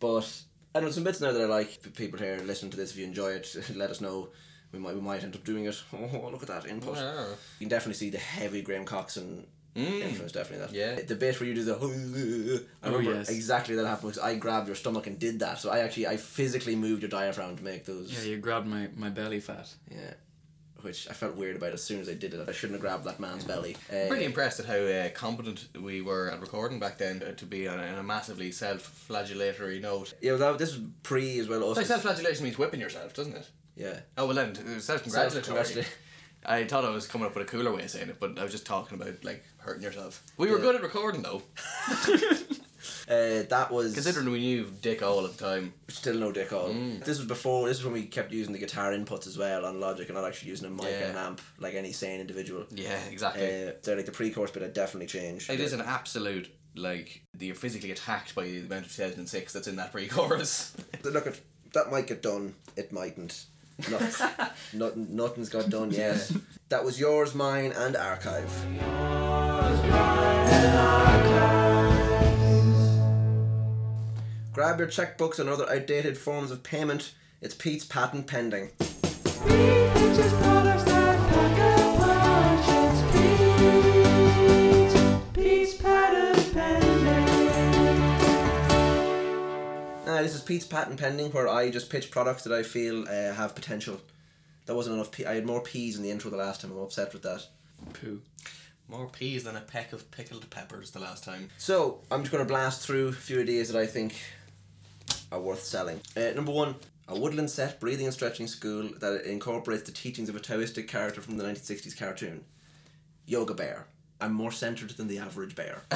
but 0.00 0.30
I 0.74 0.80
know 0.80 0.90
some 0.90 1.04
bits 1.04 1.20
now 1.20 1.32
that 1.32 1.40
I 1.42 1.46
like 1.46 1.94
people 1.94 2.18
here 2.18 2.38
listen 2.44 2.70
to 2.70 2.76
this 2.76 2.90
if 2.92 2.98
you 2.98 3.04
enjoy 3.04 3.30
it 3.32 3.56
let 3.74 3.90
us 3.90 4.00
know 4.00 4.28
we 4.72 4.78
might 4.78 4.94
we 4.94 5.00
might 5.00 5.24
end 5.24 5.34
up 5.34 5.44
doing 5.44 5.64
it 5.64 5.82
oh 5.92 6.28
look 6.30 6.42
at 6.42 6.48
that 6.48 6.66
input 6.66 6.96
Wow. 6.96 7.26
you 7.58 7.66
can 7.66 7.68
definitely 7.68 7.94
see 7.94 8.10
the 8.10 8.18
heavy 8.18 8.62
Graham 8.62 8.84
Coxon 8.84 9.46
influence 9.78 10.32
definitely 10.32 10.66
that 10.66 10.72
Yeah. 10.74 11.02
the 11.06 11.14
bit 11.14 11.38
where 11.40 11.48
you 11.48 11.54
do 11.54 11.64
the 11.64 11.74
I 12.82 12.86
Oh, 12.88 12.92
remember 12.92 13.14
yes. 13.18 13.28
exactly 13.30 13.74
that 13.76 13.86
happened 13.86 14.12
because 14.12 14.22
I 14.22 14.34
grabbed 14.36 14.66
your 14.66 14.76
stomach 14.76 15.06
and 15.06 15.18
did 15.18 15.38
that 15.40 15.58
so 15.60 15.70
I 15.70 15.78
actually 15.80 16.06
I 16.06 16.16
physically 16.16 16.76
moved 16.76 17.02
your 17.02 17.10
diaphragm 17.10 17.56
to 17.56 17.62
make 17.64 17.84
those 17.84 18.12
Yeah, 18.12 18.30
you 18.30 18.38
grabbed 18.38 18.66
my, 18.66 18.88
my 18.96 19.08
belly 19.10 19.40
fat. 19.40 19.68
yeah, 19.90 20.14
which 20.82 21.08
I 21.10 21.12
felt 21.12 21.34
weird 21.36 21.56
about 21.56 21.72
as 21.72 21.82
soon 21.82 22.00
as 22.00 22.08
I 22.08 22.14
did 22.14 22.34
it. 22.34 22.48
I 22.48 22.52
shouldn't 22.52 22.74
have 22.74 22.80
grabbed 22.80 23.04
that 23.04 23.18
man's 23.18 23.44
belly. 23.44 23.76
Uh, 23.90 24.06
Pretty 24.08 24.24
impressed 24.24 24.60
at 24.60 24.66
how 24.66 24.76
uh, 24.76 25.08
competent 25.10 25.66
we 25.80 26.00
were 26.02 26.30
at 26.30 26.40
recording 26.40 26.78
back 26.78 26.98
then 26.98 27.20
uh, 27.22 27.32
to 27.32 27.46
be 27.46 27.66
on 27.66 27.80
a, 27.80 27.82
on 27.88 27.98
a 27.98 28.02
massively 28.04 28.52
self-flagellatory 28.52 29.80
note. 29.80 30.14
Yeah, 30.20 30.32
well, 30.32 30.52
that, 30.52 30.58
this 30.58 30.74
was 30.76 30.84
pre 31.02 31.38
as 31.40 31.48
well. 31.48 31.60
Like 31.68 31.78
Us, 31.78 31.88
self-flagellation 31.88 32.44
means 32.44 32.58
whipping 32.58 32.80
yourself, 32.80 33.12
doesn't 33.14 33.34
it? 33.36 33.48
yeah. 33.76 34.00
Oh 34.16 34.26
well, 34.26 34.36
then 34.36 34.50
uh, 34.50 34.78
self-congratulatory. 34.80 35.44
Self-congratulatory. 35.44 35.86
I 36.46 36.64
thought 36.64 36.84
I 36.84 36.90
was 36.90 37.06
coming 37.06 37.26
up 37.26 37.34
with 37.36 37.46
a 37.46 37.50
cooler 37.50 37.72
way 37.74 37.82
of 37.84 37.90
saying 37.90 38.08
it, 38.08 38.20
but 38.20 38.38
I 38.38 38.42
was 38.42 38.52
just 38.52 38.64
talking 38.66 39.00
about 39.00 39.22
like 39.24 39.44
hurting 39.58 39.82
yourself. 39.82 40.22
We 40.36 40.48
were 40.50 40.56
Yeah. 40.56 40.62
good 40.62 40.74
at 40.76 40.82
recording 40.82 41.22
though, 41.22 41.42
Uh, 43.08 43.42
that 43.48 43.70
was 43.70 43.92
considering 43.92 44.30
we 44.30 44.38
knew 44.38 44.70
Dick 44.82 45.02
all 45.02 45.24
at 45.26 45.36
the 45.36 45.44
time. 45.44 45.72
still 45.88 46.14
no 46.14 46.30
dick 46.30 46.52
all. 46.52 46.68
Mm. 46.68 47.04
This 47.04 47.18
was 47.18 47.26
before. 47.26 47.66
This 47.66 47.78
is 47.78 47.84
when 47.84 47.92
we 47.94 48.04
kept 48.04 48.32
using 48.32 48.52
the 48.52 48.58
guitar 48.58 48.92
inputs 48.92 49.26
as 49.26 49.36
well 49.36 49.64
on 49.66 49.80
Logic 49.80 50.08
and 50.08 50.16
not 50.16 50.26
actually 50.26 50.50
using 50.50 50.66
a 50.68 50.70
mic 50.70 50.84
Yeah. 50.86 51.08
and 51.08 51.16
an 51.18 51.24
amp 51.26 51.40
like 51.58 51.74
any 51.74 51.92
sane 51.92 52.20
individual. 52.20 52.66
Yeah, 52.70 52.98
exactly. 53.10 53.66
Uh, 53.68 53.72
so 53.82 53.94
like 53.94 54.06
the 54.06 54.12
pre-chorus 54.12 54.52
bit 54.52 54.62
had 54.62 54.74
definitely 54.74 55.06
changed. 55.08 55.50
it 55.50 55.58
is 55.60 55.72
an 55.72 55.80
absolute 55.80 56.48
like 56.76 57.22
you're 57.38 57.54
physically 57.56 57.90
attacked 57.90 58.34
by 58.34 58.44
the 58.44 58.58
amount 58.60 58.86
of 58.86 58.92
2006 58.94 59.52
that's 59.52 59.66
in 59.66 59.76
that 59.76 59.90
pre-chorus. 59.90 60.74
Look, 61.02 61.26
at 61.26 61.40
that 61.72 61.90
might 61.90 62.06
get 62.06 62.22
done. 62.22 62.54
It 62.76 62.92
mightn't. 62.92 63.44
Nothing, 63.90 64.46
nothing, 64.72 65.16
nothing's 65.16 65.48
got 65.48 65.70
done 65.70 65.90
yet. 65.90 66.30
That 66.68 66.84
was 66.84 66.98
yours, 66.98 67.34
mine, 67.34 67.72
and 67.72 67.96
archive. 67.96 68.52
Grab 74.52 74.78
your 74.80 74.88
checkbooks 74.88 75.38
and 75.38 75.48
other 75.48 75.70
outdated 75.70 76.18
forms 76.18 76.50
of 76.50 76.62
payment. 76.62 77.14
It's 77.40 77.54
Pete's 77.54 77.84
patent 77.84 78.26
pending. 78.26 78.70
Uh, 90.18 90.22
this 90.22 90.34
is 90.34 90.40
Pete's 90.40 90.66
patent 90.66 90.98
pending, 90.98 91.30
where 91.30 91.46
I 91.46 91.70
just 91.70 91.90
pitch 91.90 92.10
products 92.10 92.42
that 92.42 92.52
I 92.52 92.64
feel 92.64 93.06
uh, 93.08 93.32
have 93.34 93.54
potential. 93.54 94.00
That 94.66 94.74
wasn't 94.74 94.96
enough. 94.96 95.12
P- 95.12 95.24
I 95.24 95.34
had 95.34 95.46
more 95.46 95.60
peas 95.60 95.96
in 95.96 96.02
the 96.02 96.10
intro 96.10 96.28
the 96.28 96.36
last 96.36 96.60
time. 96.60 96.72
I'm 96.72 96.78
upset 96.78 97.12
with 97.12 97.22
that. 97.22 97.46
Poo. 97.92 98.20
More 98.88 99.06
peas 99.06 99.44
than 99.44 99.54
a 99.54 99.60
peck 99.60 99.92
of 99.92 100.10
pickled 100.10 100.50
peppers 100.50 100.90
the 100.90 100.98
last 100.98 101.22
time. 101.22 101.50
So 101.56 102.00
I'm 102.10 102.22
just 102.22 102.32
going 102.32 102.44
to 102.44 102.48
blast 102.48 102.84
through 102.84 103.08
a 103.08 103.12
few 103.12 103.40
ideas 103.40 103.68
that 103.68 103.78
I 103.78 103.86
think 103.86 104.16
are 105.30 105.38
worth 105.38 105.62
selling. 105.62 106.00
Uh, 106.16 106.32
number 106.34 106.50
one, 106.50 106.74
a 107.06 107.16
woodland 107.16 107.48
set 107.48 107.78
breathing 107.78 108.06
and 108.06 108.12
stretching 108.12 108.48
school 108.48 108.90
that 108.98 109.24
incorporates 109.24 109.84
the 109.84 109.92
teachings 109.92 110.28
of 110.28 110.34
a 110.34 110.40
Taoistic 110.40 110.88
character 110.88 111.20
from 111.20 111.36
the 111.36 111.44
1960s 111.44 111.96
cartoon. 111.96 112.44
Yoga 113.24 113.54
Bear. 113.54 113.86
I'm 114.20 114.32
more 114.32 114.50
centered 114.50 114.90
than 114.90 115.06
the 115.06 115.18
average 115.18 115.54
bear. 115.54 115.82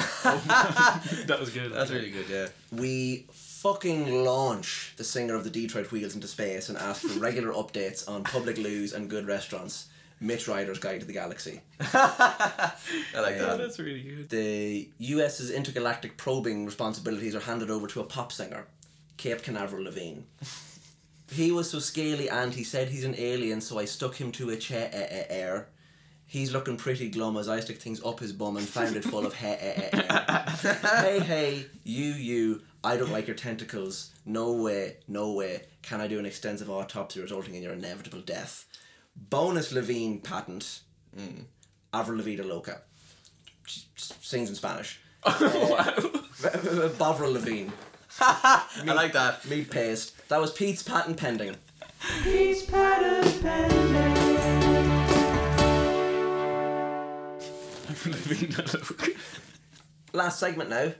That 1.27 1.37
was 1.41 1.49
good. 1.49 1.73
That's 1.73 1.91
really 1.91 2.09
good, 2.11 2.29
yeah. 2.29 2.47
we 2.71 3.27
fucking 3.63 4.25
launch 4.25 4.93
the 4.97 5.03
singer 5.05 5.35
of 5.35 5.45
the 5.45 5.49
Detroit 5.49 5.89
Wheels 5.89 6.15
into 6.15 6.27
space 6.27 6.67
and 6.67 6.77
ask 6.77 7.01
for 7.01 7.17
regular 7.17 7.53
updates 7.61 8.07
on 8.09 8.23
public 8.25 8.57
loos 8.57 8.91
and 8.91 9.09
good 9.09 9.25
restaurants. 9.25 9.87
Mitch 10.19 10.47
Ryder's 10.49 10.79
Guide 10.79 10.99
to 10.99 11.05
the 11.05 11.13
Galaxy. 11.13 11.61
I 11.79 12.71
like 13.15 13.35
Yeah, 13.35 13.39
that. 13.39 13.49
Oh, 13.51 13.57
that's 13.57 13.79
really 13.79 14.01
good. 14.01 14.29
The 14.29 14.89
US's 14.97 15.49
intergalactic 15.49 16.17
probing 16.17 16.65
responsibilities 16.65 17.35
are 17.35 17.39
handed 17.41 17.69
over 17.69 17.87
to 17.87 18.01
a 18.01 18.03
pop 18.03 18.31
singer, 18.33 18.67
Cape 19.17 19.41
Canaveral 19.41 19.83
Levine. 19.85 20.25
He 21.31 21.51
was 21.51 21.71
so 21.71 21.79
scaly 21.79 22.29
and 22.29 22.53
he 22.53 22.63
said 22.63 22.89
he's 22.89 23.05
an 23.05 23.15
alien, 23.17 23.59
so 23.59 23.79
I 23.79 23.85
stuck 23.85 24.13
him 24.15 24.31
to 24.33 24.51
a 24.51 24.55
chair 24.57 24.89
air. 24.93 25.67
He's 26.27 26.51
looking 26.51 26.77
pretty 26.77 27.09
glum 27.09 27.37
as 27.37 27.49
I 27.49 27.59
stick 27.61 27.79
things 27.79 28.03
up 28.03 28.19
his 28.19 28.33
bum 28.33 28.55
and 28.57 28.67
found 28.67 28.95
it 28.97 29.03
full 29.03 29.25
of 29.25 29.33
hair. 29.33 29.57
hey, 31.01 31.19
hey, 31.21 31.65
you, 31.83 32.05
you, 32.11 32.61
I 32.83 32.97
don't 32.97 33.11
like 33.11 33.27
your 33.27 33.35
tentacles. 33.35 34.11
No 34.25 34.51
way, 34.51 34.97
no 35.07 35.31
way. 35.31 35.61
Can 35.81 36.01
I 36.01 36.07
do 36.07 36.19
an 36.19 36.25
extensive 36.25 36.69
autopsy 36.69 37.21
resulting 37.21 37.55
in 37.55 37.63
your 37.63 37.71
inevitable 37.71 38.19
death? 38.19 38.65
Bonus 39.15 39.71
Levine 39.71 40.19
patent. 40.19 40.81
Mm. 41.17 41.45
Avril 41.93 42.17
Lavigne 42.17 42.43
Loca. 42.43 42.81
She 43.65 43.83
sings 43.95 44.49
in 44.49 44.55
Spanish. 44.55 44.99
Bovril 45.23 47.31
Levine. 47.33 47.71
I 48.19 48.83
like 48.83 49.13
that. 49.13 49.47
Meat 49.47 49.71
paste. 49.71 50.27
That 50.27 50.41
was 50.41 50.51
Pete's 50.51 50.83
patent 50.83 51.17
pending. 51.17 51.55
Pete's 52.23 52.65
patent 52.65 53.41
pending. 53.41 53.93
Last 60.11 60.39
segment 60.39 60.69
now. 60.69 60.91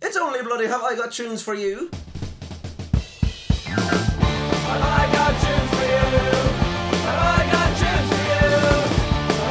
It's 0.00 0.16
only 0.16 0.42
bloody 0.42 0.66
have 0.66 0.82
I 0.82 0.94
got 0.96 1.12
tunes 1.12 1.42
for 1.42 1.54
you. 1.54 1.90
I 4.70 5.08
got 5.12 5.32
tunes 5.42 5.70
for 5.70 5.86
you. 5.86 6.06
I 7.04 7.48
got 7.52 7.70
tunes 7.78 8.08
for 8.12 8.22
you. 8.30 8.46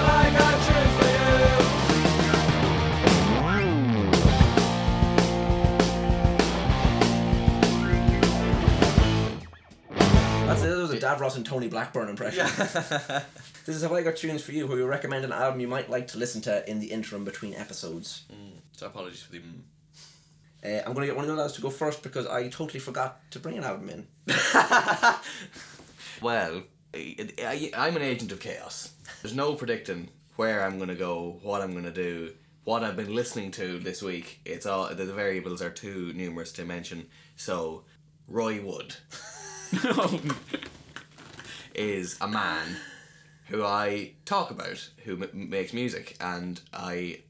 I 0.06 0.32
got 0.38 0.56
tunes 0.68 0.94
for 1.00 1.10
you. 1.12 1.28
That's 10.48 10.62
it. 10.64 10.70
That 10.70 10.78
was 10.78 10.92
a 10.92 11.00
Davros 11.00 11.36
and 11.36 11.46
Tony 11.46 11.68
Blackburn 11.68 12.08
impression. 12.10 12.46
this 13.66 13.76
is 13.76 13.84
how 13.84 13.94
I 13.94 14.02
got 14.02 14.16
tunes 14.16 14.42
for 14.42 14.54
you, 14.54 14.66
where 14.68 14.78
we 14.78 14.84
recommend 14.84 15.26
an 15.26 15.34
album 15.34 15.60
you 15.60 15.68
might 15.68 15.90
like 15.90 16.08
to 16.10 16.18
listen 16.18 16.42
to 16.44 16.70
in 16.70 16.80
the 16.80 16.88
interim 16.88 17.26
between 17.26 17.54
episodes. 17.54 18.24
So 18.72 18.88
apologies 18.88 19.22
for 19.24 19.32
the. 19.34 19.40
mm. 19.40 19.62
Uh, 20.66 20.80
I'm 20.86 20.94
going 20.94 21.02
to 21.02 21.06
get 21.08 21.16
one 21.16 21.26
of 21.26 21.30
the 21.36 21.42
lads 21.42 21.54
to 21.54 21.62
go 21.62 21.70
first 21.70 22.02
because 22.04 22.26
I 22.28 22.50
totally 22.50 22.80
forgot 22.80 23.20
to 23.32 23.40
bring 23.40 23.58
an 23.58 23.64
album 23.64 23.90
in. 23.90 24.08
Well, 26.22 26.64
I, 26.96 27.16
I, 27.40 27.72
I'm 27.78 27.96
an 27.96 28.02
agent 28.02 28.32
of 28.32 28.40
chaos. 28.40 28.92
There's 29.22 29.36
no 29.36 29.54
predicting 29.54 30.10
where 30.36 30.64
I'm 30.64 30.80
gonna 30.80 30.96
go, 30.96 31.40
what 31.44 31.62
I'm 31.62 31.74
gonna 31.74 31.92
do, 31.92 32.34
what 32.64 32.84
I've 32.84 32.96
been 32.96 33.14
listening 33.14 33.52
to 33.52 33.78
this 33.80 34.02
week. 34.02 34.40
It's 34.46 34.66
all 34.66 34.88
the, 34.90 35.06
the 35.06 35.14
variables 35.14 35.62
are 35.62 35.70
too 35.70 36.12
numerous 36.14 36.52
to 36.54 36.66
mention. 36.66 37.08
So, 37.36 37.84
Roy 38.28 38.62
Wood 38.62 38.96
is 41.76 42.18
a 42.20 42.28
man 42.28 42.78
who 43.50 43.64
I 43.64 44.14
talk 44.26 44.52
about, 44.52 44.90
who 45.06 45.22
m- 45.22 45.50
makes 45.50 45.72
music, 45.74 46.18
and 46.20 46.60
I 46.74 47.22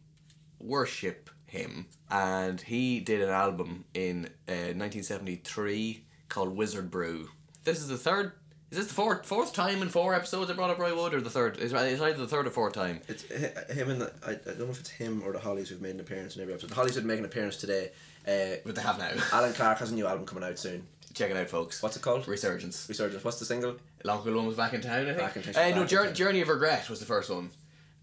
worship 0.59 1.26
him. 1.47 1.87
And 2.09 2.61
he 2.61 2.99
did 2.99 3.21
an 3.21 3.29
album 3.29 3.85
in 3.93 4.25
uh, 4.47 4.71
1973 4.75 6.03
called 6.29 6.55
Wizzard 6.55 6.91
Brew. 6.91 7.29
This 7.63 7.79
is 7.79 7.87
the 7.87 7.97
third. 7.97 8.33
Is 8.69 8.77
this 8.79 8.87
the 8.87 8.93
fourth 8.93 9.25
fourth 9.25 9.53
time 9.53 9.81
in 9.81 9.87
four 9.87 10.13
episodes 10.13 10.51
I 10.51 10.53
brought 10.53 10.69
up 10.69 10.77
Roy 10.77 10.93
Wood, 10.93 11.13
or 11.13 11.21
the 11.21 11.29
third? 11.29 11.57
It's 11.57 11.71
it's 11.73 12.01
either 12.01 12.17
the 12.17 12.27
third 12.27 12.47
or 12.47 12.49
fourth 12.51 12.73
time. 12.73 12.99
It's 13.07 13.23
him 13.23 13.89
and 13.89 14.01
the, 14.01 14.11
I, 14.25 14.31
I 14.31 14.35
don't 14.45 14.59
know 14.59 14.65
if 14.71 14.79
it's 14.81 14.89
him 14.89 15.21
or 15.25 15.31
the 15.31 15.39
Hollies 15.39 15.69
who've 15.69 15.81
made 15.81 15.91
an 15.95 16.01
appearance 16.01 16.35
in 16.35 16.41
every 16.41 16.53
episode. 16.53 16.71
The 16.71 16.75
Hollies 16.75 16.95
did 16.95 17.05
make 17.05 17.19
an 17.19 17.23
appearance 17.25 17.55
today. 17.55 17.91
Uh, 18.27 18.57
But 18.65 18.75
they 18.75 18.81
have 18.81 18.97
now. 18.99 19.11
Allan 19.31 19.53
Clarke 19.53 19.79
has 19.79 19.91
a 19.91 19.95
new 19.95 20.05
album 20.05 20.25
coming 20.25 20.43
out 20.43 20.59
soon. 20.59 20.85
Check 21.13 21.31
it 21.31 21.37
out, 21.37 21.49
folks. 21.49 21.81
What's 21.81 21.95
it 21.95 22.01
called? 22.01 22.27
Resurgence. 22.27 22.87
Resurgence. 22.89 23.23
What's 23.23 23.39
the 23.39 23.45
single? 23.45 23.77
Long 24.03 24.21
Cool 24.21 24.33
Woman's 24.33 24.57
Back 24.57 24.73
in 24.73 24.81
Town, 24.81 25.03
I 25.03 25.13
think. 25.13 25.17
Back 25.17 25.35
in 25.37 25.43
Town, 25.43 25.55
Uh, 25.55 25.69
no, 25.75 25.81
back 25.81 25.89
Jour- 25.89 26.01
in 26.01 26.05
town. 26.07 26.15
Journey 26.15 26.41
of 26.41 26.49
Regret 26.49 26.89
was 26.89 26.99
the 26.99 27.05
first 27.05 27.29
one. 27.29 27.49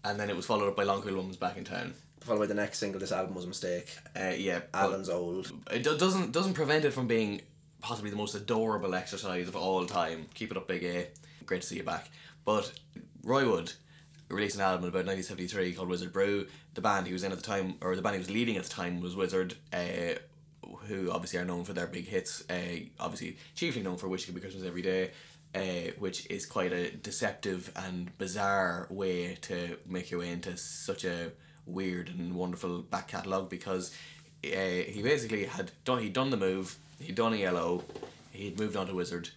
And 0.03 0.19
then 0.19 0.31
it 0.31 0.35
was 0.35 0.47
followed 0.47 0.67
up 0.67 0.75
by 0.75 0.83
Long 0.83 1.03
Cool 1.03 1.15
Woman's 1.15 1.37
Back 1.37 1.57
in 1.57 1.63
Town. 1.63 1.93
Followed 2.25 2.39
by 2.39 2.45
the 2.47 2.55
next 2.55 2.79
single. 2.79 2.99
This 2.99 3.11
album 3.11 3.35
was 3.35 3.45
a 3.45 3.47
mistake. 3.47 3.95
Uh, 4.19 4.33
yeah. 4.35 4.61
Allan's 4.73 5.09
old. 5.09 5.51
It 5.71 5.83
do- 5.83 5.95
doesn't 5.95 6.31
doesn't 6.31 6.55
prevent 6.55 6.83
it 6.83 6.89
from 6.91 7.05
being 7.05 7.41
possibly 7.81 8.09
the 8.09 8.17
most 8.17 8.33
adorable 8.33 8.95
exercise 8.95 9.47
of 9.47 9.55
all 9.55 9.85
time. 9.85 10.25
Keep 10.33 10.49
it 10.49 10.57
up, 10.57 10.67
Big 10.67 10.83
A. 10.83 11.07
Great 11.45 11.61
to 11.61 11.67
see 11.67 11.75
you 11.75 11.83
back. 11.83 12.09
But 12.43 12.71
Roy 13.23 13.47
Wood 13.47 13.73
released 14.29 14.55
an 14.55 14.61
album 14.61 14.85
in 14.85 14.89
about 14.89 15.05
1973 15.05 15.73
called 15.75 15.87
Wizzard 15.87 16.11
Brew. 16.11 16.47
The 16.73 16.81
band 16.81 17.05
he 17.05 17.13
was 17.13 17.23
in 17.23 17.31
at 17.31 17.37
the 17.37 17.43
time, 17.43 17.75
or 17.79 17.95
the 17.95 18.01
band 18.01 18.15
he 18.15 18.19
was 18.19 18.31
leading 18.31 18.57
at 18.57 18.63
the 18.63 18.69
time, 18.69 19.01
was 19.01 19.15
Wizzard. 19.15 19.53
Uh, 19.71 20.17
who 20.87 21.11
obviously 21.11 21.37
are 21.37 21.45
known 21.45 21.63
for 21.63 21.73
their 21.73 21.85
big 21.85 22.07
hits. 22.07 22.43
Uh, 22.49 22.87
obviously, 22.99 23.37
chiefly 23.53 23.83
known 23.83 23.97
for 23.97 24.07
"Wish 24.07 24.23
It 24.23 24.25
Could 24.27 24.35
Be 24.35 24.41
Christmas 24.41 24.65
Every 24.65 24.81
Day," 24.81 25.11
uh, 25.53 25.91
which 25.99 26.25
is 26.31 26.47
quite 26.47 26.73
a 26.73 26.89
deceptive 26.89 27.71
and 27.75 28.17
bizarre 28.17 28.87
way 28.89 29.35
to 29.41 29.77
make 29.85 30.09
your 30.09 30.21
way 30.21 30.31
into 30.31 30.57
such 30.57 31.03
a 31.05 31.31
weird 31.65 32.09
and 32.09 32.35
wonderful 32.35 32.81
back 32.81 33.07
catalogue 33.07 33.49
because 33.49 33.95
uh, 34.43 34.47
he 34.47 35.01
basically 35.03 35.45
had 35.45 35.71
done 35.83 35.99
he'd 35.99 36.13
done 36.13 36.29
the 36.29 36.37
move, 36.37 36.77
he'd 36.99 37.15
done 37.15 37.33
ELO, 37.33 37.83
he'd 38.31 38.59
moved 38.59 38.75
on 38.75 38.87
to 38.87 38.93
Wizzard, 38.93 39.29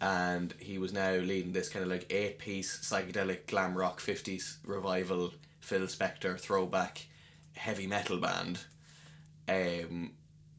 and 0.00 0.54
he 0.58 0.78
was 0.78 0.92
now 0.92 1.12
leading 1.12 1.52
this 1.52 1.68
kind 1.68 1.84
of 1.84 1.90
like 1.90 2.12
eight 2.12 2.38
piece 2.38 2.78
psychedelic 2.78 3.46
glam 3.46 3.76
rock 3.76 4.00
fifties 4.00 4.58
revival 4.64 5.32
Phil 5.60 5.82
Spector 5.82 6.38
throwback 6.38 7.06
heavy 7.54 7.86
metal 7.86 8.18
band 8.18 8.60
um, 9.48 10.12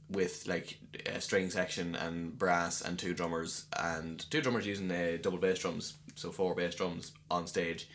with 0.10 0.48
like 0.48 0.78
a 1.06 1.22
string 1.22 1.50
section 1.50 1.96
and 1.96 2.38
brass 2.38 2.82
and 2.82 3.00
two 3.00 3.14
drummers 3.14 3.66
and 3.78 4.30
two 4.30 4.42
drummers 4.42 4.68
using 4.68 4.92
uh, 4.92 5.18
double 5.22 5.38
bass 5.38 5.60
drums, 5.60 5.96
so 6.16 6.32
four 6.32 6.54
bass 6.54 6.76
drums 6.76 7.12
on 7.30 7.48
stage. 7.48 7.90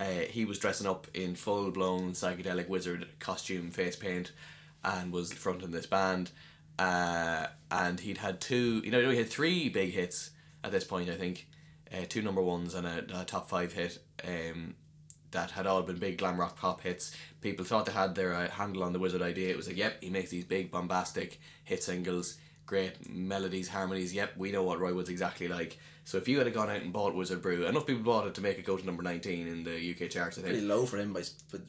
Uh, 0.00 0.26
he 0.28 0.44
was 0.44 0.58
dressing 0.58 0.86
up 0.86 1.06
in 1.14 1.34
full 1.34 1.70
blown 1.70 2.12
psychedelic 2.12 2.68
wizard 2.68 3.06
costume, 3.18 3.70
face 3.70 3.96
paint, 3.96 4.32
and 4.84 5.12
was 5.12 5.32
fronting 5.32 5.70
this 5.70 5.86
band. 5.86 6.30
Uh, 6.78 7.46
and 7.70 8.00
he'd 8.00 8.18
had 8.18 8.40
two, 8.40 8.80
you 8.84 8.90
know, 8.90 9.10
he 9.10 9.18
had 9.18 9.28
three 9.28 9.68
big 9.68 9.92
hits 9.92 10.30
at 10.64 10.72
this 10.72 10.84
point, 10.84 11.08
I 11.08 11.14
think, 11.14 11.46
uh, 11.92 12.04
two 12.08 12.22
number 12.22 12.42
ones 12.42 12.74
and 12.74 12.86
a, 12.86 13.20
a 13.20 13.24
top 13.24 13.48
five 13.48 13.72
hit. 13.72 13.98
Um, 14.24 14.74
that 15.32 15.50
had 15.50 15.66
all 15.66 15.82
been 15.82 15.96
big 15.96 16.18
glam 16.18 16.38
rock 16.38 16.56
pop 16.56 16.82
hits. 16.82 17.14
People 17.40 17.64
thought 17.64 17.86
they 17.86 17.92
had 17.92 18.14
their 18.14 18.34
uh, 18.34 18.48
handle 18.48 18.84
on 18.84 18.92
the 18.92 18.98
Wizzard 18.98 19.22
idea. 19.22 19.50
It 19.50 19.56
was 19.56 19.66
like, 19.66 19.76
yep, 19.76 20.02
he 20.02 20.10
makes 20.10 20.30
these 20.30 20.44
big 20.44 20.70
bombastic 20.70 21.40
hit 21.64 21.82
singles, 21.82 22.36
great 22.72 23.06
melodies, 23.06 23.68
harmonies. 23.68 24.14
Yep, 24.14 24.38
we 24.38 24.50
know 24.50 24.62
what 24.62 24.80
Roy 24.80 24.94
Wood's 24.94 25.10
exactly 25.10 25.46
like. 25.46 25.78
So 26.04 26.16
if 26.16 26.26
you 26.26 26.38
had 26.38 26.50
gone 26.54 26.70
out 26.70 26.80
and 26.80 26.90
bought 26.90 27.14
Wizzard 27.14 27.42
Brew, 27.42 27.66
enough 27.66 27.86
people 27.86 28.02
bought 28.02 28.26
it 28.26 28.34
to 28.36 28.40
make 28.40 28.58
it 28.58 28.64
go 28.64 28.78
to 28.78 28.86
number 28.86 29.02
nineteen 29.02 29.46
in 29.46 29.62
the 29.62 29.90
UK 29.90 30.08
charts. 30.08 30.38
I 30.38 30.40
think. 30.40 30.54
Pretty 30.54 30.66
low 30.66 30.86
for 30.86 30.96
him 30.96 31.12
by 31.12 31.22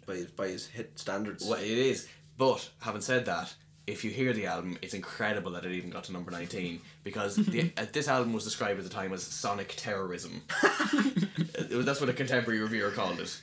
by 0.07 0.25
by 0.37 0.47
his 0.47 0.65
hit 0.65 0.97
standards. 0.97 1.45
Well, 1.45 1.59
it 1.59 1.67
is. 1.67 2.07
But 2.37 2.69
having 2.79 3.01
said 3.01 3.25
that, 3.25 3.53
if 3.85 4.05
you 4.05 4.11
hear 4.11 4.31
the 4.31 4.45
album, 4.45 4.77
it's 4.81 4.93
incredible 4.93 5.51
that 5.51 5.65
it 5.65 5.73
even 5.73 5.89
got 5.89 6.05
to 6.05 6.13
number 6.13 6.31
nineteen 6.31 6.79
because 7.03 7.35
the, 7.35 7.73
uh, 7.77 7.85
this 7.91 8.07
album 8.07 8.31
was 8.31 8.45
described 8.45 8.79
at 8.79 8.85
the 8.85 8.89
time 8.89 9.11
as 9.11 9.23
sonic 9.23 9.73
terrorism. 9.75 10.41
That's 11.69 11.99
what 11.99 12.09
a 12.09 12.13
contemporary 12.13 12.61
reviewer 12.61 12.91
called 12.91 13.19
it. 13.19 13.41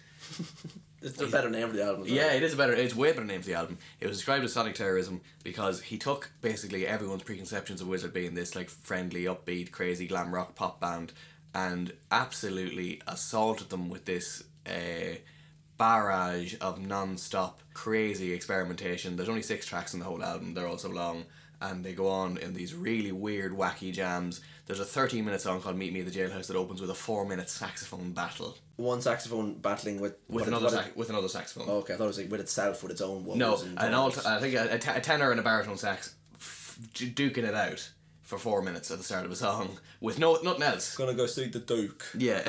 It's 1.03 1.21
a 1.21 1.27
better 1.27 1.49
name 1.49 1.69
for 1.69 1.77
the 1.77 1.85
album. 1.85 2.05
Yeah, 2.07 2.33
it 2.33 2.43
is 2.43 2.53
a 2.53 2.57
better. 2.57 2.75
It's 2.75 2.95
way 2.95 3.13
better 3.13 3.25
name 3.25 3.41
for 3.41 3.47
the 3.47 3.55
album. 3.55 3.79
It 4.01 4.07
was 4.07 4.19
described 4.19 4.45
as 4.45 4.53
sonic 4.53 4.75
terrorism 4.75 5.23
because 5.43 5.81
he 5.81 5.97
took 5.97 6.31
basically 6.43 6.87
everyone's 6.87 7.23
preconceptions 7.23 7.81
of 7.81 7.89
Wizzard 7.89 8.13
being 8.13 8.35
this 8.35 8.55
like 8.55 8.69
friendly, 8.69 9.25
upbeat, 9.25 9.71
crazy 9.71 10.07
glam 10.07 10.35
rock 10.35 10.55
pop 10.55 10.81
band, 10.81 11.13
and 11.55 11.93
absolutely 12.11 13.01
assaulted 13.07 13.71
them 13.71 13.89
with 13.89 14.05
this 14.05 14.45
uh, 14.67 15.17
barrage 15.79 16.55
of 16.61 16.79
non-stop 16.79 17.61
crazy 17.73 18.35
experimentation. 18.35 19.17
There's 19.17 19.31
only 19.31 19.43
six 19.43 19.65
tracks 19.65 19.95
in 19.95 20.01
the 20.01 20.07
whole 20.07 20.23
album. 20.23 20.53
They're 20.53 20.67
all 20.67 20.77
so 20.77 20.91
long, 20.91 21.25
and 21.63 21.83
they 21.83 21.95
go 21.95 22.09
on 22.09 22.37
in 22.37 22.53
these 22.53 22.75
really 22.75 23.13
weird, 23.13 23.57
wacky 23.57 23.91
jams. 23.91 24.43
There's 24.67 24.81
a 24.81 24.85
13 24.85 25.25
minute 25.25 25.41
song 25.41 25.63
called 25.63 25.77
Meet 25.77 25.95
Me 25.95 26.01
at 26.01 26.13
the 26.13 26.19
Jailhouse 26.19 26.49
that 26.49 26.57
opens 26.57 26.83
with 26.83 26.91
a 26.91 26.95
four 26.95 27.27
minute 27.27 27.49
saxophone 27.49 28.13
battle 28.13 28.59
One 28.81 29.03
saxophone 29.03 29.55
battling 29.59 30.01
with 30.01 30.15
with 30.29 30.47
another 30.49 30.85
with 30.95 31.11
another 31.11 31.29
saxophone. 31.29 31.69
Oh, 31.69 31.79
okay, 31.79 31.95
I 31.95 31.97
thought 31.97 32.05
it 32.05 32.09
was 32.09 32.19
like 32.19 32.31
with 32.31 32.41
itself, 32.41 32.83
with 32.83 32.93
its 32.93 33.01
own 33.03 33.25
woes 33.25 33.37
no, 33.37 33.59
and 33.61 33.79
an 33.79 33.95
alt- 33.95 34.25
I 34.27 34.41
think 34.41 34.55
a, 34.55 34.75
a 34.75 35.01
tenor 35.01 35.31
and 35.31 35.39
a 35.39 35.43
baritone 35.43 35.77
sax 35.77 36.15
f- 36.37 36.79
duking 36.95 37.45
it 37.45 37.55
out 37.55 37.91
for 38.23 38.39
four 38.39 38.63
minutes 38.63 38.91
at 38.91 38.97
the 38.99 39.05
start 39.05 39.27
of 39.27 39.31
a 39.33 39.37
song 39.37 39.79
with 40.01 40.19
no 40.19 40.39
nothing 40.43 40.63
else. 40.63 40.97
Gonna 40.97 41.15
go 41.15 41.27
see 41.27 41.47
the 41.49 41.59
Duke. 41.59 42.05
Yeah. 42.17 42.49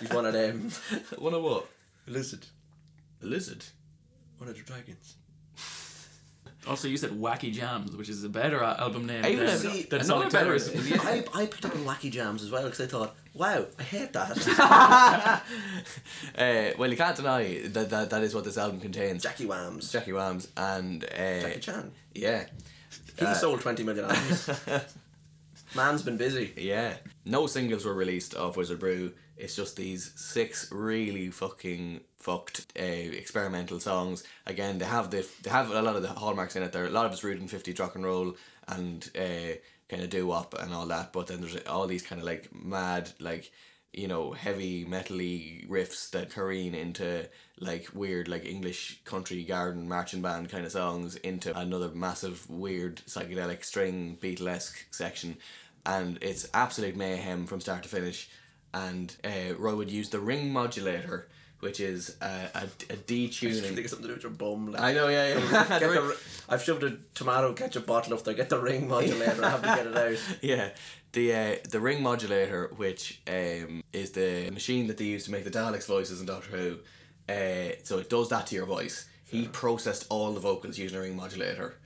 He's 0.00 0.10
one 0.10 0.26
of 0.26 0.34
them. 0.34 0.70
One 1.18 1.32
of 1.32 1.42
what? 1.42 1.66
A 2.06 2.10
lizard. 2.10 2.44
A 3.22 3.26
lizard. 3.26 3.64
One 4.38 4.48
of 4.50 4.56
the 4.56 4.62
dragons. 4.62 5.14
Also, 6.68 6.86
you 6.86 6.96
said 6.96 7.10
Wacky 7.10 7.52
Jams, 7.52 7.96
which 7.96 8.08
is 8.08 8.22
a 8.22 8.28
better 8.28 8.62
album 8.62 9.06
name 9.06 9.24
I 9.24 9.30
even 9.30 9.46
than, 9.46 9.48
have- 9.48 9.60
See, 9.60 9.82
than 9.82 10.00
another 10.00 10.30
Sonic 10.30 10.32
better 10.32 10.44
Terrorist. 10.58 10.76
I, 11.06 11.24
I 11.42 11.46
picked 11.46 11.64
up 11.64 11.74
on 11.74 11.84
Wacky 11.84 12.10
Jams 12.10 12.42
as 12.42 12.50
well 12.52 12.62
because 12.64 12.80
I 12.80 12.86
thought, 12.86 13.16
wow, 13.34 13.66
I 13.78 13.82
hate 13.82 14.12
that. 14.12 15.40
Uh, 16.38 16.70
well, 16.78 16.90
you 16.90 16.96
can't 16.96 17.16
deny 17.16 17.62
that, 17.66 17.90
that 17.90 18.10
that 18.10 18.22
is 18.22 18.34
what 18.34 18.44
this 18.44 18.56
album 18.58 18.80
contains. 18.80 19.22
Jackie 19.22 19.46
Whams. 19.46 19.90
Jackie 19.90 20.12
Wams 20.12 20.48
and 20.56 21.04
uh, 21.04 21.40
Jackie 21.40 21.60
Chan. 21.60 21.90
yeah, 22.14 22.44
He 23.18 23.24
Uh, 23.26 23.34
sold 23.34 23.60
20 23.60 23.82
million 23.82 24.04
albums. 24.04 24.50
Man's 25.74 26.02
been 26.02 26.16
busy. 26.16 26.52
yeah. 26.56 26.94
No 27.24 27.46
singles 27.46 27.84
were 27.84 27.94
released 27.94 28.34
of 28.34 28.56
Wizzard 28.56 28.78
Brew. 28.80 29.12
It's 29.36 29.56
just 29.56 29.76
these 29.76 30.12
six 30.16 30.70
really 30.70 31.30
fucking 31.30 32.00
fucked 32.22 32.72
uh, 32.78 32.82
experimental 32.82 33.80
songs. 33.80 34.24
Again, 34.46 34.78
they 34.78 34.84
have 34.84 35.10
the 35.10 35.26
they 35.42 35.50
have 35.50 35.70
a 35.70 35.82
lot 35.82 35.96
of 35.96 36.02
the 36.02 36.08
hallmarks 36.08 36.56
in 36.56 36.62
it. 36.62 36.72
There, 36.72 36.86
a 36.86 36.90
lot 36.90 37.06
of 37.06 37.12
it's 37.12 37.24
rooted 37.24 37.42
in 37.42 37.48
fifty 37.48 37.72
rock 37.72 37.94
and 37.96 38.04
roll 38.04 38.36
and 38.68 39.10
uh, 39.16 39.56
kind 39.88 40.02
of 40.02 40.10
doo 40.10 40.26
wop 40.26 40.54
and 40.58 40.72
all 40.72 40.86
that. 40.86 41.12
But 41.12 41.26
then 41.26 41.40
there's 41.40 41.56
all 41.66 41.86
these 41.86 42.02
kind 42.02 42.20
of 42.20 42.26
like 42.26 42.54
mad 42.54 43.10
like 43.18 43.50
you 43.92 44.08
know 44.08 44.32
heavy 44.32 44.84
metally 44.84 45.68
riffs 45.68 46.10
that 46.10 46.30
careen 46.30 46.74
into 46.74 47.28
like 47.60 47.88
weird 47.92 48.28
like 48.28 48.44
English 48.44 49.00
country 49.04 49.44
garden 49.44 49.88
marching 49.88 50.22
band 50.22 50.48
kind 50.48 50.64
of 50.64 50.72
songs 50.72 51.16
into 51.16 51.56
another 51.58 51.90
massive 51.90 52.48
weird 52.48 52.96
psychedelic 53.06 53.64
string 53.64 54.16
Beatlesque 54.20 54.84
section, 54.90 55.36
and 55.84 56.18
it's 56.22 56.48
absolute 56.54 56.96
mayhem 56.96 57.46
from 57.46 57.60
start 57.60 57.82
to 57.82 57.88
finish. 57.88 58.30
And 58.74 59.14
uh, 59.22 59.54
Roy 59.58 59.74
would 59.74 59.90
use 59.90 60.08
the 60.08 60.20
ring 60.20 60.50
modulator, 60.50 61.28
which 61.62 61.78
is 61.78 62.16
a, 62.20 62.24
a, 62.24 62.28
a 62.28 62.62
I 62.62 62.66
think 62.66 63.06
detuning. 63.06 63.78
it's 63.78 63.90
something 63.90 64.02
to 64.02 64.08
do 64.08 64.14
with 64.14 64.22
your 64.24 64.32
bum. 64.32 64.72
Like. 64.72 64.82
I 64.82 64.92
know, 64.92 65.06
yeah, 65.06 65.38
yeah. 65.38 65.78
The, 65.78 66.16
I've 66.48 66.60
shoved 66.60 66.82
a 66.82 66.96
tomato 67.14 67.52
ketchup 67.52 67.86
bottle 67.86 68.14
up 68.14 68.24
there. 68.24 68.34
Get 68.34 68.48
the 68.48 68.58
ring 68.58 68.88
modulator. 68.88 69.44
I 69.44 69.50
have 69.50 69.62
to 69.62 69.68
get 69.68 69.86
it 69.86 69.96
out. 69.96 70.18
yeah, 70.42 70.70
the 71.12 71.32
uh, 71.32 71.56
the 71.70 71.78
ring 71.78 72.02
modulator, 72.02 72.72
which 72.76 73.22
um, 73.28 73.84
is 73.92 74.10
the 74.10 74.50
machine 74.50 74.88
that 74.88 74.96
they 74.96 75.04
use 75.04 75.26
to 75.26 75.30
make 75.30 75.44
the 75.44 75.52
Daleks' 75.52 75.86
voices 75.86 76.18
in 76.18 76.26
Doctor 76.26 76.50
Who. 76.50 76.78
Uh, 77.32 77.76
so 77.84 77.98
it 77.98 78.10
does 78.10 78.28
that 78.30 78.48
to 78.48 78.56
your 78.56 78.66
voice. 78.66 79.08
He 79.24 79.46
processed 79.46 80.06
all 80.10 80.32
the 80.32 80.40
vocals 80.40 80.76
using 80.76 80.98
a 80.98 81.00
ring 81.00 81.14
modulator, 81.14 81.76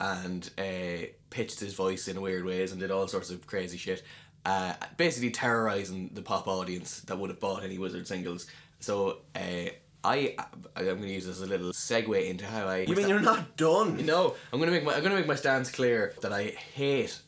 and 0.00 0.50
uh, 0.58 1.06
pitched 1.30 1.60
his 1.60 1.74
voice 1.74 2.08
in 2.08 2.20
weird 2.20 2.44
ways 2.44 2.72
and 2.72 2.80
did 2.80 2.90
all 2.90 3.06
sorts 3.06 3.30
of 3.30 3.46
crazy 3.46 3.78
shit. 3.78 4.02
Uh, 4.44 4.74
basically 4.96 5.30
terrorizing 5.30 6.10
the 6.14 6.22
pop 6.22 6.48
audience 6.48 7.02
that 7.02 7.16
would 7.16 7.30
have 7.30 7.38
bought 7.38 7.62
any 7.62 7.78
Wizzard 7.78 8.08
singles. 8.08 8.48
So 8.82 9.18
uh, 9.36 9.70
I 10.04 10.34
I'm 10.76 10.84
going 10.84 11.02
to 11.02 11.08
use 11.08 11.26
this 11.26 11.36
as 11.36 11.42
a 11.42 11.46
little 11.46 11.70
segue 11.72 12.28
into 12.28 12.44
how 12.44 12.66
I. 12.66 12.78
You 12.78 12.96
mean 12.96 13.08
you're 13.08 13.20
not 13.20 13.56
done? 13.56 14.04
No, 14.04 14.34
I'm 14.52 14.58
gonna 14.58 14.72
make 14.72 14.84
my 14.84 14.94
I'm 14.94 15.02
gonna 15.02 15.14
make 15.14 15.26
my 15.26 15.36
stance 15.36 15.70
clear 15.70 16.14
that 16.20 16.32
I 16.32 16.46
hate, 16.74 17.18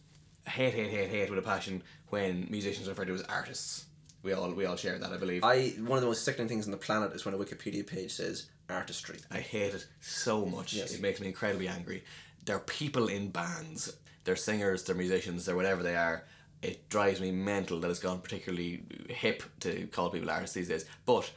hate, 0.46 0.74
hate, 0.74 0.90
hate, 0.90 1.08
hate 1.08 1.30
with 1.30 1.38
a 1.38 1.42
passion 1.42 1.82
when 2.08 2.48
musicians 2.50 2.88
are 2.88 2.90
referred 2.90 3.06
to 3.06 3.14
as 3.14 3.22
artists. 3.22 3.86
We 4.22 4.32
all 4.32 4.50
we 4.52 4.66
all 4.66 4.76
share 4.76 4.98
that, 4.98 5.12
I 5.12 5.16
believe. 5.16 5.44
I, 5.44 5.54
I 5.54 5.68
one 5.78 5.98
of 5.98 6.00
the 6.00 6.08
most 6.08 6.24
sickening 6.24 6.48
things 6.48 6.64
on 6.66 6.72
the 6.72 6.76
planet 6.76 7.12
is 7.12 7.24
when 7.24 7.34
a 7.34 7.38
Wikipedia 7.38 7.86
page 7.86 8.12
says 8.12 8.48
artistry. 8.68 9.18
I 9.30 9.38
hate 9.38 9.74
it 9.74 9.86
so 10.00 10.44
much. 10.44 10.72
Yes. 10.72 10.94
It 10.94 11.00
makes 11.00 11.20
me 11.20 11.28
incredibly 11.28 11.68
angry. 11.68 12.02
They're 12.44 12.58
people 12.58 13.08
in 13.08 13.28
bands. 13.28 13.96
They're 14.24 14.36
singers. 14.36 14.82
They're 14.82 14.96
musicians. 14.96 15.44
They're 15.44 15.56
whatever 15.56 15.82
they 15.82 15.94
are. 15.94 16.24
It 16.62 16.88
drives 16.88 17.20
me 17.20 17.30
mental 17.30 17.78
that 17.80 17.90
it's 17.90 18.00
gone 18.00 18.20
particularly 18.20 18.84
hip 19.10 19.42
to 19.60 19.86
call 19.88 20.08
people 20.08 20.30
artists 20.30 20.54
these 20.54 20.68
days. 20.68 20.86
But 21.04 21.30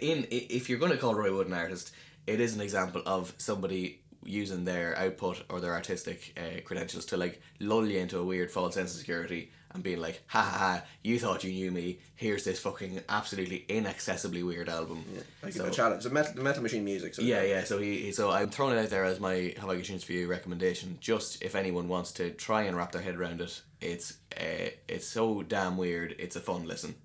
in 0.00 0.26
if 0.30 0.68
you're 0.68 0.78
going 0.78 0.92
to 0.92 0.98
call 0.98 1.14
Roy 1.14 1.34
Wood 1.34 1.46
an 1.46 1.52
artist, 1.54 1.92
it 2.26 2.40
is 2.40 2.54
an 2.54 2.60
example 2.60 3.02
of 3.06 3.32
somebody 3.38 4.00
using 4.22 4.64
their 4.64 4.96
output 4.98 5.42
or 5.48 5.60
their 5.60 5.72
artistic 5.72 6.38
uh, 6.38 6.60
credentials 6.64 7.06
to 7.06 7.16
like 7.16 7.40
lull 7.58 7.86
you 7.86 7.98
into 7.98 8.18
a 8.18 8.24
weird 8.24 8.50
false 8.50 8.74
sense 8.74 8.92
of 8.92 8.98
security 8.98 9.50
and 9.72 9.82
being 9.84 10.00
like, 10.00 10.20
ha 10.26 10.42
ha 10.42 10.58
ha, 10.58 10.82
you 11.02 11.18
thought 11.18 11.42
you 11.44 11.52
knew 11.52 11.70
me. 11.70 12.00
Here's 12.16 12.44
this 12.44 12.58
fucking 12.58 13.00
absolutely 13.08 13.64
inaccessibly 13.68 14.42
weird 14.42 14.68
album. 14.68 15.04
I 15.42 15.46
give 15.46 15.54
So- 15.56 15.64
a 15.66 15.70
challenge. 15.70 16.02
The 16.04 16.10
metal, 16.10 16.34
the 16.34 16.42
metal 16.42 16.62
machine 16.62 16.84
music. 16.84 17.14
So 17.14 17.22
yeah, 17.22 17.42
yeah. 17.42 17.64
So 17.64 17.78
he, 17.78 17.98
he- 17.98 18.12
so 18.12 18.30
I'm 18.30 18.50
throwing 18.50 18.76
it 18.76 18.80
out 18.82 18.90
there 18.90 19.04
as 19.04 19.20
my 19.20 19.54
have 19.58 19.70
I 19.70 19.76
got 19.76 19.84
tunes 19.84 20.04
for 20.04 20.12
you 20.12 20.26
recommendation. 20.28 20.98
Just 21.00 21.42
if 21.42 21.54
anyone 21.54 21.88
wants 21.88 22.12
to 22.12 22.30
try 22.30 22.62
and 22.62 22.76
wrap 22.76 22.92
their 22.92 23.00
head 23.02 23.16
around 23.16 23.40
it, 23.40 23.62
it's 23.80 24.18
uh, 24.36 24.70
it's 24.88 25.06
so 25.06 25.42
damn 25.42 25.76
weird. 25.78 26.14
It's 26.18 26.36
a 26.36 26.40
fun 26.40 26.66
listen. 26.66 26.96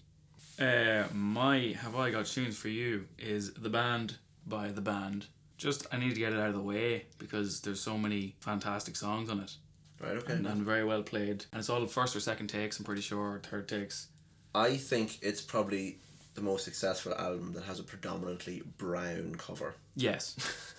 Uh, 0.60 1.04
my 1.14 1.76
Have 1.82 1.96
I 1.96 2.12
Got 2.12 2.26
Tunes 2.28 2.58
for 2.58 2.70
You 2.70 3.06
is 3.20 3.54
The 3.54 3.70
Band 3.70 4.16
by 4.48 4.70
The 4.70 4.82
Band. 4.82 5.26
Just, 5.58 5.86
I 5.92 5.98
need 5.98 6.14
to 6.14 6.20
get 6.20 6.34
it 6.34 6.40
out 6.40 6.50
of 6.50 6.54
the 6.54 6.62
way 6.62 7.06
because 7.18 7.62
there's 7.62 7.82
so 7.82 7.98
many 7.98 8.36
fantastic 8.40 8.96
songs 8.96 9.30
on 9.30 9.40
it 9.40 9.54
Right. 10.02 10.18
Okay. 10.18 10.34
and, 10.34 10.46
and 10.46 10.62
very 10.64 10.84
well 10.84 11.04
played. 11.04 11.46
And 11.52 11.60
it's 11.60 11.70
all 11.70 11.86
first 11.88 12.16
or 12.16 12.20
second 12.20 12.48
takes, 12.48 12.78
I'm 12.80 12.86
pretty 12.86 13.02
sure, 13.02 13.36
or 13.36 13.40
third 13.40 13.68
takes. 13.68 14.08
I 14.54 14.76
think 14.78 15.18
it's 15.22 15.42
probably 15.42 16.00
the 16.36 16.42
most 16.42 16.66
successful 16.66 17.14
album 17.16 17.54
that 17.54 17.64
has 17.64 17.80
a 17.80 17.84
predominantly 17.84 18.64
brown 18.78 19.36
cover. 19.38 19.76
Yes. 19.96 20.36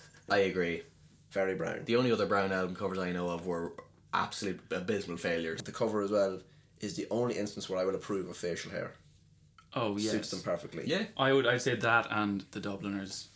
I 0.29 0.39
agree. 0.39 0.83
Very 1.31 1.55
brown. 1.55 1.81
The 1.85 1.95
only 1.95 2.11
other 2.11 2.25
Brown 2.25 2.51
album 2.51 2.75
covers 2.75 2.99
I 2.99 3.11
know 3.11 3.29
of 3.29 3.45
were 3.45 3.73
absolute 4.13 4.59
abysmal 4.71 5.17
failures. 5.17 5.61
The 5.61 5.71
cover 5.71 6.01
as 6.01 6.11
well 6.11 6.39
is 6.79 6.95
the 6.95 7.07
only 7.11 7.37
instance 7.37 7.69
where 7.69 7.79
I 7.79 7.85
will 7.85 7.95
approve 7.95 8.29
of 8.29 8.37
facial 8.37 8.71
hair. 8.71 8.93
Oh, 9.79 9.97
yes. 9.97 10.11
Suits 10.11 10.31
them 10.31 10.41
perfectly. 10.41 10.83
Yeah. 10.85 11.03
I 11.17 11.33
would 11.33 11.45
I'd 11.47 11.61
say 11.61 11.75
that 11.75 12.07
and 12.09 12.43
the 12.51 12.59
Dubliners 12.59 13.27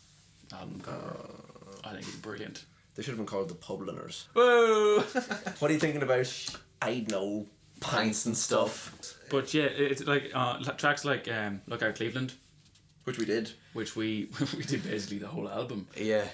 album 0.53 0.81
cover. 0.81 1.15
I 1.83 1.89
think 1.91 2.01
it's 2.07 2.15
brilliant. 2.17 2.65
They 2.95 3.03
should 3.03 3.11
have 3.11 3.17
been 3.17 3.25
called 3.25 3.47
the 3.49 3.55
Publiners. 3.55 4.25
Whoa! 4.33 4.99
What 5.59 5.71
are 5.71 5.73
you 5.73 5.79
thinking 5.79 6.03
about? 6.03 6.31
I 6.81 7.05
know 7.09 7.45
pints 7.79 8.25
and 8.25 8.35
stuff. 8.35 9.17
But 9.29 9.53
yeah, 9.53 9.63
it's 9.65 10.05
like 10.05 10.31
uh, 10.33 10.59
tracks 10.73 11.05
like 11.05 11.27
um, 11.31 11.61
Look 11.67 11.81
Out 11.83 11.95
Cleveland, 11.95 12.33
Which 13.05 13.17
we 13.17 13.25
did. 13.25 13.51
which 13.73 13.95
we 13.95 14.29
we 14.57 14.63
did 14.63 14.83
basically 14.83 15.19
the 15.19 15.27
whole 15.27 15.47
album. 15.49 15.87
yeah, 15.95 16.25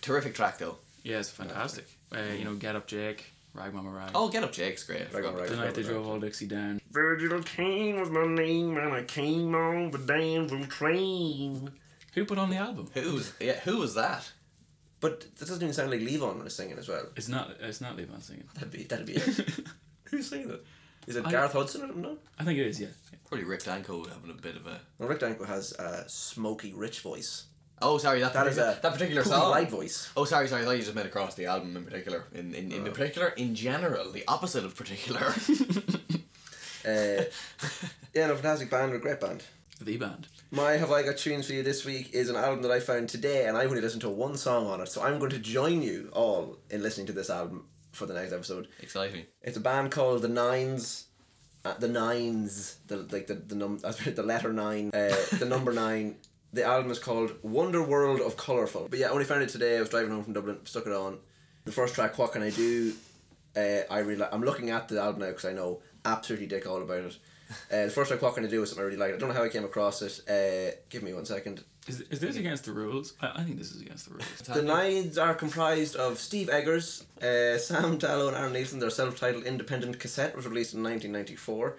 terrific 0.00 0.34
track 0.34 0.58
though. 0.58 0.76
Yeah, 1.02 1.18
it's 1.18 1.30
fantastic. 1.30 1.86
Uh, 2.14 2.20
you 2.38 2.44
know, 2.44 2.54
Get 2.54 2.74
Up 2.76 2.86
Jake, 2.86 3.32
Rag 3.58 3.74
Mama 3.74 3.90
Rag. 3.90 4.10
Oh, 4.14 4.28
Get 4.28 4.44
Up 4.44 4.52
Jake's 4.52 4.84
great. 4.84 5.02
I 5.02 5.04
Rag 5.16 5.24
on 5.24 5.32
forgot. 5.32 5.40
Rag. 5.40 5.50
the 5.50 5.56
night 5.56 5.74
they 5.74 5.82
drove 5.82 6.04
Rag. 6.04 6.12
all 6.14 6.20
Dixie 6.20 6.46
down. 6.46 6.80
Virgil 6.90 7.42
Caine 7.42 8.00
was 8.00 8.10
my 8.10 8.26
name, 8.26 8.76
and 8.76 8.92
I 8.92 9.02
came 9.02 9.54
on 9.54 9.90
the 9.90 9.98
Danville 9.98 10.66
train. 10.66 11.70
Who 12.14 12.24
put 12.24 12.38
on 12.38 12.50
the 12.50 12.56
album? 12.56 12.88
Who's 12.94 13.32
yeah? 13.40 13.60
Who 13.60 13.78
was 13.78 13.94
that? 13.94 14.30
But 15.00 15.20
that 15.20 15.38
doesn't 15.46 15.62
even 15.62 15.72
sound 15.74 15.90
like 15.90 16.00
Levon 16.00 16.42
was 16.42 16.54
singing 16.56 16.78
as 16.78 16.88
well. 16.88 17.06
It's 17.16 17.28
not. 17.28 17.52
It's 17.60 17.80
not 17.80 17.96
Levon 17.96 18.22
singing. 18.22 18.48
That'd 18.54 18.70
be 18.70 18.84
that'd 18.84 19.06
be 19.06 19.14
it. 19.14 19.50
Who's 20.04 20.28
singing 20.28 20.50
it? 20.50 20.64
Is 21.06 21.16
it 21.16 21.26
I- 21.26 21.30
Gareth 21.30 21.52
Hudson? 21.52 21.82
I 21.82 21.86
don't 21.86 21.98
know. 21.98 22.18
I 22.38 22.44
think 22.44 22.58
it 22.58 22.66
is. 22.66 22.80
Yeah. 22.80 22.88
Probably 23.26 23.44
Rick 23.44 23.64
Danko 23.64 24.04
having 24.04 24.30
a 24.30 24.34
bit 24.34 24.56
of 24.56 24.66
a. 24.66 24.80
Well, 24.98 25.08
Rick 25.08 25.20
Danko 25.20 25.44
has 25.44 25.72
a 25.72 26.04
smoky, 26.08 26.72
rich 26.72 27.00
voice. 27.00 27.44
Oh, 27.80 27.98
sorry, 27.98 28.20
that 28.20 28.32
That 28.32 28.46
is 28.46 28.54
particular, 28.56 28.78
a 28.78 28.82
that 28.82 28.92
particular 28.92 29.24
song. 29.24 29.50
Light 29.50 29.70
voice. 29.70 30.10
Oh, 30.16 30.24
sorry, 30.24 30.48
sorry. 30.48 30.62
I 30.62 30.64
thought 30.64 30.72
you 30.72 30.82
just 30.82 30.94
meant 30.94 31.06
across 31.06 31.34
the 31.34 31.46
album 31.46 31.76
in 31.76 31.84
particular. 31.84 32.24
In 32.34 32.54
in, 32.54 32.72
in 32.72 32.84
particular, 32.84 33.28
in 33.28 33.54
general, 33.54 34.10
the 34.12 34.24
opposite 34.28 34.64
of 34.64 34.74
particular. 34.74 35.32
Uh, 36.86 37.24
yeah, 38.14 38.28
no, 38.28 38.34
fantastic 38.34 38.70
band, 38.70 38.94
a 38.94 38.98
great 38.98 39.20
band. 39.20 39.42
The 39.80 39.98
band. 39.98 40.26
My 40.50 40.72
Have 40.72 40.90
I 40.90 41.02
Got 41.02 41.18
Tunes 41.18 41.46
for 41.46 41.52
You 41.52 41.62
this 41.62 41.84
week 41.84 42.14
is 42.14 42.30
an 42.30 42.36
album 42.36 42.62
that 42.62 42.70
I 42.70 42.80
found 42.80 43.10
today, 43.10 43.46
and 43.46 43.58
I've 43.58 43.68
only 43.68 43.82
listened 43.82 44.00
to 44.02 44.08
one 44.08 44.36
song 44.36 44.66
on 44.66 44.80
it, 44.80 44.88
so 44.88 45.02
I'm 45.02 45.18
going 45.18 45.30
to 45.32 45.38
join 45.38 45.82
you 45.82 46.08
all 46.14 46.56
in 46.70 46.82
listening 46.82 47.06
to 47.08 47.12
this 47.12 47.28
album 47.28 47.66
for 47.92 48.06
the 48.06 48.14
next 48.14 48.32
episode. 48.32 48.68
Exciting. 48.80 49.26
It's 49.42 49.56
a 49.56 49.60
band 49.60 49.90
called 49.90 50.22
The 50.22 50.28
Nines. 50.28 51.04
Uh, 51.64 51.74
the 51.78 51.88
Nines, 51.88 52.78
the 52.86 52.98
like 53.12 53.26
the 53.26 53.34
the 53.34 53.54
num 53.54 53.78
the 54.14 54.22
letter 54.22 54.52
nine, 54.52 54.90
uh, 54.94 55.14
the 55.38 55.44
number 55.46 55.72
nine. 55.72 56.16
The 56.52 56.64
album 56.64 56.90
is 56.90 56.98
called 56.98 57.32
Wonder 57.42 57.82
World 57.82 58.20
of 58.20 58.36
Colorful. 58.36 58.88
But 58.88 58.98
yeah, 58.98 59.08
I 59.08 59.10
only 59.10 59.24
found 59.24 59.42
it 59.42 59.50
today. 59.50 59.76
I 59.76 59.80
was 59.80 59.90
driving 59.90 60.10
home 60.10 60.24
from 60.24 60.32
Dublin, 60.32 60.58
stuck 60.64 60.86
it 60.86 60.92
on. 60.92 61.18
The 61.64 61.72
first 61.72 61.94
track, 61.94 62.16
What 62.18 62.32
Can 62.32 62.42
I 62.42 62.50
Do? 62.50 62.94
Uh, 63.56 63.80
I 63.90 63.98
really, 63.98 64.24
I'm 64.30 64.42
looking 64.42 64.70
at 64.70 64.88
the 64.88 65.00
album 65.00 65.20
now 65.20 65.28
because 65.28 65.44
I 65.44 65.52
know, 65.52 65.80
absolutely 66.04 66.46
dick 66.46 66.66
all 66.66 66.82
about 66.82 66.98
it. 67.04 67.16
Uh, 67.72 67.86
the 67.86 67.90
first 67.90 68.10
like 68.10 68.20
what 68.20 68.34
can 68.34 68.44
I 68.44 68.48
do 68.48 68.62
is 68.62 68.68
something 68.68 68.82
I 68.82 68.86
really 68.86 68.98
like. 68.98 69.14
I 69.14 69.16
don't 69.16 69.30
know 69.30 69.34
how 69.34 69.42
I 69.42 69.48
came 69.48 69.64
across 69.64 70.02
it. 70.02 70.20
Uh, 70.28 70.76
give 70.90 71.02
me 71.02 71.14
one 71.14 71.24
second. 71.24 71.64
Is, 71.86 72.02
is 72.02 72.20
this 72.20 72.36
against 72.36 72.66
the 72.66 72.72
rules? 72.72 73.14
I, 73.22 73.32
I 73.36 73.42
think 73.42 73.56
this 73.56 73.72
is 73.72 73.80
against 73.80 74.06
the 74.06 74.16
rules. 74.16 74.40
The 74.42 74.60
Nines 74.60 75.16
are 75.16 75.34
comprised 75.34 75.96
of 75.96 76.18
Steve 76.18 76.50
Eggers, 76.50 77.04
uh, 77.22 77.56
Sam 77.56 77.96
Dallow, 77.96 78.28
and 78.28 78.36
Aaron 78.36 78.52
Nielsen. 78.52 78.80
Their 78.80 78.90
self-titled 78.90 79.44
independent 79.44 79.98
cassette 79.98 80.36
was 80.36 80.46
released 80.46 80.74
in 80.74 80.82
1994. 80.82 81.78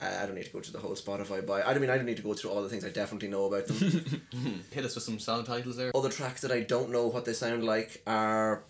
I 0.00 0.26
don't 0.26 0.34
need 0.34 0.44
to 0.44 0.52
go 0.52 0.60
through 0.60 0.72
the 0.72 0.78
whole 0.78 0.94
Spotify 0.94 1.44
buy. 1.46 1.62
I 1.62 1.72
don't 1.72 1.80
mean 1.80 1.90
I 1.90 1.96
don't 1.96 2.04
need 2.06 2.18
to 2.18 2.22
go 2.22 2.34
through 2.34 2.50
all 2.50 2.62
the 2.62 2.68
things 2.68 2.84
I 2.84 2.90
definitely 2.90 3.28
know 3.28 3.46
about 3.46 3.66
them. 3.66 3.76
Hit 4.70 4.84
us 4.84 4.94
with 4.94 5.04
some 5.04 5.18
song 5.18 5.44
titles 5.44 5.76
there. 5.76 5.90
Other 5.94 6.10
tracks 6.10 6.42
that 6.42 6.52
I 6.52 6.60
don't 6.60 6.90
know 6.90 7.06
what 7.06 7.24
they 7.24 7.32
sound 7.32 7.64
like 7.64 8.02
are 8.06 8.64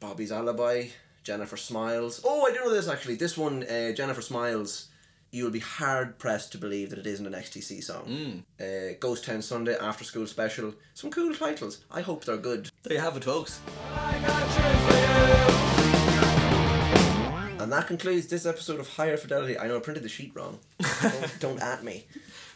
Bobby's 0.00 0.30
Alibi, 0.30 0.86
Jennifer 1.24 1.56
Smiles. 1.56 2.20
Oh, 2.24 2.46
I 2.46 2.52
do 2.52 2.60
know 2.60 2.72
this 2.72 2.88
actually. 2.88 3.16
This 3.16 3.36
one, 3.36 3.64
uh, 3.64 3.92
Jennifer 3.92 4.22
Smiles, 4.22 4.88
you 5.32 5.42
will 5.44 5.50
be 5.50 5.58
hard 5.58 6.18
pressed 6.18 6.52
to 6.52 6.58
believe 6.58 6.90
that 6.90 7.00
it 7.00 7.06
isn't 7.06 7.26
an 7.26 7.32
XTC 7.32 7.82
song. 7.82 8.44
Uh, 8.60 8.94
Ghost 9.00 9.24
Town 9.24 9.42
Sunday, 9.42 9.76
After 9.76 10.04
School 10.04 10.26
Special. 10.26 10.72
Some 10.94 11.10
cool 11.10 11.34
titles. 11.34 11.84
I 11.90 12.00
hope 12.00 12.24
they're 12.24 12.36
good. 12.36 12.70
There 12.84 12.94
you 12.94 13.00
have 13.00 13.16
it, 13.16 13.24
folks. 13.24 13.60
And 17.60 17.72
that 17.72 17.88
concludes 17.88 18.28
this 18.28 18.46
episode 18.46 18.78
of 18.78 18.88
Higher 18.88 19.16
Fidelity. 19.16 19.58
I 19.58 19.66
know 19.66 19.76
I 19.76 19.80
printed 19.80 20.04
the 20.04 20.08
sheet 20.08 20.30
wrong. 20.34 20.60
don't, 21.02 21.36
don't 21.40 21.60
at 21.62 21.82
me. 21.82 22.04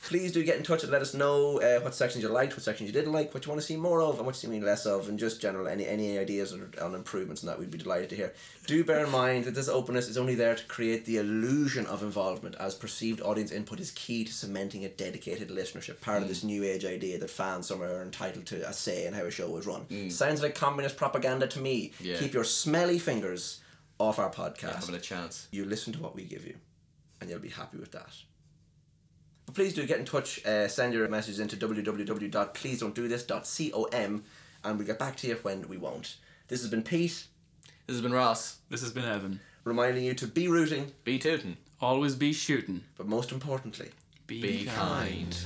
Please 0.04 0.32
do 0.32 0.42
get 0.44 0.56
in 0.56 0.62
touch 0.62 0.82
and 0.82 0.92
let 0.92 1.02
us 1.02 1.14
know 1.14 1.60
uh, 1.60 1.80
what 1.80 1.94
sections 1.94 2.22
you 2.22 2.28
liked, 2.28 2.54
what 2.54 2.62
sections 2.62 2.88
you 2.88 2.92
didn't 2.92 3.12
like, 3.12 3.32
what 3.34 3.44
you 3.44 3.50
want 3.50 3.60
to 3.60 3.66
see 3.66 3.76
more 3.76 4.00
of, 4.00 4.16
and 4.16 4.26
what 4.26 4.40
you 4.42 4.50
see 4.50 4.60
less 4.60 4.84
of, 4.84 5.08
and 5.08 5.18
just 5.18 5.40
general 5.40 5.68
any 5.68 5.86
any 5.86 6.18
ideas 6.18 6.52
or, 6.52 6.70
on 6.80 6.94
improvements 6.94 7.42
and 7.42 7.48
that 7.48 7.58
we'd 7.58 7.70
be 7.70 7.78
delighted 7.78 8.10
to 8.10 8.16
hear. 8.16 8.32
Do 8.66 8.82
bear 8.84 9.04
in 9.04 9.10
mind 9.10 9.44
that 9.44 9.54
this 9.54 9.68
openness 9.68 10.08
is 10.08 10.18
only 10.18 10.34
there 10.34 10.56
to 10.56 10.64
create 10.66 11.04
the 11.04 11.18
illusion 11.18 11.86
of 11.86 12.02
involvement, 12.02 12.56
as 12.56 12.74
perceived 12.74 13.20
audience 13.20 13.52
input 13.52 13.78
is 13.78 13.92
key 13.92 14.24
to 14.24 14.32
cementing 14.32 14.84
a 14.84 14.88
dedicated 14.88 15.50
listenership. 15.50 16.00
Part 16.00 16.22
of 16.22 16.28
this 16.28 16.42
new 16.42 16.64
age 16.64 16.84
idea 16.84 17.18
that 17.18 17.30
fans 17.30 17.68
somewhere 17.68 17.98
are 17.98 18.02
entitled 18.02 18.46
to 18.46 18.68
a 18.68 18.72
say 18.72 19.06
in 19.06 19.14
how 19.14 19.24
a 19.24 19.30
show 19.30 19.56
is 19.56 19.66
run. 19.66 20.10
Sounds 20.10 20.42
like 20.42 20.56
communist 20.56 20.96
propaganda 20.96 21.46
to 21.46 21.60
me. 21.60 21.92
Yeah. 22.00 22.16
Keep 22.18 22.34
your 22.34 22.44
smelly 22.44 22.98
fingers 22.98 23.61
off 24.08 24.18
our 24.18 24.30
podcast 24.30 24.80
Having 24.80 24.94
a 24.96 25.00
chance. 25.00 25.48
you 25.50 25.64
listen 25.64 25.92
to 25.92 26.00
what 26.00 26.14
we 26.14 26.24
give 26.24 26.44
you 26.46 26.54
and 27.20 27.30
you'll 27.30 27.38
be 27.38 27.48
happy 27.48 27.76
with 27.78 27.92
that 27.92 28.10
but 29.46 29.54
please 29.54 29.72
do 29.74 29.86
get 29.86 29.98
in 29.98 30.04
touch 30.04 30.44
uh, 30.46 30.68
send 30.68 30.92
your 30.94 31.08
messages 31.08 31.40
into 31.40 31.56
www.pleasedon'tdothis.com 31.56 34.24
and 34.64 34.78
we'll 34.78 34.86
get 34.86 34.98
back 34.98 35.16
to 35.16 35.26
you 35.26 35.34
when 35.42 35.66
we 35.68 35.76
won't 35.76 36.16
this 36.48 36.60
has 36.60 36.70
been 36.70 36.82
pete 36.82 37.24
This 37.86 37.96
has 37.96 38.00
been 38.02 38.12
Ross. 38.12 38.58
This 38.68 38.80
has 38.82 38.92
been 38.92 39.04
Evan. 39.04 39.40
reminding 39.64 40.04
you 40.04 40.14
to 40.14 40.26
be 40.26 40.48
rooting 40.48 40.92
Be 41.04 41.18
tooting, 41.18 41.56
Always 41.80 42.14
be 42.14 42.32
shooting. 42.32 42.84
but 42.96 43.06
most 43.08 43.32
importantly 43.32 43.90
Be, 44.26 44.40
Be 44.42 44.64
kind. 44.66 45.36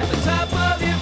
At 0.00 0.08
the 0.10 0.16
top 0.24 0.52
of 0.52 0.82
your 0.82 0.98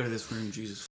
out 0.00 0.06
of 0.06 0.12
this 0.12 0.30
room, 0.30 0.50
Jesus 0.52 0.86